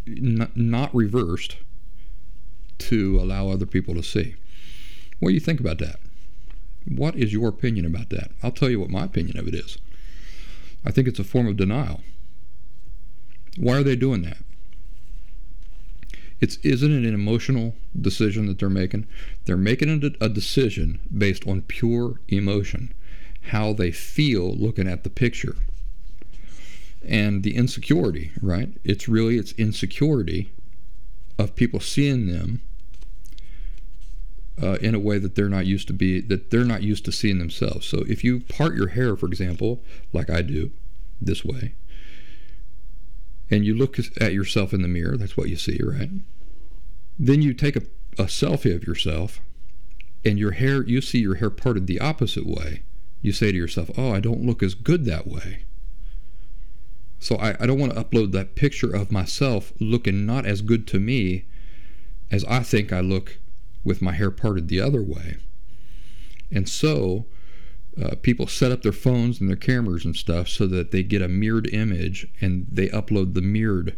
not 0.06 0.94
reversed 0.96 1.58
to 2.78 3.20
allow 3.20 3.50
other 3.50 3.66
people 3.66 3.94
to 3.94 4.04
see. 4.04 4.36
What 5.20 5.30
do 5.30 5.34
you 5.34 5.42
think 5.42 5.60
about 5.60 5.80
that? 5.80 6.00
What 6.86 7.16
is 7.16 7.34
your 7.34 7.50
opinion 7.50 7.86
about 7.86 8.10
that? 8.12 8.32
I'll 8.42 8.52
tell 8.52 8.70
you 8.70 8.80
what 8.80 8.90
my 8.90 9.04
opinion 9.04 9.38
of 9.38 9.48
it 9.48 9.56
is. 9.56 9.78
I 10.86 10.92
think 10.92 11.08
it's 11.08 11.20
a 11.20 11.24
form 11.24 11.48
of 11.48 11.58
denial. 11.58 12.02
Why 13.58 13.78
are 13.78 13.84
they 13.84 13.96
doing 13.96 14.22
that? 14.24 14.38
It's 16.40 16.58
isn't 16.58 16.92
it 16.92 17.08
an 17.08 17.16
emotional 17.16 17.76
decision 18.00 18.46
that 18.46 18.60
they're 18.60 18.70
making? 18.70 19.08
They're 19.46 19.58
making 19.58 20.16
a, 20.22 20.30
decision 20.30 21.00
based 21.16 21.48
on 21.48 21.64
pure 21.64 22.20
emotion, 22.28 22.94
how 23.50 23.74
they 23.74 23.92
feel 23.92 24.54
looking 24.54 24.88
at 24.88 25.04
the 25.04 25.10
picture, 25.10 25.56
and 27.04 27.42
the 27.42 27.56
insecurity. 27.56 28.32
Right? 28.42 28.70
It's 28.84 29.08
really 29.08 29.38
it's 29.38 29.54
insecurity 29.54 30.54
of 31.40 31.56
people 31.56 31.80
seeing 31.80 32.28
them 32.28 32.62
uh, 34.62 34.78
in 34.82 34.96
a 34.96 35.00
way 35.00 35.20
that 35.20 35.36
they're 35.36 35.50
not 35.50 35.66
used 35.66 35.88
to 35.88 35.94
be 35.94 36.20
that 36.22 36.50
they're 36.50 36.66
not 36.66 36.84
used 36.84 37.06
to 37.06 37.12
seeing 37.12 37.40
themselves. 37.40 37.86
So 37.86 38.04
if 38.08 38.24
you 38.24 38.42
part 38.42 38.76
your 38.76 38.90
hair, 38.90 39.16
for 39.16 39.28
example, 39.28 39.84
like 40.14 40.30
I 40.30 40.42
do, 40.42 40.72
this 41.22 41.46
way, 41.46 41.76
and 43.50 43.66
you 43.66 43.76
look 43.76 43.98
at 44.20 44.34
yourself 44.34 44.74
in 44.74 44.82
the 44.82 44.88
mirror, 44.88 45.18
that's 45.18 45.38
what 45.38 45.50
you 45.50 45.56
see, 45.56 45.80
right? 45.84 46.10
Then 47.18 47.42
you 47.42 47.54
take 47.54 47.76
a, 47.76 47.84
a 48.18 48.26
selfie 48.26 48.76
of 48.76 48.86
yourself 48.86 49.40
and 50.26 50.38
your 50.38 50.52
hair, 50.52 50.84
you 50.84 51.02
see 51.02 51.20
your 51.20 51.36
hair 51.36 51.50
parted 51.50 51.88
the 51.88 52.00
opposite 52.00 52.46
way. 52.46 52.84
You 53.22 53.32
say 53.32 53.52
to 53.52 53.58
yourself, 53.58 53.90
Oh, 53.98 54.14
I 54.14 54.20
don't 54.20 54.46
look 54.46 54.62
as 54.62 54.74
good 54.74 55.06
that 55.06 55.28
way. 55.28 55.64
So 57.20 57.36
I, 57.38 57.56
I 57.60 57.66
don't 57.66 57.80
want 57.80 57.94
to 57.94 58.04
upload 58.04 58.32
that 58.34 58.56
picture 58.56 58.94
of 58.96 59.12
myself 59.12 59.74
looking 59.80 60.26
not 60.26 60.46
as 60.46 60.62
good 60.62 60.86
to 60.88 61.00
me 61.00 61.46
as 62.30 62.44
I 62.46 62.60
think 62.60 62.94
I 62.94 63.00
look 63.00 63.40
with 63.88 64.02
my 64.02 64.12
hair 64.12 64.30
parted 64.30 64.68
the 64.68 64.82
other 64.82 65.02
way. 65.02 65.38
And 66.52 66.68
so 66.68 67.26
uh, 68.00 68.16
people 68.22 68.46
set 68.46 68.70
up 68.70 68.82
their 68.82 68.92
phones 68.92 69.40
and 69.40 69.50
their 69.50 69.56
cameras 69.56 70.04
and 70.04 70.14
stuff 70.14 70.50
so 70.50 70.68
that 70.68 70.92
they 70.92 71.04
get 71.04 71.22
a 71.22 71.30
mirrored 71.30 71.74
image 71.74 72.28
and 72.42 72.68
they 72.70 72.90
upload 72.90 73.34
the 73.34 73.42
mirrored 73.42 73.96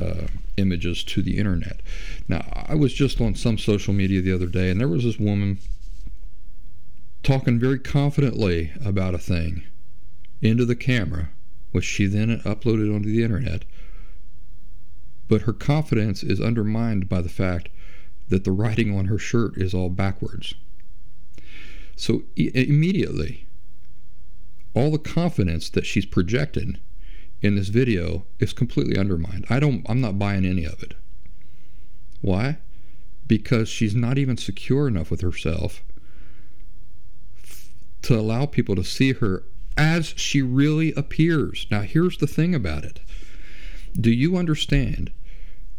uh, 0.00 0.28
images 0.56 1.02
to 1.02 1.22
the 1.22 1.38
internet. 1.38 1.80
Now, 2.28 2.46
I 2.54 2.76
was 2.76 2.94
just 2.94 3.20
on 3.20 3.34
some 3.34 3.58
social 3.58 3.92
media 3.92 4.22
the 4.22 4.32
other 4.32 4.46
day 4.46 4.70
and 4.70 4.80
there 4.80 4.86
was 4.86 5.02
this 5.02 5.18
woman 5.18 5.58
talking 7.24 7.58
very 7.58 7.80
confidently 7.80 8.72
about 8.84 9.14
a 9.16 9.18
thing 9.18 9.64
into 10.40 10.64
the 10.64 10.76
camera, 10.76 11.30
which 11.72 11.84
she 11.84 12.06
then 12.06 12.40
uploaded 12.44 12.94
onto 12.94 13.10
the 13.10 13.24
internet. 13.24 13.64
But 15.26 15.42
her 15.42 15.52
confidence 15.52 16.22
is 16.22 16.40
undermined 16.40 17.08
by 17.08 17.22
the 17.22 17.28
fact 17.28 17.70
that 18.30 18.44
the 18.44 18.52
writing 18.52 18.96
on 18.96 19.06
her 19.06 19.18
shirt 19.18 19.56
is 19.56 19.74
all 19.74 19.90
backwards. 19.90 20.54
So 21.96 22.22
e- 22.36 22.50
immediately, 22.54 23.46
all 24.72 24.90
the 24.90 24.98
confidence 24.98 25.68
that 25.70 25.84
she's 25.84 26.06
projected 26.06 26.80
in 27.42 27.56
this 27.56 27.68
video 27.68 28.24
is 28.38 28.52
completely 28.52 28.96
undermined. 28.98 29.44
I 29.50 29.60
don't 29.60 29.84
I'm 29.88 30.00
not 30.00 30.18
buying 30.18 30.46
any 30.46 30.64
of 30.64 30.82
it. 30.82 30.94
Why? 32.20 32.58
Because 33.26 33.68
she's 33.68 33.94
not 33.94 34.18
even 34.18 34.36
secure 34.36 34.88
enough 34.88 35.10
with 35.10 35.20
herself 35.20 35.82
to 38.02 38.18
allow 38.18 38.46
people 38.46 38.76
to 38.76 38.84
see 38.84 39.12
her 39.12 39.44
as 39.76 40.14
she 40.16 40.40
really 40.40 40.92
appears. 40.94 41.66
Now 41.70 41.82
here's 41.82 42.18
the 42.18 42.26
thing 42.26 42.54
about 42.54 42.84
it. 42.84 43.00
Do 43.98 44.10
you 44.10 44.36
understand 44.36 45.10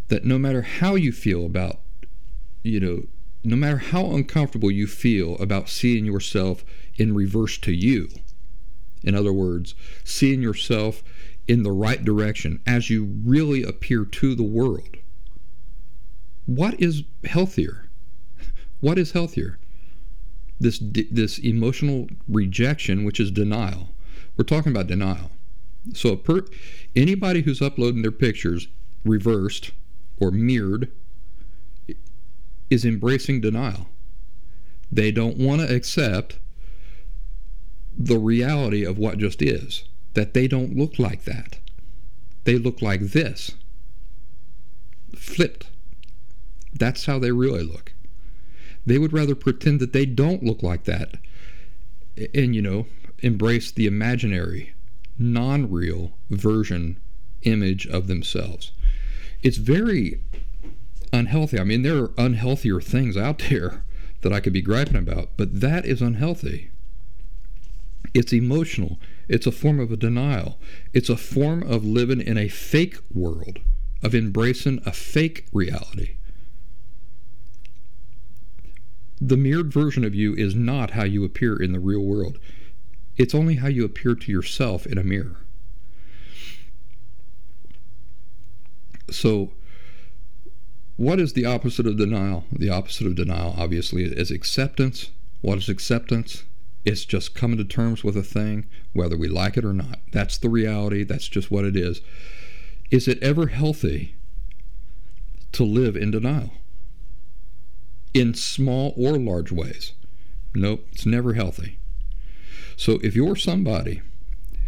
that 0.10 0.26
no 0.26 0.38
matter 0.38 0.62
how 0.64 0.95
you 0.95 1.12
feel 1.12 1.45
about 1.45 1.80
you 2.64 2.80
know 2.80 3.03
no 3.43 3.55
matter 3.55 3.78
how 3.78 4.05
uncomfortable 4.05 4.70
you 4.70 4.88
feel 4.88 5.36
about 5.38 5.70
seeing 5.70 6.05
yourself 6.05 6.64
in 6.97 7.16
reverse 7.16 7.57
to 7.57 7.72
you, 7.72 8.09
in 9.03 9.16
other 9.16 9.34
words, 9.34 9.74
seeing 10.03 10.41
yourself 10.41 11.03
in 11.47 11.64
the 11.64 11.72
right 11.72 12.03
direction 12.03 12.59
as 12.68 12.89
you 12.89 13.20
really 13.26 13.64
appear 13.64 14.05
to 14.05 14.36
the 14.36 14.43
world, 14.43 14.97
what 16.45 16.80
is 16.80 17.03
healthier? 17.24 17.89
What 18.80 18.97
is 18.97 19.12
healthier? 19.12 19.59
This, 20.59 20.80
this 20.82 21.38
emotional 21.38 22.07
rejection, 22.28 23.03
which 23.03 23.20
is 23.20 23.30
denial. 23.30 23.89
We're 24.36 24.43
talking 24.43 24.72
about 24.72 24.88
denial. 24.88 25.30
So, 25.93 26.16
per, 26.16 26.45
anybody 26.95 27.41
who's 27.43 27.62
uploading 27.62 28.01
their 28.01 28.12
pictures 28.12 28.68
reversed 29.05 29.70
or 30.20 30.32
mirrored 30.32 30.91
is 32.72 32.86
embracing 32.86 33.41
denial. 33.41 33.89
They 34.91 35.11
don't 35.11 35.38
want 35.38 35.61
to 35.61 35.76
accept 35.76 36.39
the 37.95 38.17
reality 38.17 38.84
of 38.84 38.97
what 38.97 39.17
just 39.17 39.41
is, 39.41 39.84
that 40.13 40.34
they 40.34 40.47
don't 40.47 40.76
look 40.76 40.97
like 40.97 41.26
that. 41.26 41.59
They 42.45 42.57
look 42.57 42.82
like 42.82 43.01
this, 43.01 43.51
flipped. 45.15 45.67
That's 46.74 47.05
how 47.05 47.19
they 47.19 47.32
really 47.32 47.63
look. 47.63 47.93
They 48.86 48.97
would 48.97 49.13
rather 49.13 49.36
pretend 49.36 49.80
that 49.82 49.93
they 49.93 50.05
don't 50.05 50.43
look 50.43 50.63
like 50.63 50.86
that 50.86 51.15
and, 52.34 52.55
you 52.55 52.61
know, 52.61 52.88
embrace 53.19 53.69
the 53.72 53.86
imaginary, 53.86 54.74
non 55.19 55.69
real 55.69 56.13
version 56.30 56.97
image 57.43 57.86
of 57.88 58.07
themselves. 58.07 58.72
It's 59.43 59.57
very 59.57 60.22
unhealthy. 61.14 61.59
I 61.59 61.64
mean, 61.64 61.84
there 61.84 61.97
are 61.97 62.07
unhealthier 62.09 62.82
things 62.82 63.18
out 63.18 63.43
there 63.49 63.84
that 64.22 64.34
I 64.34 64.39
could 64.39 64.53
be 64.53 64.62
griping 64.62 64.97
about, 64.97 65.30
but 65.38 65.62
that 65.62 65.86
is 65.86 66.01
unhealthy. 66.01 66.72
It's 68.14 68.34
emotional. 68.34 68.99
It's 69.28 69.47
a 69.47 69.51
form 69.51 69.80
of 69.80 69.91
a 69.91 69.97
denial. 69.97 70.59
It's 70.93 71.09
a 71.09 71.18
form 71.18 71.64
of 71.64 71.86
living 71.86 72.22
in 72.22 72.38
a 72.38 72.49
fake 72.49 72.97
world, 73.14 73.59
of 74.03 74.14
embracing 74.14 74.82
a 74.86 74.91
fake 74.91 75.45
reality. 75.53 76.18
The 79.20 79.38
mirrored 79.38 79.72
version 79.72 80.03
of 80.03 80.16
you 80.16 80.34
is 80.34 80.55
not 80.55 80.91
how 80.91 81.03
you 81.03 81.24
appear 81.24 81.55
in 81.55 81.74
the 81.74 81.80
real 81.80 82.01
world. 82.01 82.39
It's 83.18 83.36
only 83.36 83.55
how 83.55 83.68
you 83.68 83.86
appear 83.86 84.16
to 84.16 84.32
yourself 84.32 84.86
in 84.88 84.97
a 84.97 85.03
mirror. 85.03 85.38
So, 89.12 89.51
what 90.97 91.19
is 91.19 91.33
the 91.33 91.45
opposite 91.45 91.87
of 91.87 91.97
denial? 91.97 92.45
The 92.51 92.69
opposite 92.69 93.07
of 93.07 93.15
denial, 93.15 93.55
obviously, 93.57 94.03
is 94.03 94.31
acceptance. 94.31 95.11
What 95.41 95.57
is 95.57 95.69
acceptance? 95.69 96.43
It's 96.83 97.05
just 97.05 97.35
coming 97.35 97.57
to 97.57 97.63
terms 97.63 98.03
with 98.03 98.17
a 98.17 98.23
thing, 98.23 98.65
whether 98.93 99.17
we 99.17 99.27
like 99.27 99.57
it 99.57 99.65
or 99.65 99.73
not. 99.73 99.99
That's 100.11 100.37
the 100.37 100.49
reality. 100.49 101.03
That's 101.03 101.27
just 101.27 101.51
what 101.51 101.65
it 101.65 101.75
is. 101.75 102.01
Is 102.89 103.07
it 103.07 103.21
ever 103.21 103.47
healthy 103.47 104.15
to 105.53 105.63
live 105.63 105.95
in 105.95 106.11
denial? 106.11 106.51
In 108.13 108.33
small 108.33 108.93
or 108.97 109.17
large 109.17 109.51
ways? 109.51 109.93
Nope, 110.53 110.85
it's 110.91 111.05
never 111.05 111.33
healthy. 111.33 111.77
So 112.75 112.99
if 113.03 113.15
you're 113.15 113.35
somebody 113.35 114.01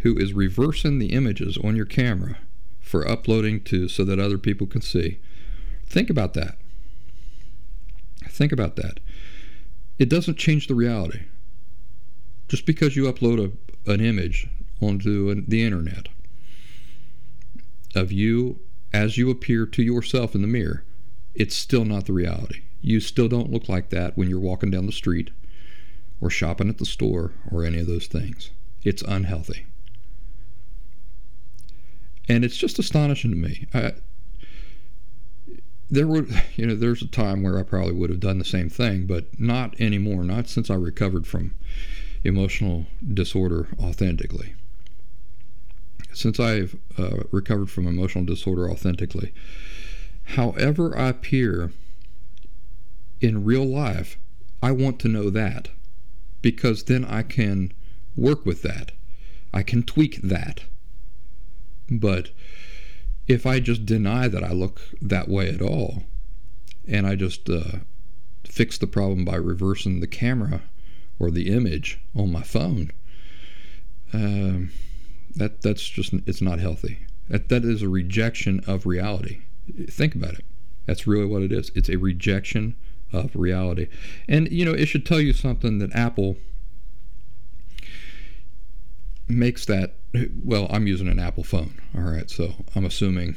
who 0.02 0.16
is 0.16 0.32
reversing 0.32 0.98
the 0.98 1.12
images 1.12 1.58
on 1.58 1.76
your 1.76 1.84
camera 1.84 2.38
for 2.80 3.06
uploading 3.08 3.62
to 3.64 3.88
so 3.88 4.04
that 4.04 4.18
other 4.18 4.38
people 4.38 4.66
can 4.66 4.82
see, 4.82 5.18
think 5.86 6.10
about 6.10 6.34
that. 6.34 6.56
Think 8.28 8.52
about 8.52 8.76
that. 8.76 9.00
It 9.98 10.08
doesn't 10.08 10.38
change 10.38 10.66
the 10.66 10.74
reality. 10.74 11.20
Just 12.48 12.66
because 12.66 12.96
you 12.96 13.04
upload 13.04 13.52
a, 13.86 13.90
an 13.90 14.00
image 14.00 14.48
onto 14.80 15.40
the 15.46 15.64
internet 15.64 16.08
of 17.94 18.10
you 18.12 18.58
as 18.92 19.16
you 19.16 19.30
appear 19.30 19.66
to 19.66 19.82
yourself 19.82 20.34
in 20.34 20.42
the 20.42 20.48
mirror, 20.48 20.84
it's 21.34 21.54
still 21.54 21.84
not 21.84 22.06
the 22.06 22.12
reality. 22.12 22.62
You 22.80 23.00
still 23.00 23.28
don't 23.28 23.50
look 23.50 23.68
like 23.68 23.90
that 23.90 24.16
when 24.16 24.28
you're 24.28 24.38
walking 24.38 24.70
down 24.70 24.86
the 24.86 24.92
street 24.92 25.30
or 26.20 26.30
shopping 26.30 26.68
at 26.68 26.78
the 26.78 26.86
store 26.86 27.32
or 27.50 27.64
any 27.64 27.78
of 27.78 27.86
those 27.86 28.06
things. 28.06 28.50
It's 28.82 29.02
unhealthy. 29.02 29.66
And 32.28 32.44
it's 32.44 32.56
just 32.56 32.78
astonishing 32.78 33.30
to 33.30 33.36
me. 33.36 33.66
I, 33.74 33.92
there 35.90 36.06
were, 36.06 36.26
you 36.56 36.66
know, 36.66 36.74
there's 36.74 37.02
a 37.02 37.08
time 37.08 37.42
where 37.42 37.58
I 37.58 37.62
probably 37.62 37.92
would 37.92 38.10
have 38.10 38.20
done 38.20 38.38
the 38.38 38.44
same 38.44 38.68
thing, 38.68 39.06
but 39.06 39.38
not 39.38 39.80
anymore. 39.80 40.24
Not 40.24 40.48
since 40.48 40.70
I 40.70 40.74
recovered 40.74 41.26
from 41.26 41.54
emotional 42.22 42.86
disorder 43.12 43.68
authentically. 43.78 44.54
Since 46.12 46.38
I've 46.38 46.76
uh, 46.96 47.24
recovered 47.32 47.70
from 47.70 47.86
emotional 47.86 48.24
disorder 48.24 48.70
authentically, 48.70 49.32
however 50.24 50.96
I 50.96 51.08
appear 51.08 51.72
in 53.20 53.44
real 53.44 53.64
life, 53.64 54.16
I 54.62 54.70
want 54.70 54.98
to 55.00 55.08
know 55.08 55.28
that 55.30 55.68
because 56.40 56.84
then 56.84 57.04
I 57.04 57.22
can 57.22 57.72
work 58.16 58.46
with 58.46 58.62
that. 58.62 58.92
I 59.52 59.62
can 59.62 59.82
tweak 59.82 60.22
that. 60.22 60.64
But 61.90 62.30
if 63.26 63.46
I 63.46 63.60
just 63.60 63.86
deny 63.86 64.28
that 64.28 64.44
I 64.44 64.52
look 64.52 64.80
that 65.00 65.28
way 65.28 65.48
at 65.48 65.62
all, 65.62 66.04
and 66.86 67.06
I 67.06 67.14
just 67.14 67.48
uh, 67.48 67.78
fix 68.44 68.78
the 68.78 68.86
problem 68.86 69.24
by 69.24 69.36
reversing 69.36 70.00
the 70.00 70.06
camera 70.06 70.62
or 71.18 71.30
the 71.30 71.48
image 71.48 72.00
on 72.14 72.30
my 72.30 72.42
phone, 72.42 72.92
um, 74.12 74.70
that 75.34 75.62
that's 75.62 75.88
just 75.88 76.12
it's 76.26 76.42
not 76.42 76.60
healthy. 76.60 77.06
That 77.28 77.48
that 77.48 77.64
is 77.64 77.82
a 77.82 77.88
rejection 77.88 78.60
of 78.66 78.86
reality. 78.86 79.40
Think 79.88 80.14
about 80.14 80.34
it. 80.34 80.44
That's 80.86 81.06
really 81.06 81.26
what 81.26 81.42
it 81.42 81.52
is. 81.52 81.70
It's 81.74 81.88
a 81.88 81.96
rejection 81.96 82.76
of 83.12 83.34
reality. 83.34 83.88
And 84.28 84.50
you 84.50 84.64
know, 84.64 84.72
it 84.72 84.86
should 84.86 85.06
tell 85.06 85.20
you 85.20 85.32
something 85.32 85.78
that 85.78 85.94
Apple 85.94 86.36
makes 89.28 89.64
that 89.66 89.96
well, 90.44 90.66
I'm 90.70 90.86
using 90.86 91.08
an 91.08 91.18
Apple 91.18 91.44
phone. 91.44 91.80
All 91.94 92.02
right, 92.02 92.30
so 92.30 92.54
I'm 92.74 92.84
assuming 92.84 93.36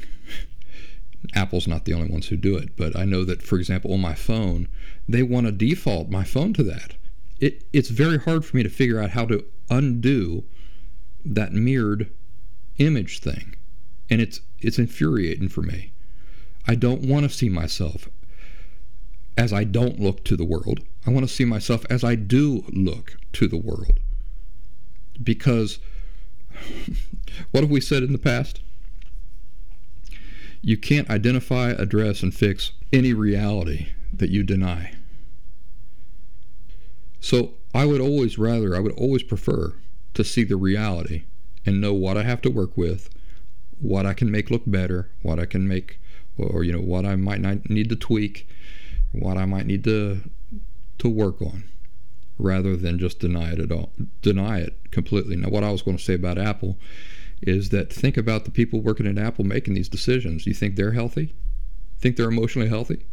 Apple's 1.34 1.66
not 1.66 1.84
the 1.84 1.94
only 1.94 2.08
ones 2.08 2.28
who 2.28 2.36
do 2.36 2.56
it, 2.56 2.76
but 2.76 2.96
I 2.96 3.04
know 3.04 3.24
that 3.24 3.42
for 3.42 3.56
example 3.58 3.92
on 3.92 4.00
my 4.00 4.14
phone, 4.14 4.68
they 5.08 5.22
want 5.22 5.46
to 5.46 5.52
default 5.52 6.10
my 6.10 6.24
phone 6.24 6.52
to 6.54 6.62
that. 6.64 6.94
It 7.40 7.64
it's 7.72 7.88
very 7.88 8.18
hard 8.18 8.44
for 8.44 8.56
me 8.56 8.62
to 8.62 8.68
figure 8.68 9.00
out 9.00 9.10
how 9.10 9.26
to 9.26 9.44
undo 9.70 10.44
that 11.24 11.52
mirrored 11.52 12.10
image 12.78 13.20
thing. 13.20 13.56
And 14.10 14.20
it's 14.20 14.40
it's 14.60 14.78
infuriating 14.78 15.48
for 15.48 15.62
me. 15.62 15.92
I 16.66 16.74
don't 16.74 17.02
want 17.02 17.24
to 17.24 17.36
see 17.36 17.48
myself 17.48 18.08
as 19.36 19.52
I 19.52 19.64
don't 19.64 20.00
look 20.00 20.24
to 20.24 20.36
the 20.36 20.44
world. 20.44 20.80
I 21.06 21.10
want 21.10 21.26
to 21.26 21.32
see 21.32 21.44
myself 21.44 21.86
as 21.88 22.04
I 22.04 22.14
do 22.14 22.64
look 22.68 23.16
to 23.34 23.48
the 23.48 23.56
world. 23.56 24.00
Because 25.22 25.78
what 27.50 27.62
have 27.62 27.70
we 27.70 27.80
said 27.80 28.02
in 28.02 28.12
the 28.12 28.18
past? 28.18 28.60
You 30.60 30.76
can't 30.76 31.08
identify, 31.08 31.70
address, 31.70 32.22
and 32.22 32.34
fix 32.34 32.72
any 32.92 33.12
reality 33.12 33.88
that 34.12 34.30
you 34.30 34.42
deny. 34.42 34.94
So 37.20 37.54
I 37.74 37.84
would 37.84 38.00
always 38.00 38.38
rather, 38.38 38.74
I 38.74 38.80
would 38.80 38.92
always 38.92 39.22
prefer 39.22 39.74
to 40.14 40.24
see 40.24 40.44
the 40.44 40.56
reality 40.56 41.24
and 41.64 41.80
know 41.80 41.92
what 41.92 42.16
I 42.16 42.22
have 42.22 42.40
to 42.42 42.50
work 42.50 42.76
with, 42.76 43.10
what 43.80 44.06
I 44.06 44.14
can 44.14 44.30
make 44.30 44.50
look 44.50 44.62
better, 44.66 45.10
what 45.22 45.38
I 45.38 45.46
can 45.46 45.68
make, 45.68 46.00
or 46.36 46.64
you 46.64 46.72
know, 46.72 46.80
what 46.80 47.04
I 47.04 47.16
might 47.16 47.40
not 47.40 47.68
need 47.68 47.88
to 47.90 47.96
tweak, 47.96 48.48
what 49.12 49.36
I 49.36 49.44
might 49.44 49.66
need 49.66 49.84
to 49.84 50.22
to 50.98 51.08
work 51.08 51.40
on, 51.40 51.64
rather 52.38 52.76
than 52.76 52.98
just 52.98 53.18
deny 53.18 53.52
it 53.52 53.58
at 53.58 53.72
all, 53.72 53.92
deny 54.22 54.58
it 54.60 54.90
completely. 54.90 55.36
Now, 55.36 55.48
what 55.48 55.64
I 55.64 55.72
was 55.72 55.82
going 55.82 55.96
to 55.96 56.02
say 56.02 56.14
about 56.14 56.38
Apple 56.38 56.78
is 57.42 57.68
that 57.70 57.92
think 57.92 58.16
about 58.16 58.44
the 58.44 58.50
people 58.50 58.80
working 58.80 59.06
at 59.06 59.18
Apple 59.18 59.44
making 59.44 59.74
these 59.74 59.88
decisions. 59.88 60.46
You 60.46 60.54
think 60.54 60.76
they're 60.76 60.92
healthy? 60.92 61.34
Think 61.98 62.16
they're 62.16 62.28
emotionally 62.28 62.68
healthy? 62.68 63.06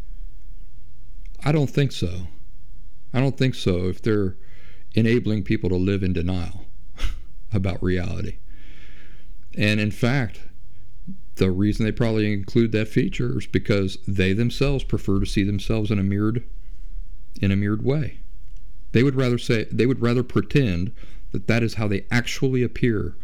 I 1.43 1.51
don't 1.51 1.69
think 1.69 1.91
so. 1.91 2.28
I 3.13 3.19
don't 3.19 3.38
think 3.38 3.55
so. 3.55 3.88
If 3.88 4.01
they're 4.01 4.36
enabling 4.93 5.43
people 5.43 5.69
to 5.69 5.76
live 5.76 6.03
in 6.03 6.13
denial 6.13 6.65
about 7.53 7.84
reality. 7.84 8.38
And 9.57 9.80
in 9.80 9.91
fact, 9.91 10.41
the 11.36 11.51
reason 11.51 11.86
they 11.86 11.91
probably 11.91 12.32
include 12.32 12.71
that 12.71 12.88
feature 12.88 13.38
is 13.38 13.45
because 13.45 13.97
they 14.07 14.34
themselves 14.34 14.84
prefer 14.84 15.19
to 15.19 15.26
see 15.26 15.43
themselves 15.43 15.91
in 15.91 15.99
a 15.99 16.03
mirrored 16.03 16.43
in 17.41 17.51
a 17.51 17.55
mirrored 17.55 17.84
way. 17.84 18.19
They 18.92 19.04
would 19.04 19.16
rather 19.16 19.38
say 19.38 19.66
they 19.72 19.86
would 19.86 20.02
rather 20.02 20.24
pretend 20.24 20.94
that 21.32 21.48
that 21.48 21.64
is 21.64 21.76
how 21.76 21.88
they 21.88 22.06
actually 22.10 22.64
appear 22.64 23.16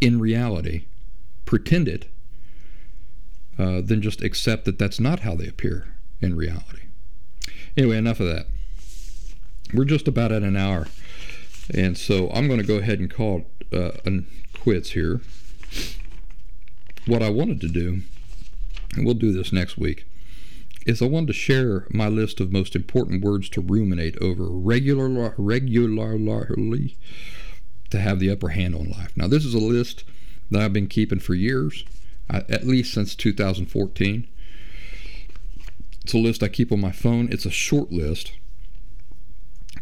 in 0.00 0.20
reality, 0.20 0.86
pretend 1.44 1.88
it, 1.88 2.06
uh, 3.58 3.80
than 3.80 4.02
just 4.02 4.22
accept 4.22 4.64
that 4.64 4.78
that's 4.78 5.00
not 5.00 5.20
how 5.20 5.34
they 5.34 5.48
appear 5.48 5.86
in 6.20 6.34
reality. 6.34 6.82
Anyway, 7.76 7.96
enough 7.96 8.20
of 8.20 8.26
that. 8.26 8.46
We're 9.72 9.84
just 9.84 10.08
about 10.08 10.32
at 10.32 10.42
an 10.42 10.56
hour. 10.56 10.86
And 11.74 11.98
so 11.98 12.30
I'm 12.30 12.46
going 12.46 12.60
to 12.60 12.66
go 12.66 12.76
ahead 12.76 13.00
and 13.00 13.10
call 13.10 13.46
uh, 13.72 13.90
quits 14.54 14.90
here. 14.90 15.20
What 17.06 17.22
I 17.22 17.30
wanted 17.30 17.60
to 17.62 17.68
do, 17.68 18.02
and 18.94 19.04
we'll 19.04 19.14
do 19.14 19.32
this 19.32 19.52
next 19.52 19.76
week, 19.76 20.06
is 20.86 21.02
I 21.02 21.06
wanted 21.06 21.26
to 21.28 21.32
share 21.32 21.86
my 21.90 22.08
list 22.08 22.40
of 22.40 22.52
most 22.52 22.76
important 22.76 23.22
words 23.24 23.48
to 23.50 23.60
ruminate 23.60 24.16
over 24.22 24.48
regular, 24.48 25.34
regularly 25.36 26.96
to 27.90 27.98
have 27.98 28.20
the 28.20 28.30
upper 28.30 28.48
hand 28.50 28.74
on 28.74 28.90
life. 28.90 29.16
Now, 29.16 29.26
this 29.26 29.44
is 29.44 29.52
a 29.52 29.58
list 29.58 30.04
that 30.50 30.62
I've 30.62 30.72
been 30.72 30.86
keeping 30.86 31.18
for 31.18 31.34
years, 31.34 31.84
at 32.30 32.66
least 32.66 32.94
since 32.94 33.16
2014. 33.16 34.28
It's 36.02 36.14
a 36.14 36.18
list 36.18 36.42
I 36.42 36.48
keep 36.48 36.70
on 36.70 36.80
my 36.80 36.92
phone. 36.92 37.28
It's 37.32 37.46
a 37.46 37.50
short 37.50 37.90
list, 37.90 38.32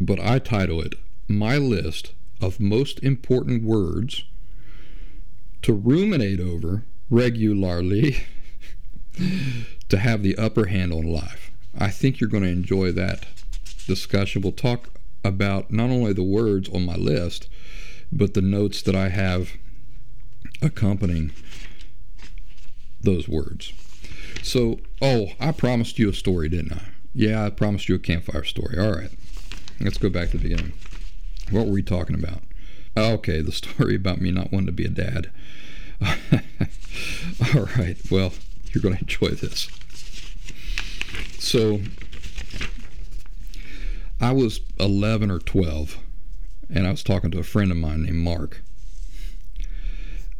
but 0.00 0.18
I 0.18 0.38
title 0.38 0.80
it 0.80 0.94
my 1.28 1.58
list 1.58 2.12
of 2.40 2.60
most 2.60 2.98
important 3.02 3.62
words 3.62 4.24
to 5.62 5.72
ruminate 5.72 6.40
over 6.40 6.84
regularly 7.10 8.24
to 9.88 9.98
have 9.98 10.22
the 10.22 10.36
upper 10.36 10.66
hand 10.66 10.92
on 10.92 11.04
life. 11.04 11.50
I 11.78 11.90
think 11.90 12.20
you're 12.20 12.30
going 12.30 12.42
to 12.42 12.48
enjoy 12.48 12.92
that 12.92 13.26
discussion. 13.86 14.42
We'll 14.42 14.52
talk 14.52 14.88
about 15.24 15.70
not 15.70 15.90
only 15.90 16.12
the 16.12 16.22
words 16.22 16.68
on 16.68 16.84
my 16.84 16.96
list, 16.96 17.48
but 18.12 18.34
the 18.34 18.42
notes 18.42 18.82
that 18.82 18.94
I 18.94 19.08
have 19.08 19.52
accompanying 20.62 21.32
those 23.00 23.28
words. 23.28 23.72
So, 24.42 24.80
oh, 25.00 25.28
I 25.40 25.52
promised 25.52 25.98
you 25.98 26.10
a 26.10 26.14
story, 26.14 26.48
didn't 26.48 26.72
I? 26.72 26.82
Yeah, 27.14 27.44
I 27.44 27.50
promised 27.50 27.88
you 27.88 27.94
a 27.94 28.00
campfire 28.00 28.44
story. 28.44 28.78
All 28.78 28.92
right, 28.92 29.10
let's 29.80 29.98
go 29.98 30.10
back 30.10 30.30
to 30.30 30.38
the 30.38 30.42
beginning. 30.42 30.72
What 31.50 31.66
were 31.66 31.72
we 31.72 31.82
talking 31.82 32.16
about? 32.16 32.42
Okay, 32.96 33.40
the 33.40 33.52
story 33.52 33.96
about 33.96 34.20
me 34.20 34.30
not 34.30 34.52
wanting 34.52 34.66
to 34.66 34.72
be 34.72 34.84
a 34.84 34.88
dad. 34.88 35.30
All 37.54 37.68
right, 37.76 37.96
well, 38.10 38.32
you're 38.74 38.82
going 38.82 38.96
to 38.96 39.00
enjoy 39.00 39.28
this. 39.28 39.68
So, 41.38 41.80
I 44.20 44.32
was 44.32 44.60
11 44.80 45.30
or 45.30 45.38
12, 45.38 45.98
and 46.72 46.86
I 46.86 46.90
was 46.90 47.02
talking 47.02 47.30
to 47.30 47.38
a 47.38 47.44
friend 47.44 47.70
of 47.70 47.76
mine 47.76 48.04
named 48.04 48.16
Mark. 48.16 48.62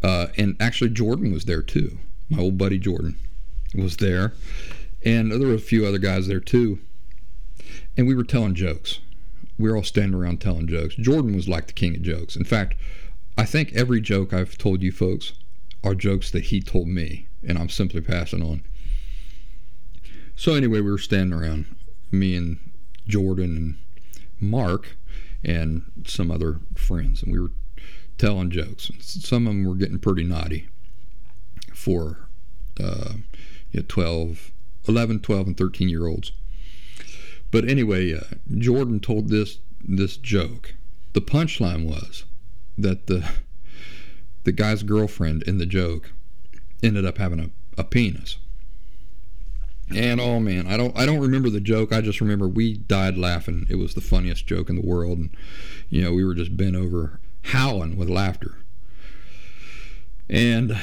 Uh, 0.03 0.29
and 0.37 0.57
actually, 0.61 0.91
Jordan 0.91 1.33
was 1.33 1.45
there 1.45 1.63
too. 1.63 1.99
My 2.29 2.41
old 2.41 2.59
buddy 2.59 2.79
Jordan 2.79 3.17
was 3.75 3.99
there. 3.99 4.35
And 5.05 5.31
there 5.31 5.49
were 5.49 5.55
a 5.55 5.59
few 5.59 5.87
other 5.87 5.99
guys 5.99 6.27
there 6.27 6.41
too. 6.41 6.79
And 7.97 8.07
we 8.07 8.15
were 8.15 8.25
telling 8.25 8.55
jokes 8.55 9.01
we 9.59 9.71
were 9.71 9.77
all 9.77 9.85
standing 9.85 10.19
around 10.19 10.41
telling 10.41 10.67
jokes. 10.67 10.95
Jordan 10.97 11.35
was 11.35 11.49
like 11.49 11.67
the 11.67 11.73
king 11.73 11.95
of 11.95 12.03
jokes. 12.03 12.37
In 12.37 12.45
fact, 12.45 12.75
I 13.37 13.45
think 13.45 13.73
every 13.73 14.01
joke 14.01 14.33
I've 14.33 14.59
told 14.59 14.83
you 14.83 14.93
folks 14.93 15.33
are 15.83 15.95
jokes 15.95 16.31
that 16.31 16.45
he 16.45 16.61
told 16.61 16.89
me. 16.89 17.27
And 17.47 17.59
I'm 17.59 17.69
simply 17.69 18.01
passing 18.01 18.43
on. 18.43 18.63
So 20.37 20.55
anyway, 20.55 20.81
we 20.81 20.91
were 20.91 20.99
standing 20.99 21.39
around, 21.39 21.67
me 22.11 22.37
and 22.37 22.59
Jordan 23.07 23.57
and 23.57 23.77
Mark 24.41 24.97
and 25.45 25.85
some 26.07 26.31
other 26.31 26.61
friends, 26.75 27.23
and 27.23 27.33
we 27.33 27.39
were 27.39 27.53
telling 28.19 28.51
jokes. 28.51 28.91
Some 29.01 29.47
of 29.47 29.53
them 29.53 29.65
were 29.65 29.75
getting 29.75 29.99
pretty 29.99 30.25
naughty 30.25 30.69
for 31.73 32.29
uh, 32.81 33.15
you 33.71 33.81
know, 33.81 33.87
12, 33.87 34.51
11, 34.89 35.21
12, 35.21 35.47
and 35.47 35.57
13 35.57 35.89
year 35.89 36.07
olds. 36.07 36.33
But 37.51 37.69
anyway, 37.69 38.15
uh, 38.15 38.21
Jordan 38.59 39.01
told 39.01 39.29
this 39.29 39.59
this 39.87 40.17
joke. 40.17 40.75
The 41.13 41.21
punchline 41.21 41.87
was 41.87 42.25
that 42.77 43.07
the 43.07 43.29
the 44.43 44.53
guy's 44.53 44.83
girlfriend 44.83 45.45
in 45.45 45.59
the 45.59 45.67
joke 45.67 46.14
ended 46.85 47.05
up 47.05 47.19
having 47.19 47.41
a, 47.41 47.51
a 47.81 47.85
penis. 47.85 48.37
And 49.95 50.21
oh 50.21 50.41
man, 50.41 50.67
I 50.67 50.77
don't 50.77 50.97
I 50.97 51.05
don't 51.05 51.21
remember 51.21 51.51
the 51.51 51.61
joke. 51.61 51.93
I 51.93 52.01
just 52.01 52.21
remember 52.21 52.49
we 52.49 52.75
died 52.75 53.19
laughing. 53.19 53.67
It 53.69 53.77
was 53.77 53.95
the 53.95 54.01
funniest 54.01 54.47
joke 54.47 54.71
in 54.71 54.77
the 54.77 54.87
world, 54.87 55.19
and 55.19 55.31
you 55.91 56.03
know 56.03 56.13
we 56.13 56.25
were 56.25 56.35
just 56.35 56.57
bent 56.57 56.77
over 56.77 57.21
howling 57.43 57.97
with 57.97 58.09
laughter. 58.09 58.57
And 60.29 60.79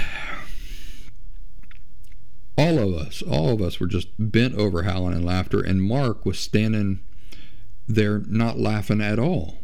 all 2.57 2.77
of 2.77 2.93
us, 2.93 3.23
all 3.23 3.49
of 3.49 3.61
us 3.61 3.79
were 3.79 3.87
just 3.87 4.09
bent 4.19 4.53
over 4.55 4.83
howling 4.83 5.15
and 5.15 5.25
laughter, 5.25 5.61
and 5.61 5.81
Mark 5.81 6.25
was 6.25 6.39
standing 6.39 6.99
there 7.87 8.19
not 8.19 8.59
laughing 8.59 9.01
at 9.01 9.17
all. 9.17 9.57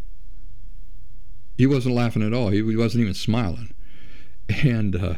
He 1.57 1.67
wasn't 1.67 1.95
laughing 1.95 2.23
at 2.23 2.33
all. 2.33 2.49
He 2.49 2.61
wasn't 2.61 3.01
even 3.01 3.13
smiling. 3.13 3.73
And 4.63 4.95
uh, 4.95 5.15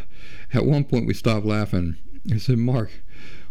at 0.54 0.66
one 0.66 0.84
point, 0.84 1.08
we 1.08 1.14
stopped 1.14 1.46
laughing. 1.46 1.98
I 2.32 2.38
said, 2.38 2.58
"Mark, 2.58 2.92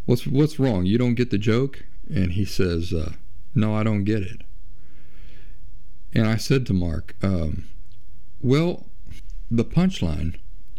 what's 0.06 0.26
what's 0.26 0.58
wrong? 0.58 0.86
You 0.86 0.98
don't 0.98 1.14
get 1.14 1.30
the 1.30 1.38
joke?" 1.38 1.84
And 2.08 2.32
he 2.32 2.44
says, 2.44 2.92
uh, 2.92 3.12
"No, 3.54 3.74
I 3.74 3.82
don't 3.82 4.04
get 4.04 4.22
it." 4.22 4.42
And 6.12 6.26
I 6.26 6.36
said 6.36 6.66
to 6.66 6.72
Mark, 6.72 7.14
um, 7.22 7.66
"Well, 8.40 8.86
the 9.50 9.64
punchline 9.64 10.36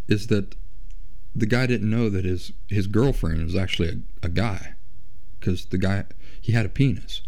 is 0.08 0.28
that 0.28 0.56
the 1.36 1.46
guy 1.46 1.66
didn't 1.66 1.90
know 1.90 2.10
that 2.10 2.26
his 2.26 2.52
his 2.68 2.88
girlfriend 2.88 3.44
was 3.44 3.56
actually 3.56 3.90
a, 3.90 4.26
a 4.26 4.30
guy 4.30 4.74
because 5.40 5.66
the 5.66 5.78
guy 5.78 6.06
he 6.42 6.52
had 6.52 6.66
a 6.66 6.70
penis 6.70 7.22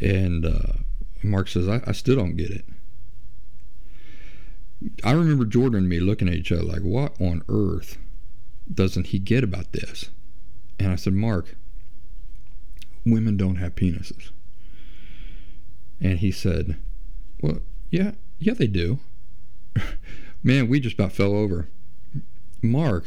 and 0.00 0.44
uh, 0.44 0.74
mark 1.22 1.48
says 1.48 1.68
I, 1.68 1.80
I 1.86 1.92
still 1.92 2.16
don't 2.16 2.36
get 2.36 2.50
it 2.50 2.64
i 5.04 5.12
remember 5.12 5.44
jordan 5.44 5.80
and 5.80 5.88
me 5.88 6.00
looking 6.00 6.28
at 6.28 6.34
each 6.34 6.52
other 6.52 6.62
like 6.62 6.82
what 6.82 7.18
on 7.20 7.42
earth 7.48 7.98
doesn't 8.72 9.08
he 9.08 9.18
get 9.18 9.44
about 9.44 9.72
this 9.72 10.10
and 10.78 10.90
i 10.90 10.96
said 10.96 11.12
mark 11.12 11.56
women 13.04 13.36
don't 13.36 13.56
have 13.56 13.74
penises 13.74 14.30
and 16.00 16.18
he 16.20 16.30
said 16.30 16.76
well 17.40 17.60
yeah 17.90 18.12
yeah 18.38 18.54
they 18.54 18.66
do 18.66 18.98
man 20.42 20.68
we 20.68 20.80
just 20.80 20.94
about 20.94 21.12
fell 21.12 21.34
over 21.34 21.68
Mark, 22.62 23.06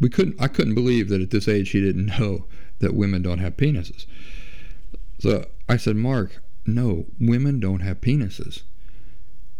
we 0.00 0.08
couldn't. 0.08 0.40
I 0.40 0.48
couldn't 0.48 0.74
believe 0.74 1.10
that 1.10 1.20
at 1.20 1.30
this 1.30 1.46
age 1.46 1.70
he 1.70 1.80
didn't 1.80 2.06
know 2.18 2.46
that 2.78 2.94
women 2.94 3.22
don't 3.22 3.38
have 3.38 3.56
penises. 3.56 4.06
So 5.18 5.46
I 5.68 5.76
said, 5.76 5.96
Mark, 5.96 6.40
no, 6.64 7.06
women 7.20 7.60
don't 7.60 7.80
have 7.80 8.00
penises. 8.00 8.62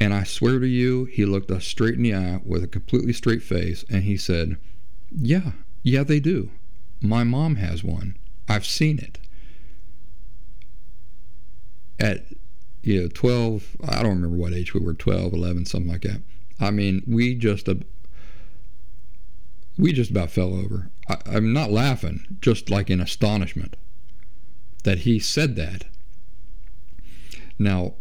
And 0.01 0.14
I 0.14 0.22
swear 0.24 0.59
to 0.61 0.66
you, 0.66 1.07
he 1.07 1.24
looked 1.24 1.51
us 1.51 1.64
straight 1.64 1.94
in 1.94 2.03
the 2.03 2.14
eye 2.14 2.40
with 2.44 2.62
a 2.62 2.68
completely 2.68 3.12
straight 3.12 3.42
face, 3.42 3.84
and 3.90 4.05
he 4.05 4.16
said, 4.16 4.57
"Yeah, 5.11 5.53
yeah, 5.82 6.05
they 6.05 6.20
do. 6.20 6.51
My 7.01 7.24
mom 7.24 7.57
has 7.57 7.82
one. 7.82 8.16
I've 8.49 8.66
seen 8.66 8.99
it." 8.99 9.18
At 11.99 12.26
you 12.82 13.03
know, 13.03 13.09
12, 13.09 13.76
I 13.88 14.03
don't 14.03 14.14
remember 14.14 14.36
what 14.36 14.55
age 14.55 14.72
we 14.72 14.80
were, 14.80 14.94
12, 14.94 15.32
11, 15.32 15.66
something 15.66 15.90
like 15.90 16.03
that. 16.03 16.22
I 16.61 16.70
mean, 16.70 17.03
we 17.07 17.34
just 17.34 17.68
uh, 17.68 17.74
we 19.76 19.92
just 19.92 20.11
about 20.11 20.30
fell 20.30 20.55
over. 20.55 20.90
I, 21.09 21.18
I'm 21.26 21.53
not 21.53 21.70
laughing, 21.70 22.38
just 22.40 22.70
like 22.70 22.88
in 22.88 23.01
astonishment 23.01 23.76
that 24.84 25.01
he 25.01 25.18
said 25.18 25.57
that. 25.57 25.84
Now, 27.59 27.94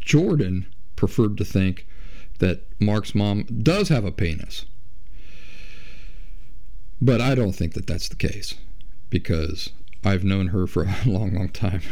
Jordan 0.00 0.66
preferred 0.96 1.36
to 1.38 1.44
think 1.44 1.86
that 2.38 2.64
Mark's 2.80 3.14
mom 3.14 3.44
does 3.44 3.88
have 3.88 4.04
a 4.04 4.12
penis. 4.12 4.66
But 7.00 7.20
I 7.20 7.34
don't 7.34 7.52
think 7.52 7.74
that 7.74 7.86
that's 7.86 8.08
the 8.08 8.16
case 8.16 8.54
because 9.10 9.70
I've 10.04 10.24
known 10.24 10.48
her 10.48 10.66
for 10.66 10.84
a 11.04 11.08
long, 11.08 11.34
long 11.34 11.48
time. 11.48 11.82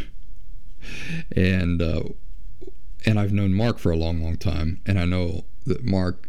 And 1.35 1.81
uh, 1.81 2.05
and 3.07 3.19
I've 3.19 3.33
known 3.33 3.55
Mark 3.55 3.79
for 3.79 3.91
a 3.91 3.97
long, 3.97 4.23
long 4.23 4.37
time, 4.37 4.81
and 4.87 4.99
I 4.99 5.05
know 5.05 5.45
that 5.67 5.85
Mark 5.85 6.29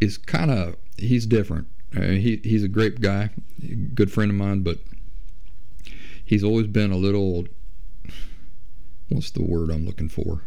is 0.00 0.18
kind 0.18 0.50
of 0.50 0.76
he's 0.96 1.26
different. 1.26 1.68
he 1.94 2.40
he's 2.42 2.64
a 2.64 2.68
great 2.68 3.00
guy, 3.00 3.30
good 3.94 4.10
friend 4.10 4.30
of 4.30 4.36
mine, 4.36 4.62
but 4.62 4.78
he's 6.24 6.44
always 6.44 6.66
been 6.66 6.90
a 6.90 6.96
little. 6.96 7.46
What's 9.08 9.30
the 9.30 9.42
word 9.42 9.70
I'm 9.70 9.84
looking 9.84 10.08
for? 10.08 10.42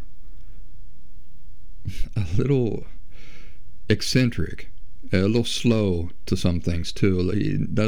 A 2.15 2.25
little 2.37 2.85
eccentric, 3.89 4.69
a 5.13 5.17
little 5.17 5.45
slow 5.45 6.09
to 6.25 6.35
some 6.35 6.59
things 6.59 6.91
too. 6.91 7.21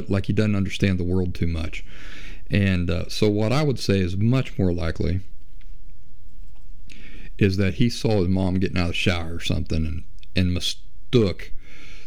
Like 0.08 0.26
he 0.28 0.34
doesn't 0.34 0.56
understand 0.56 1.00
the 1.00 1.04
world 1.04 1.34
too 1.34 1.48
much. 1.48 1.84
And 2.50 2.90
uh, 2.90 3.10
so, 3.10 3.30
what 3.30 3.52
I 3.52 3.64
would 3.64 3.80
say 3.80 4.00
is 4.00 4.16
much 4.16 4.58
more 4.58 4.72
likely 4.72 5.22
is 7.38 7.58
that 7.58 7.76
he 7.76 7.90
saw 7.90 8.20
his 8.20 8.28
mom 8.28 8.56
getting 8.56 8.78
out 8.78 8.86
of 8.86 8.88
the 8.90 8.94
shower 8.94 9.36
or 9.36 9.40
something 9.40 9.86
and, 9.86 10.04
and 10.36 10.54
mistook 10.54 11.52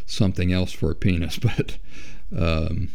something 0.05 0.51
else 0.51 0.71
for 0.71 0.91
a 0.91 0.95
penis. 0.95 1.39
But, 1.51 1.77
um, 2.35 2.91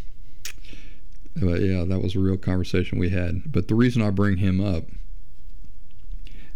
but 1.37 1.61
yeah, 1.61 1.85
that 1.85 2.03
was 2.03 2.17
a 2.17 2.21
real 2.21 2.39
conversation 2.39 2.99
we 2.99 3.11
had. 3.11 3.53
But 3.53 3.69
the 3.69 3.75
reason 3.75 4.01
I 4.01 4.09
bring 4.09 4.39
him 4.39 4.63
up, 4.63 4.85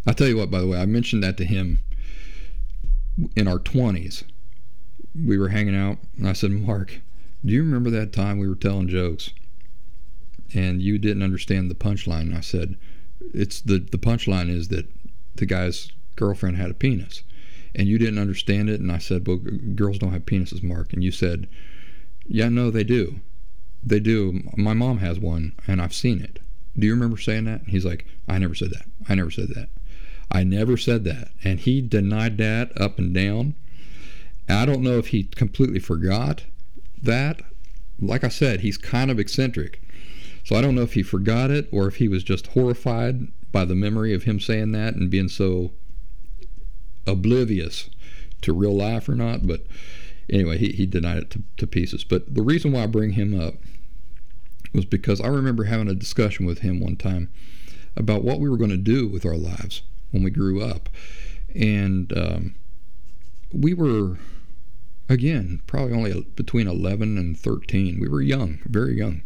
I'll 0.07 0.15
tell 0.15 0.29
you 0.29 0.39
what, 0.39 0.51
by 0.51 0.61
the 0.61 0.67
way, 0.67 0.81
I 0.81 0.87
mentioned 0.87 1.23
that 1.23 1.37
to 1.37 1.45
him 1.45 1.81
in 3.37 3.49
our 3.49 3.59
20s. 3.59 4.25
We 5.15 5.39
were 5.39 5.49
hanging 5.49 5.77
out, 5.77 5.99
and 6.17 6.29
I 6.29 6.33
said, 6.33 6.51
Mark, 6.53 7.01
do 7.45 7.53
you 7.53 7.63
remember 7.63 7.91
that 7.91 8.13
time 8.13 8.39
we 8.39 8.49
were 8.49 8.55
telling 8.55 8.89
jokes 8.89 9.31
and 10.55 10.83
you 10.83 10.99
didn't 10.99 11.23
understand 11.23 11.71
the 11.71 11.75
punchline? 11.75 12.23
And 12.23 12.37
I 12.37 12.41
said, 12.41 12.77
it's 13.35 13.61
the, 13.61 13.79
the 13.79 13.99
punchline 13.99 14.51
is 14.51 14.69
that 14.69 14.87
the 15.37 15.47
guy's 15.47 15.91
girlfriend 16.17 16.57
had 16.57 16.71
a 16.71 16.75
penis 16.75 17.23
and 17.75 17.89
you 17.89 17.99
didn't 17.99 18.19
understand 18.19 18.69
it? 18.69 18.81
And 18.81 18.91
i 18.91 18.99
said 18.99 19.27
well 19.27 19.39
girls 19.75 19.99
don't 19.99 20.13
have 20.13 20.27
penises 20.27 20.63
mark. 20.63 20.93
And 20.93 21.03
you 21.03 21.13
said 21.13 21.49
yeah 22.27 22.49
no 22.49 22.71
they 22.71 22.85
do. 22.85 23.21
They 23.83 24.01
do. 24.01 24.43
My 24.57 24.75
mom 24.75 24.99
has 24.99 25.19
one 25.19 25.55
and 25.67 25.81
i've 25.81 25.95
seen 25.95 26.21
it. 26.21 26.41
Do 26.79 26.87
you 26.87 26.93
remember 26.93 27.17
saying 27.17 27.45
that? 27.45 27.63
And 27.63 27.71
he's 27.71 27.85
like 27.85 28.07
i 28.29 28.39
never 28.39 28.55
said 28.55 28.71
that. 28.71 28.87
I 29.09 29.15
never 29.15 29.31
said 29.31 29.49
that 29.55 29.69
i 30.31 30.45
never 30.45 30.77
said 30.77 31.05
that. 31.05 31.31
And 31.45 31.61
he 31.61 31.81
denied 31.81 32.39
that 32.39 32.79
up 32.81 32.99
and 32.99 33.13
down. 33.13 33.55
I 34.49 34.67
don't 34.67 34.83
know 34.83 34.99
if 34.99 35.09
he 35.09 35.25
completely 35.25 35.81
forgot 35.81 36.45
that. 37.03 37.43
Like 38.01 38.25
i 38.25 38.29
said 38.29 38.61
he's 38.61 38.79
kind 38.79 39.11
of 39.11 39.19
eccentric. 39.19 39.83
So 40.45 40.57
i 40.57 40.61
don't 40.61 40.75
know 40.75 40.83
if 40.83 40.95
he 40.95 41.03
forgot 41.03 41.51
it 41.51 41.69
or 41.73 41.87
if 41.87 41.97
he 41.97 42.09
was 42.09 42.25
just 42.25 42.49
horrified 42.49 43.29
by 43.53 43.65
the 43.65 43.75
memory 43.75 44.15
of 44.15 44.25
him 44.25 44.41
saying 44.41 44.73
that 44.73 44.95
and 44.95 45.11
being 45.11 45.29
so 45.29 45.73
oblivious 47.07 47.91
to 48.43 48.53
real 48.53 48.77
life 48.77 49.09
or 49.09 49.15
not. 49.15 49.47
But 49.47 49.67
anyway, 50.29 50.59
he, 50.59 50.71
he 50.73 50.87
denied 50.87 51.19
it 51.19 51.31
to, 51.31 51.43
to 51.59 51.67
pieces. 51.67 52.05
But 52.05 52.35
the 52.35 52.43
reason 52.43 52.73
why 52.73 52.85
I 52.85 52.87
bring 52.87 53.13
him 53.13 53.39
up 53.39 53.55
was 54.73 54.85
because 54.85 55.21
I 55.21 55.29
remember 55.29 55.65
having 55.65 55.89
a 55.89 55.95
discussion 55.95 56.47
with 56.47 56.61
him 56.61 56.81
one 56.81 56.97
time 56.97 57.31
about 57.97 58.23
what 58.23 58.41
we 58.41 58.49
were 58.49 58.57
going 58.57 58.71
to 58.71 58.77
do 58.77 59.09
with 59.09 59.27
our 59.27 59.37
lives 59.37 59.83
when 60.11 60.23
we 60.23 60.31
grew 60.31 60.63
up. 60.63 60.89
And 61.55 62.17
um, 62.17 62.55
we 63.53 63.75
were, 63.75 64.19
again, 65.09 65.63
probably 65.67 65.95
only 65.95 66.21
between 66.35 66.69
11 66.69 67.19
and 67.19 67.39
13. 67.39 67.99
We 68.01 68.09
were 68.09 68.23
young, 68.23 68.61
very 68.65 68.97
young. 68.97 69.23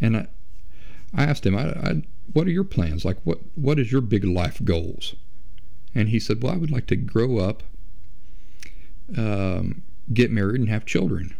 And 0.00 0.16
I, 0.16 0.26
I 1.14 1.24
asked 1.24 1.46
him, 1.46 1.56
I, 1.56 1.70
I 1.70 2.02
what 2.32 2.46
are 2.46 2.50
your 2.50 2.64
plans? 2.64 3.04
Like, 3.04 3.18
what 3.24 3.38
what 3.54 3.78
is 3.78 3.92
your 3.92 4.00
big 4.00 4.24
life 4.24 4.62
goals? 4.64 5.14
And 5.94 6.10
he 6.10 6.20
said, 6.20 6.42
well, 6.42 6.52
I 6.52 6.56
would 6.58 6.70
like 6.70 6.86
to 6.88 6.96
grow 6.96 7.38
up, 7.38 7.62
um, 9.16 9.82
get 10.12 10.30
married, 10.30 10.60
and 10.60 10.68
have 10.68 10.84
children. 10.84 11.34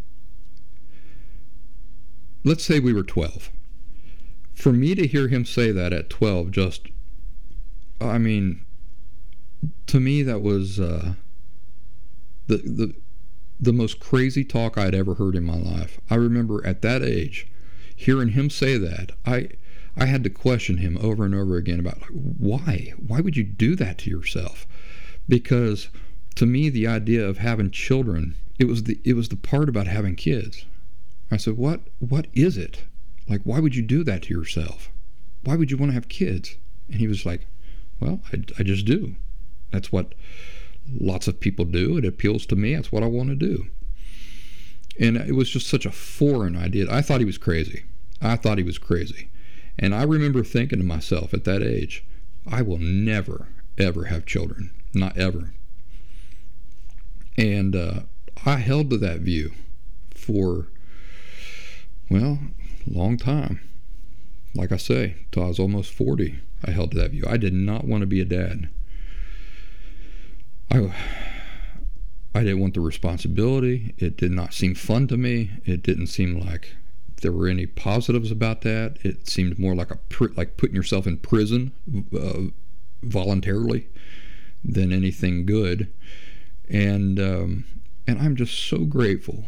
Let's 2.42 2.64
say 2.64 2.80
we 2.80 2.94
were 2.94 3.02
12. 3.02 3.50
For 4.54 4.72
me 4.72 4.94
to 4.94 5.06
hear 5.06 5.28
him 5.28 5.44
say 5.44 5.72
that 5.72 5.92
at 5.92 6.08
12, 6.08 6.50
just, 6.52 6.88
I 8.00 8.18
mean, 8.18 8.64
to 9.86 10.00
me 10.00 10.22
that 10.22 10.42
was 10.42 10.78
uh, 10.78 11.14
the 12.46 12.58
the 12.58 12.94
the 13.58 13.72
most 13.72 14.00
crazy 14.00 14.44
talk 14.44 14.76
I'd 14.76 14.94
ever 14.94 15.14
heard 15.14 15.34
in 15.34 15.44
my 15.44 15.56
life. 15.56 15.98
I 16.10 16.16
remember 16.16 16.64
at 16.66 16.82
that 16.82 17.02
age 17.02 17.48
hearing 17.94 18.30
him 18.30 18.50
say 18.50 18.76
that. 18.76 19.12
I 19.24 19.48
I 19.96 20.04
had 20.04 20.22
to 20.24 20.30
question 20.30 20.76
him 20.76 20.98
over 21.00 21.24
and 21.24 21.34
over 21.34 21.56
again 21.56 21.80
about 21.80 22.02
why? 22.10 22.92
Why 22.98 23.20
would 23.20 23.36
you 23.36 23.44
do 23.44 23.74
that 23.76 23.98
to 23.98 24.10
yourself? 24.10 24.66
Because 25.26 25.88
to 26.34 26.44
me 26.44 26.68
the 26.68 26.86
idea 26.86 27.26
of 27.26 27.38
having 27.38 27.70
children, 27.70 28.36
it 28.58 28.66
was 28.66 28.84
the 28.84 29.00
it 29.04 29.14
was 29.14 29.30
the 29.30 29.36
part 29.36 29.70
about 29.70 29.86
having 29.86 30.16
kids. 30.16 30.66
I 31.30 31.38
said, 31.38 31.56
"What 31.56 31.80
what 31.98 32.26
is 32.34 32.58
it? 32.58 32.82
Like 33.26 33.40
why 33.44 33.58
would 33.58 33.74
you 33.74 33.82
do 33.82 34.04
that 34.04 34.24
to 34.24 34.34
yourself? 34.34 34.90
Why 35.44 35.56
would 35.56 35.70
you 35.70 35.78
want 35.78 35.90
to 35.90 35.94
have 35.94 36.08
kids?" 36.08 36.56
And 36.88 37.00
he 37.00 37.08
was 37.08 37.26
like, 37.26 37.46
"Well, 38.00 38.20
I, 38.32 38.42
I 38.58 38.62
just 38.62 38.84
do. 38.84 39.16
That's 39.70 39.92
what 39.92 40.14
lots 40.92 41.28
of 41.28 41.40
people 41.40 41.64
do. 41.64 41.96
It 41.96 42.04
appeals 42.04 42.46
to 42.46 42.56
me. 42.56 42.74
That's 42.74 42.92
what 42.92 43.02
I 43.02 43.06
want 43.06 43.30
to 43.30 43.34
do. 43.34 43.66
And 44.98 45.16
it 45.16 45.34
was 45.34 45.50
just 45.50 45.68
such 45.68 45.84
a 45.84 45.92
foreign 45.92 46.56
idea. 46.56 46.90
I 46.90 47.02
thought 47.02 47.20
he 47.20 47.26
was 47.26 47.38
crazy. 47.38 47.84
I 48.20 48.36
thought 48.36 48.58
he 48.58 48.64
was 48.64 48.78
crazy. 48.78 49.28
And 49.78 49.94
I 49.94 50.04
remember 50.04 50.42
thinking 50.42 50.78
to 50.78 50.84
myself 50.84 51.34
at 51.34 51.44
that 51.44 51.62
age, 51.62 52.04
I 52.46 52.62
will 52.62 52.78
never, 52.78 53.48
ever 53.76 54.04
have 54.06 54.24
children. 54.24 54.70
Not 54.94 55.18
ever. 55.18 55.52
And 57.36 57.76
uh, 57.76 58.00
I 58.46 58.56
held 58.56 58.88
to 58.90 58.96
that 58.98 59.20
view 59.20 59.52
for, 60.14 60.68
well, 62.08 62.38
a 62.86 62.98
long 62.98 63.18
time. 63.18 63.60
Like 64.54 64.72
I 64.72 64.78
say, 64.78 65.16
till 65.32 65.42
I 65.42 65.48
was 65.48 65.58
almost 65.58 65.92
40, 65.92 66.38
I 66.66 66.70
held 66.70 66.92
to 66.92 66.98
that 66.98 67.12
view. 67.12 67.24
I 67.28 67.36
did 67.36 67.54
not 67.54 67.84
want 67.84 68.02
to 68.02 68.06
be 68.06 68.20
a 68.20 68.24
dad. 68.24 68.68
I 70.70 70.92
I 72.34 72.40
didn't 72.40 72.60
want 72.60 72.74
the 72.74 72.80
responsibility. 72.80 73.94
It 73.96 74.16
did 74.16 74.32
not 74.32 74.52
seem 74.52 74.74
fun 74.74 75.06
to 75.08 75.16
me. 75.16 75.52
It 75.64 75.82
didn't 75.82 76.08
seem 76.08 76.38
like 76.38 76.76
there 77.22 77.32
were 77.32 77.48
any 77.48 77.66
positives 77.66 78.30
about 78.30 78.60
that. 78.62 78.98
It 79.02 79.28
seemed 79.28 79.58
more 79.58 79.74
like 79.74 79.90
a 79.90 79.98
like 80.36 80.56
putting 80.56 80.76
yourself 80.76 81.06
in 81.06 81.18
prison 81.18 81.72
uh, 82.14 82.52
voluntarily 83.02 83.88
than 84.64 84.92
anything 84.92 85.46
good. 85.46 85.92
And 86.68 87.18
um, 87.18 87.64
and 88.06 88.20
I'm 88.20 88.36
just 88.36 88.58
so 88.68 88.78
grateful. 88.78 89.44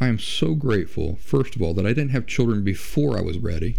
I 0.00 0.08
am 0.08 0.18
so 0.18 0.54
grateful, 0.54 1.16
first 1.16 1.54
of 1.54 1.62
all, 1.62 1.72
that 1.74 1.86
I 1.86 1.90
didn't 1.90 2.10
have 2.10 2.26
children 2.26 2.64
before 2.64 3.16
I 3.16 3.20
was 3.20 3.38
ready. 3.38 3.76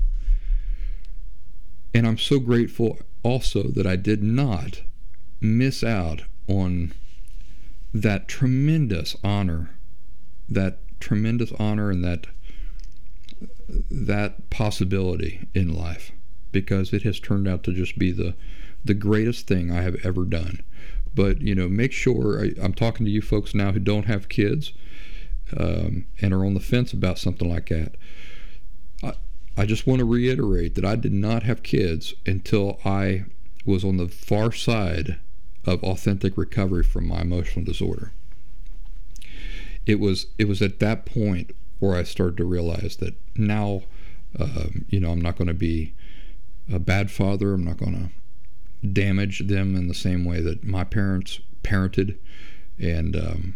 And 1.96 2.06
I'm 2.06 2.18
so 2.18 2.40
grateful 2.40 3.00
also 3.24 3.70
that 3.70 3.88
I 3.88 3.96
did 3.96 4.22
not 4.22 4.82
miss 5.40 5.82
out 5.82 6.24
on 6.46 6.94
that 7.94 8.28
tremendous 8.28 9.16
honor, 9.24 9.70
that 10.50 10.80
tremendous 11.00 11.54
honor 11.54 11.90
and 11.90 12.04
that 12.04 12.28
that 13.90 14.50
possibility 14.50 15.48
in 15.54 15.74
life 15.74 16.12
because 16.52 16.92
it 16.92 17.04
has 17.04 17.18
turned 17.18 17.48
out 17.48 17.64
to 17.64 17.72
just 17.72 17.98
be 17.98 18.12
the 18.12 18.36
the 18.84 18.94
greatest 18.94 19.48
thing 19.48 19.72
I 19.72 19.82
have 19.82 19.96
ever 20.04 20.26
done. 20.26 20.64
But 21.16 21.42
you 21.42 21.56
know, 21.56 21.70
make 21.70 21.94
sure 21.94 22.44
I, 22.44 22.62
am 22.62 22.74
talking 22.74 23.06
to 23.06 23.12
you 23.12 23.22
folks 23.22 23.56
now 23.56 23.72
who 23.72 23.80
don't 23.80 24.06
have 24.06 24.28
kids 24.28 24.74
um, 25.56 26.08
and 26.22 26.34
are 26.34 26.46
on 26.46 26.56
the 26.56 26.60
fence 26.60 26.92
about 26.92 27.20
something 27.20 27.50
like 27.50 27.70
that. 27.70 27.96
I, 29.58 29.66
just 29.66 29.88
want 29.88 30.00
to 30.00 30.06
reiterate 30.06 30.76
that 30.76 30.86
I 30.86 30.96
did 30.96 31.14
not 31.14 31.44
have 31.44 31.64
kids 31.64 32.14
until 32.26 32.80
I 32.86 33.26
was 33.66 33.84
on 33.84 33.98
the 33.98 34.08
far 34.08 34.52
side 34.52 35.18
of 35.66 35.84
authentic 35.84 36.38
recovery 36.38 36.84
from 36.84 37.08
my 37.08 37.22
emotional 37.22 37.66
disorder. 37.66 38.12
It 39.86 40.00
was 40.00 40.28
it 40.38 40.48
was 40.48 40.62
at 40.62 40.80
that 40.80 41.06
point 41.06 41.52
where 41.80 41.96
I 41.96 42.04
started 42.04 42.38
to 42.38 42.46
realize 42.46 42.98
that 42.98 43.16
now, 43.36 43.84
um, 44.40 44.86
you 44.90 45.00
know, 45.00 45.12
I'm 45.12 45.22
not 45.22 45.38
going 45.38 45.48
to 45.48 45.54
be 45.54 45.94
a 46.72 46.80
bad 46.80 47.12
father. 47.12 47.54
I'm 47.54 47.64
not 47.64 47.78
going 47.78 47.94
to 47.94 48.88
damage 48.88 49.48
them 49.48 49.76
in 49.76 49.88
the 49.88 49.94
same 49.94 50.26
way 50.26 50.42
that 50.42 50.64
my 50.64 50.84
parents 50.84 51.40
parented, 51.64 52.18
and 52.80 53.16
um, 53.16 53.56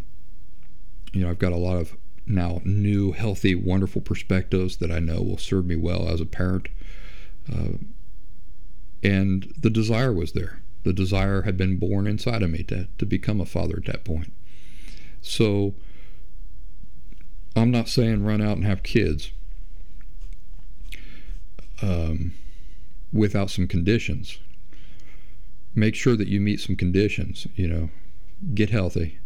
you 1.12 1.22
know, 1.22 1.30
I've 1.30 1.38
got 1.38 1.52
a 1.52 1.56
lot 1.56 1.76
of 1.76 1.96
now 2.30 2.60
new, 2.64 3.12
healthy, 3.12 3.54
wonderful 3.54 4.00
perspectives 4.00 4.76
that 4.78 4.90
I 4.90 4.98
know 4.98 5.22
will 5.22 5.38
serve 5.38 5.66
me 5.66 5.76
well 5.76 6.08
as 6.08 6.20
a 6.20 6.26
parent. 6.26 6.68
Uh, 7.50 7.78
and 9.02 9.52
the 9.58 9.70
desire 9.70 10.12
was 10.12 10.32
there 10.32 10.60
the 10.82 10.92
desire 10.92 11.42
had 11.42 11.56
been 11.56 11.76
born 11.76 12.06
inside 12.06 12.42
of 12.42 12.50
me 12.50 12.62
to, 12.64 12.88
to 12.98 13.06
become 13.06 13.40
a 13.40 13.46
father 13.46 13.76
at 13.76 13.84
that 13.86 14.04
point. 14.04 14.32
So 15.20 15.74
I'm 17.54 17.70
not 17.70 17.88
saying 17.88 18.24
run 18.24 18.40
out 18.40 18.56
and 18.56 18.64
have 18.64 18.82
kids 18.82 19.30
um, 21.82 22.32
without 23.12 23.50
some 23.50 23.66
conditions. 23.66 24.38
Make 25.74 25.94
sure 25.94 26.16
that 26.16 26.28
you 26.28 26.40
meet 26.40 26.60
some 26.60 26.76
conditions, 26.76 27.46
you 27.54 27.68
know, 27.68 27.90
get 28.54 28.70
healthy. 28.70 29.19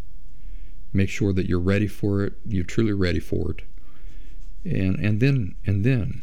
Make 0.95 1.11
sure 1.11 1.34
that 1.34 1.47
you're 1.47 1.61
ready 1.61 1.88
for 1.88 2.22
it, 2.22 2.32
you're 2.47 2.64
truly 2.64 2.95
ready 2.95 3.20
for 3.20 3.51
it. 3.51 3.62
And 4.64 4.99
and 4.99 5.20
then 5.20 5.57
and 5.66 5.84
then 5.84 6.22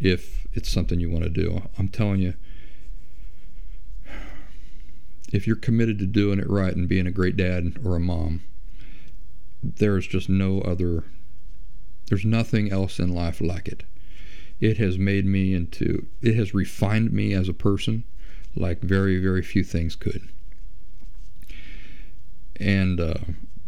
if 0.00 0.48
it's 0.52 0.68
something 0.70 0.98
you 0.98 1.10
want 1.10 1.22
to 1.22 1.30
do, 1.30 1.62
I'm 1.78 1.88
telling 1.88 2.20
you 2.20 2.34
if 5.32 5.46
you're 5.46 5.56
committed 5.56 5.98
to 5.98 6.06
doing 6.06 6.38
it 6.38 6.48
right 6.48 6.74
and 6.74 6.88
being 6.88 7.06
a 7.06 7.12
great 7.12 7.36
dad 7.36 7.78
or 7.84 7.96
a 7.96 8.00
mom, 8.00 8.42
there's 9.62 10.06
just 10.06 10.28
no 10.28 10.60
other, 10.60 11.04
there's 12.08 12.24
nothing 12.24 12.70
else 12.70 12.98
in 12.98 13.14
life 13.14 13.40
like 13.40 13.68
it. 13.68 13.84
It 14.60 14.78
has 14.78 14.98
made 14.98 15.26
me 15.26 15.52
into, 15.52 16.06
it 16.22 16.34
has 16.36 16.54
refined 16.54 17.12
me 17.12 17.34
as 17.34 17.48
a 17.48 17.54
person 17.54 18.04
like 18.54 18.80
very, 18.80 19.18
very 19.18 19.42
few 19.42 19.64
things 19.64 19.96
could. 19.96 20.28
And 22.58 23.00
uh, 23.00 23.14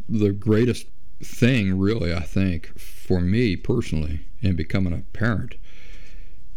the 0.09 0.33
greatest 0.33 0.87
thing, 1.23 1.79
really, 1.79 2.15
I 2.15 2.21
think, 2.21 2.79
for 2.79 3.21
me 3.21 3.57
personally, 3.57 4.21
in 4.41 4.57
becoming 4.57 4.93
a 4.93 5.03
parent, 5.17 5.57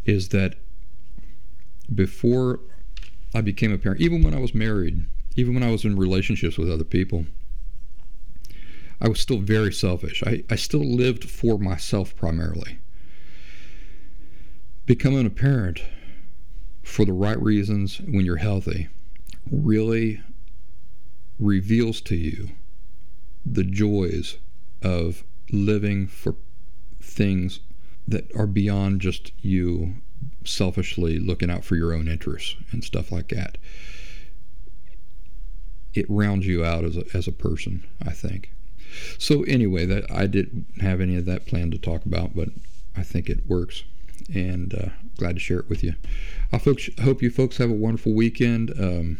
is 0.05 0.29
that 0.29 0.55
before 1.93 2.59
I 3.33 3.41
became 3.41 3.73
a 3.73 3.77
parent, 3.77 4.01
even 4.01 4.23
when 4.23 4.33
I 4.33 4.39
was 4.39 4.53
married, 4.53 5.05
even 5.35 5.53
when 5.53 5.63
I 5.63 5.71
was 5.71 5.83
in 5.83 5.95
relationships 5.95 6.57
with 6.57 6.71
other 6.71 6.83
people, 6.83 7.25
I 8.99 9.09
was 9.09 9.19
still 9.19 9.39
very 9.39 9.73
selfish. 9.73 10.23
I, 10.25 10.43
I 10.49 10.55
still 10.55 10.83
lived 10.83 11.29
for 11.29 11.57
myself 11.57 12.15
primarily. 12.15 12.79
Becoming 14.85 15.25
a 15.25 15.31
parent 15.31 15.81
for 16.83 17.05
the 17.05 17.13
right 17.13 17.41
reasons 17.41 17.99
when 17.99 18.25
you're 18.25 18.37
healthy 18.37 18.89
really 19.49 20.21
reveals 21.39 22.01
to 22.01 22.15
you 22.15 22.51
the 23.45 23.63
joys 23.63 24.37
of 24.81 25.23
living 25.51 26.07
for 26.07 26.35
things 27.01 27.59
that 28.07 28.33
are 28.35 28.47
beyond 28.47 29.01
just 29.01 29.31
you 29.41 29.95
selfishly 30.43 31.19
looking 31.19 31.49
out 31.49 31.63
for 31.63 31.75
your 31.75 31.93
own 31.93 32.07
interests 32.07 32.55
and 32.71 32.83
stuff 32.83 33.11
like 33.11 33.29
that. 33.29 33.57
It 35.93 36.05
rounds 36.09 36.47
you 36.47 36.63
out 36.63 36.83
as 36.83 36.97
a, 36.97 37.03
as 37.13 37.27
a 37.27 37.31
person, 37.31 37.83
I 38.05 38.11
think. 38.11 38.53
So 39.17 39.43
anyway, 39.43 39.85
that 39.85 40.09
I 40.11 40.27
didn't 40.27 40.65
have 40.81 41.01
any 41.01 41.15
of 41.15 41.25
that 41.25 41.45
planned 41.45 41.71
to 41.73 41.77
talk 41.77 42.05
about, 42.05 42.35
but 42.35 42.49
I 42.95 43.03
think 43.03 43.29
it 43.29 43.47
works, 43.47 43.83
and 44.33 44.73
uh, 44.73 44.89
glad 45.17 45.35
to 45.35 45.39
share 45.39 45.59
it 45.59 45.69
with 45.69 45.83
you. 45.83 45.95
I 46.51 46.57
folks, 46.57 46.89
hope 47.01 47.21
you 47.21 47.29
folks 47.29 47.57
have 47.57 47.69
a 47.69 47.73
wonderful 47.73 48.13
weekend. 48.13 48.71
Um, 48.79 49.19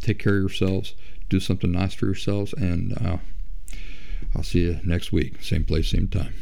take 0.00 0.18
care 0.18 0.36
of 0.36 0.40
yourselves. 0.40 0.94
Do 1.28 1.40
something 1.40 1.70
nice 1.70 1.94
for 1.94 2.06
yourselves, 2.06 2.52
and 2.54 2.96
uh, 2.98 3.18
I'll 4.34 4.42
see 4.42 4.60
you 4.60 4.80
next 4.84 5.12
week, 5.12 5.42
same 5.42 5.64
place, 5.64 5.90
same 5.90 6.08
time. 6.08 6.34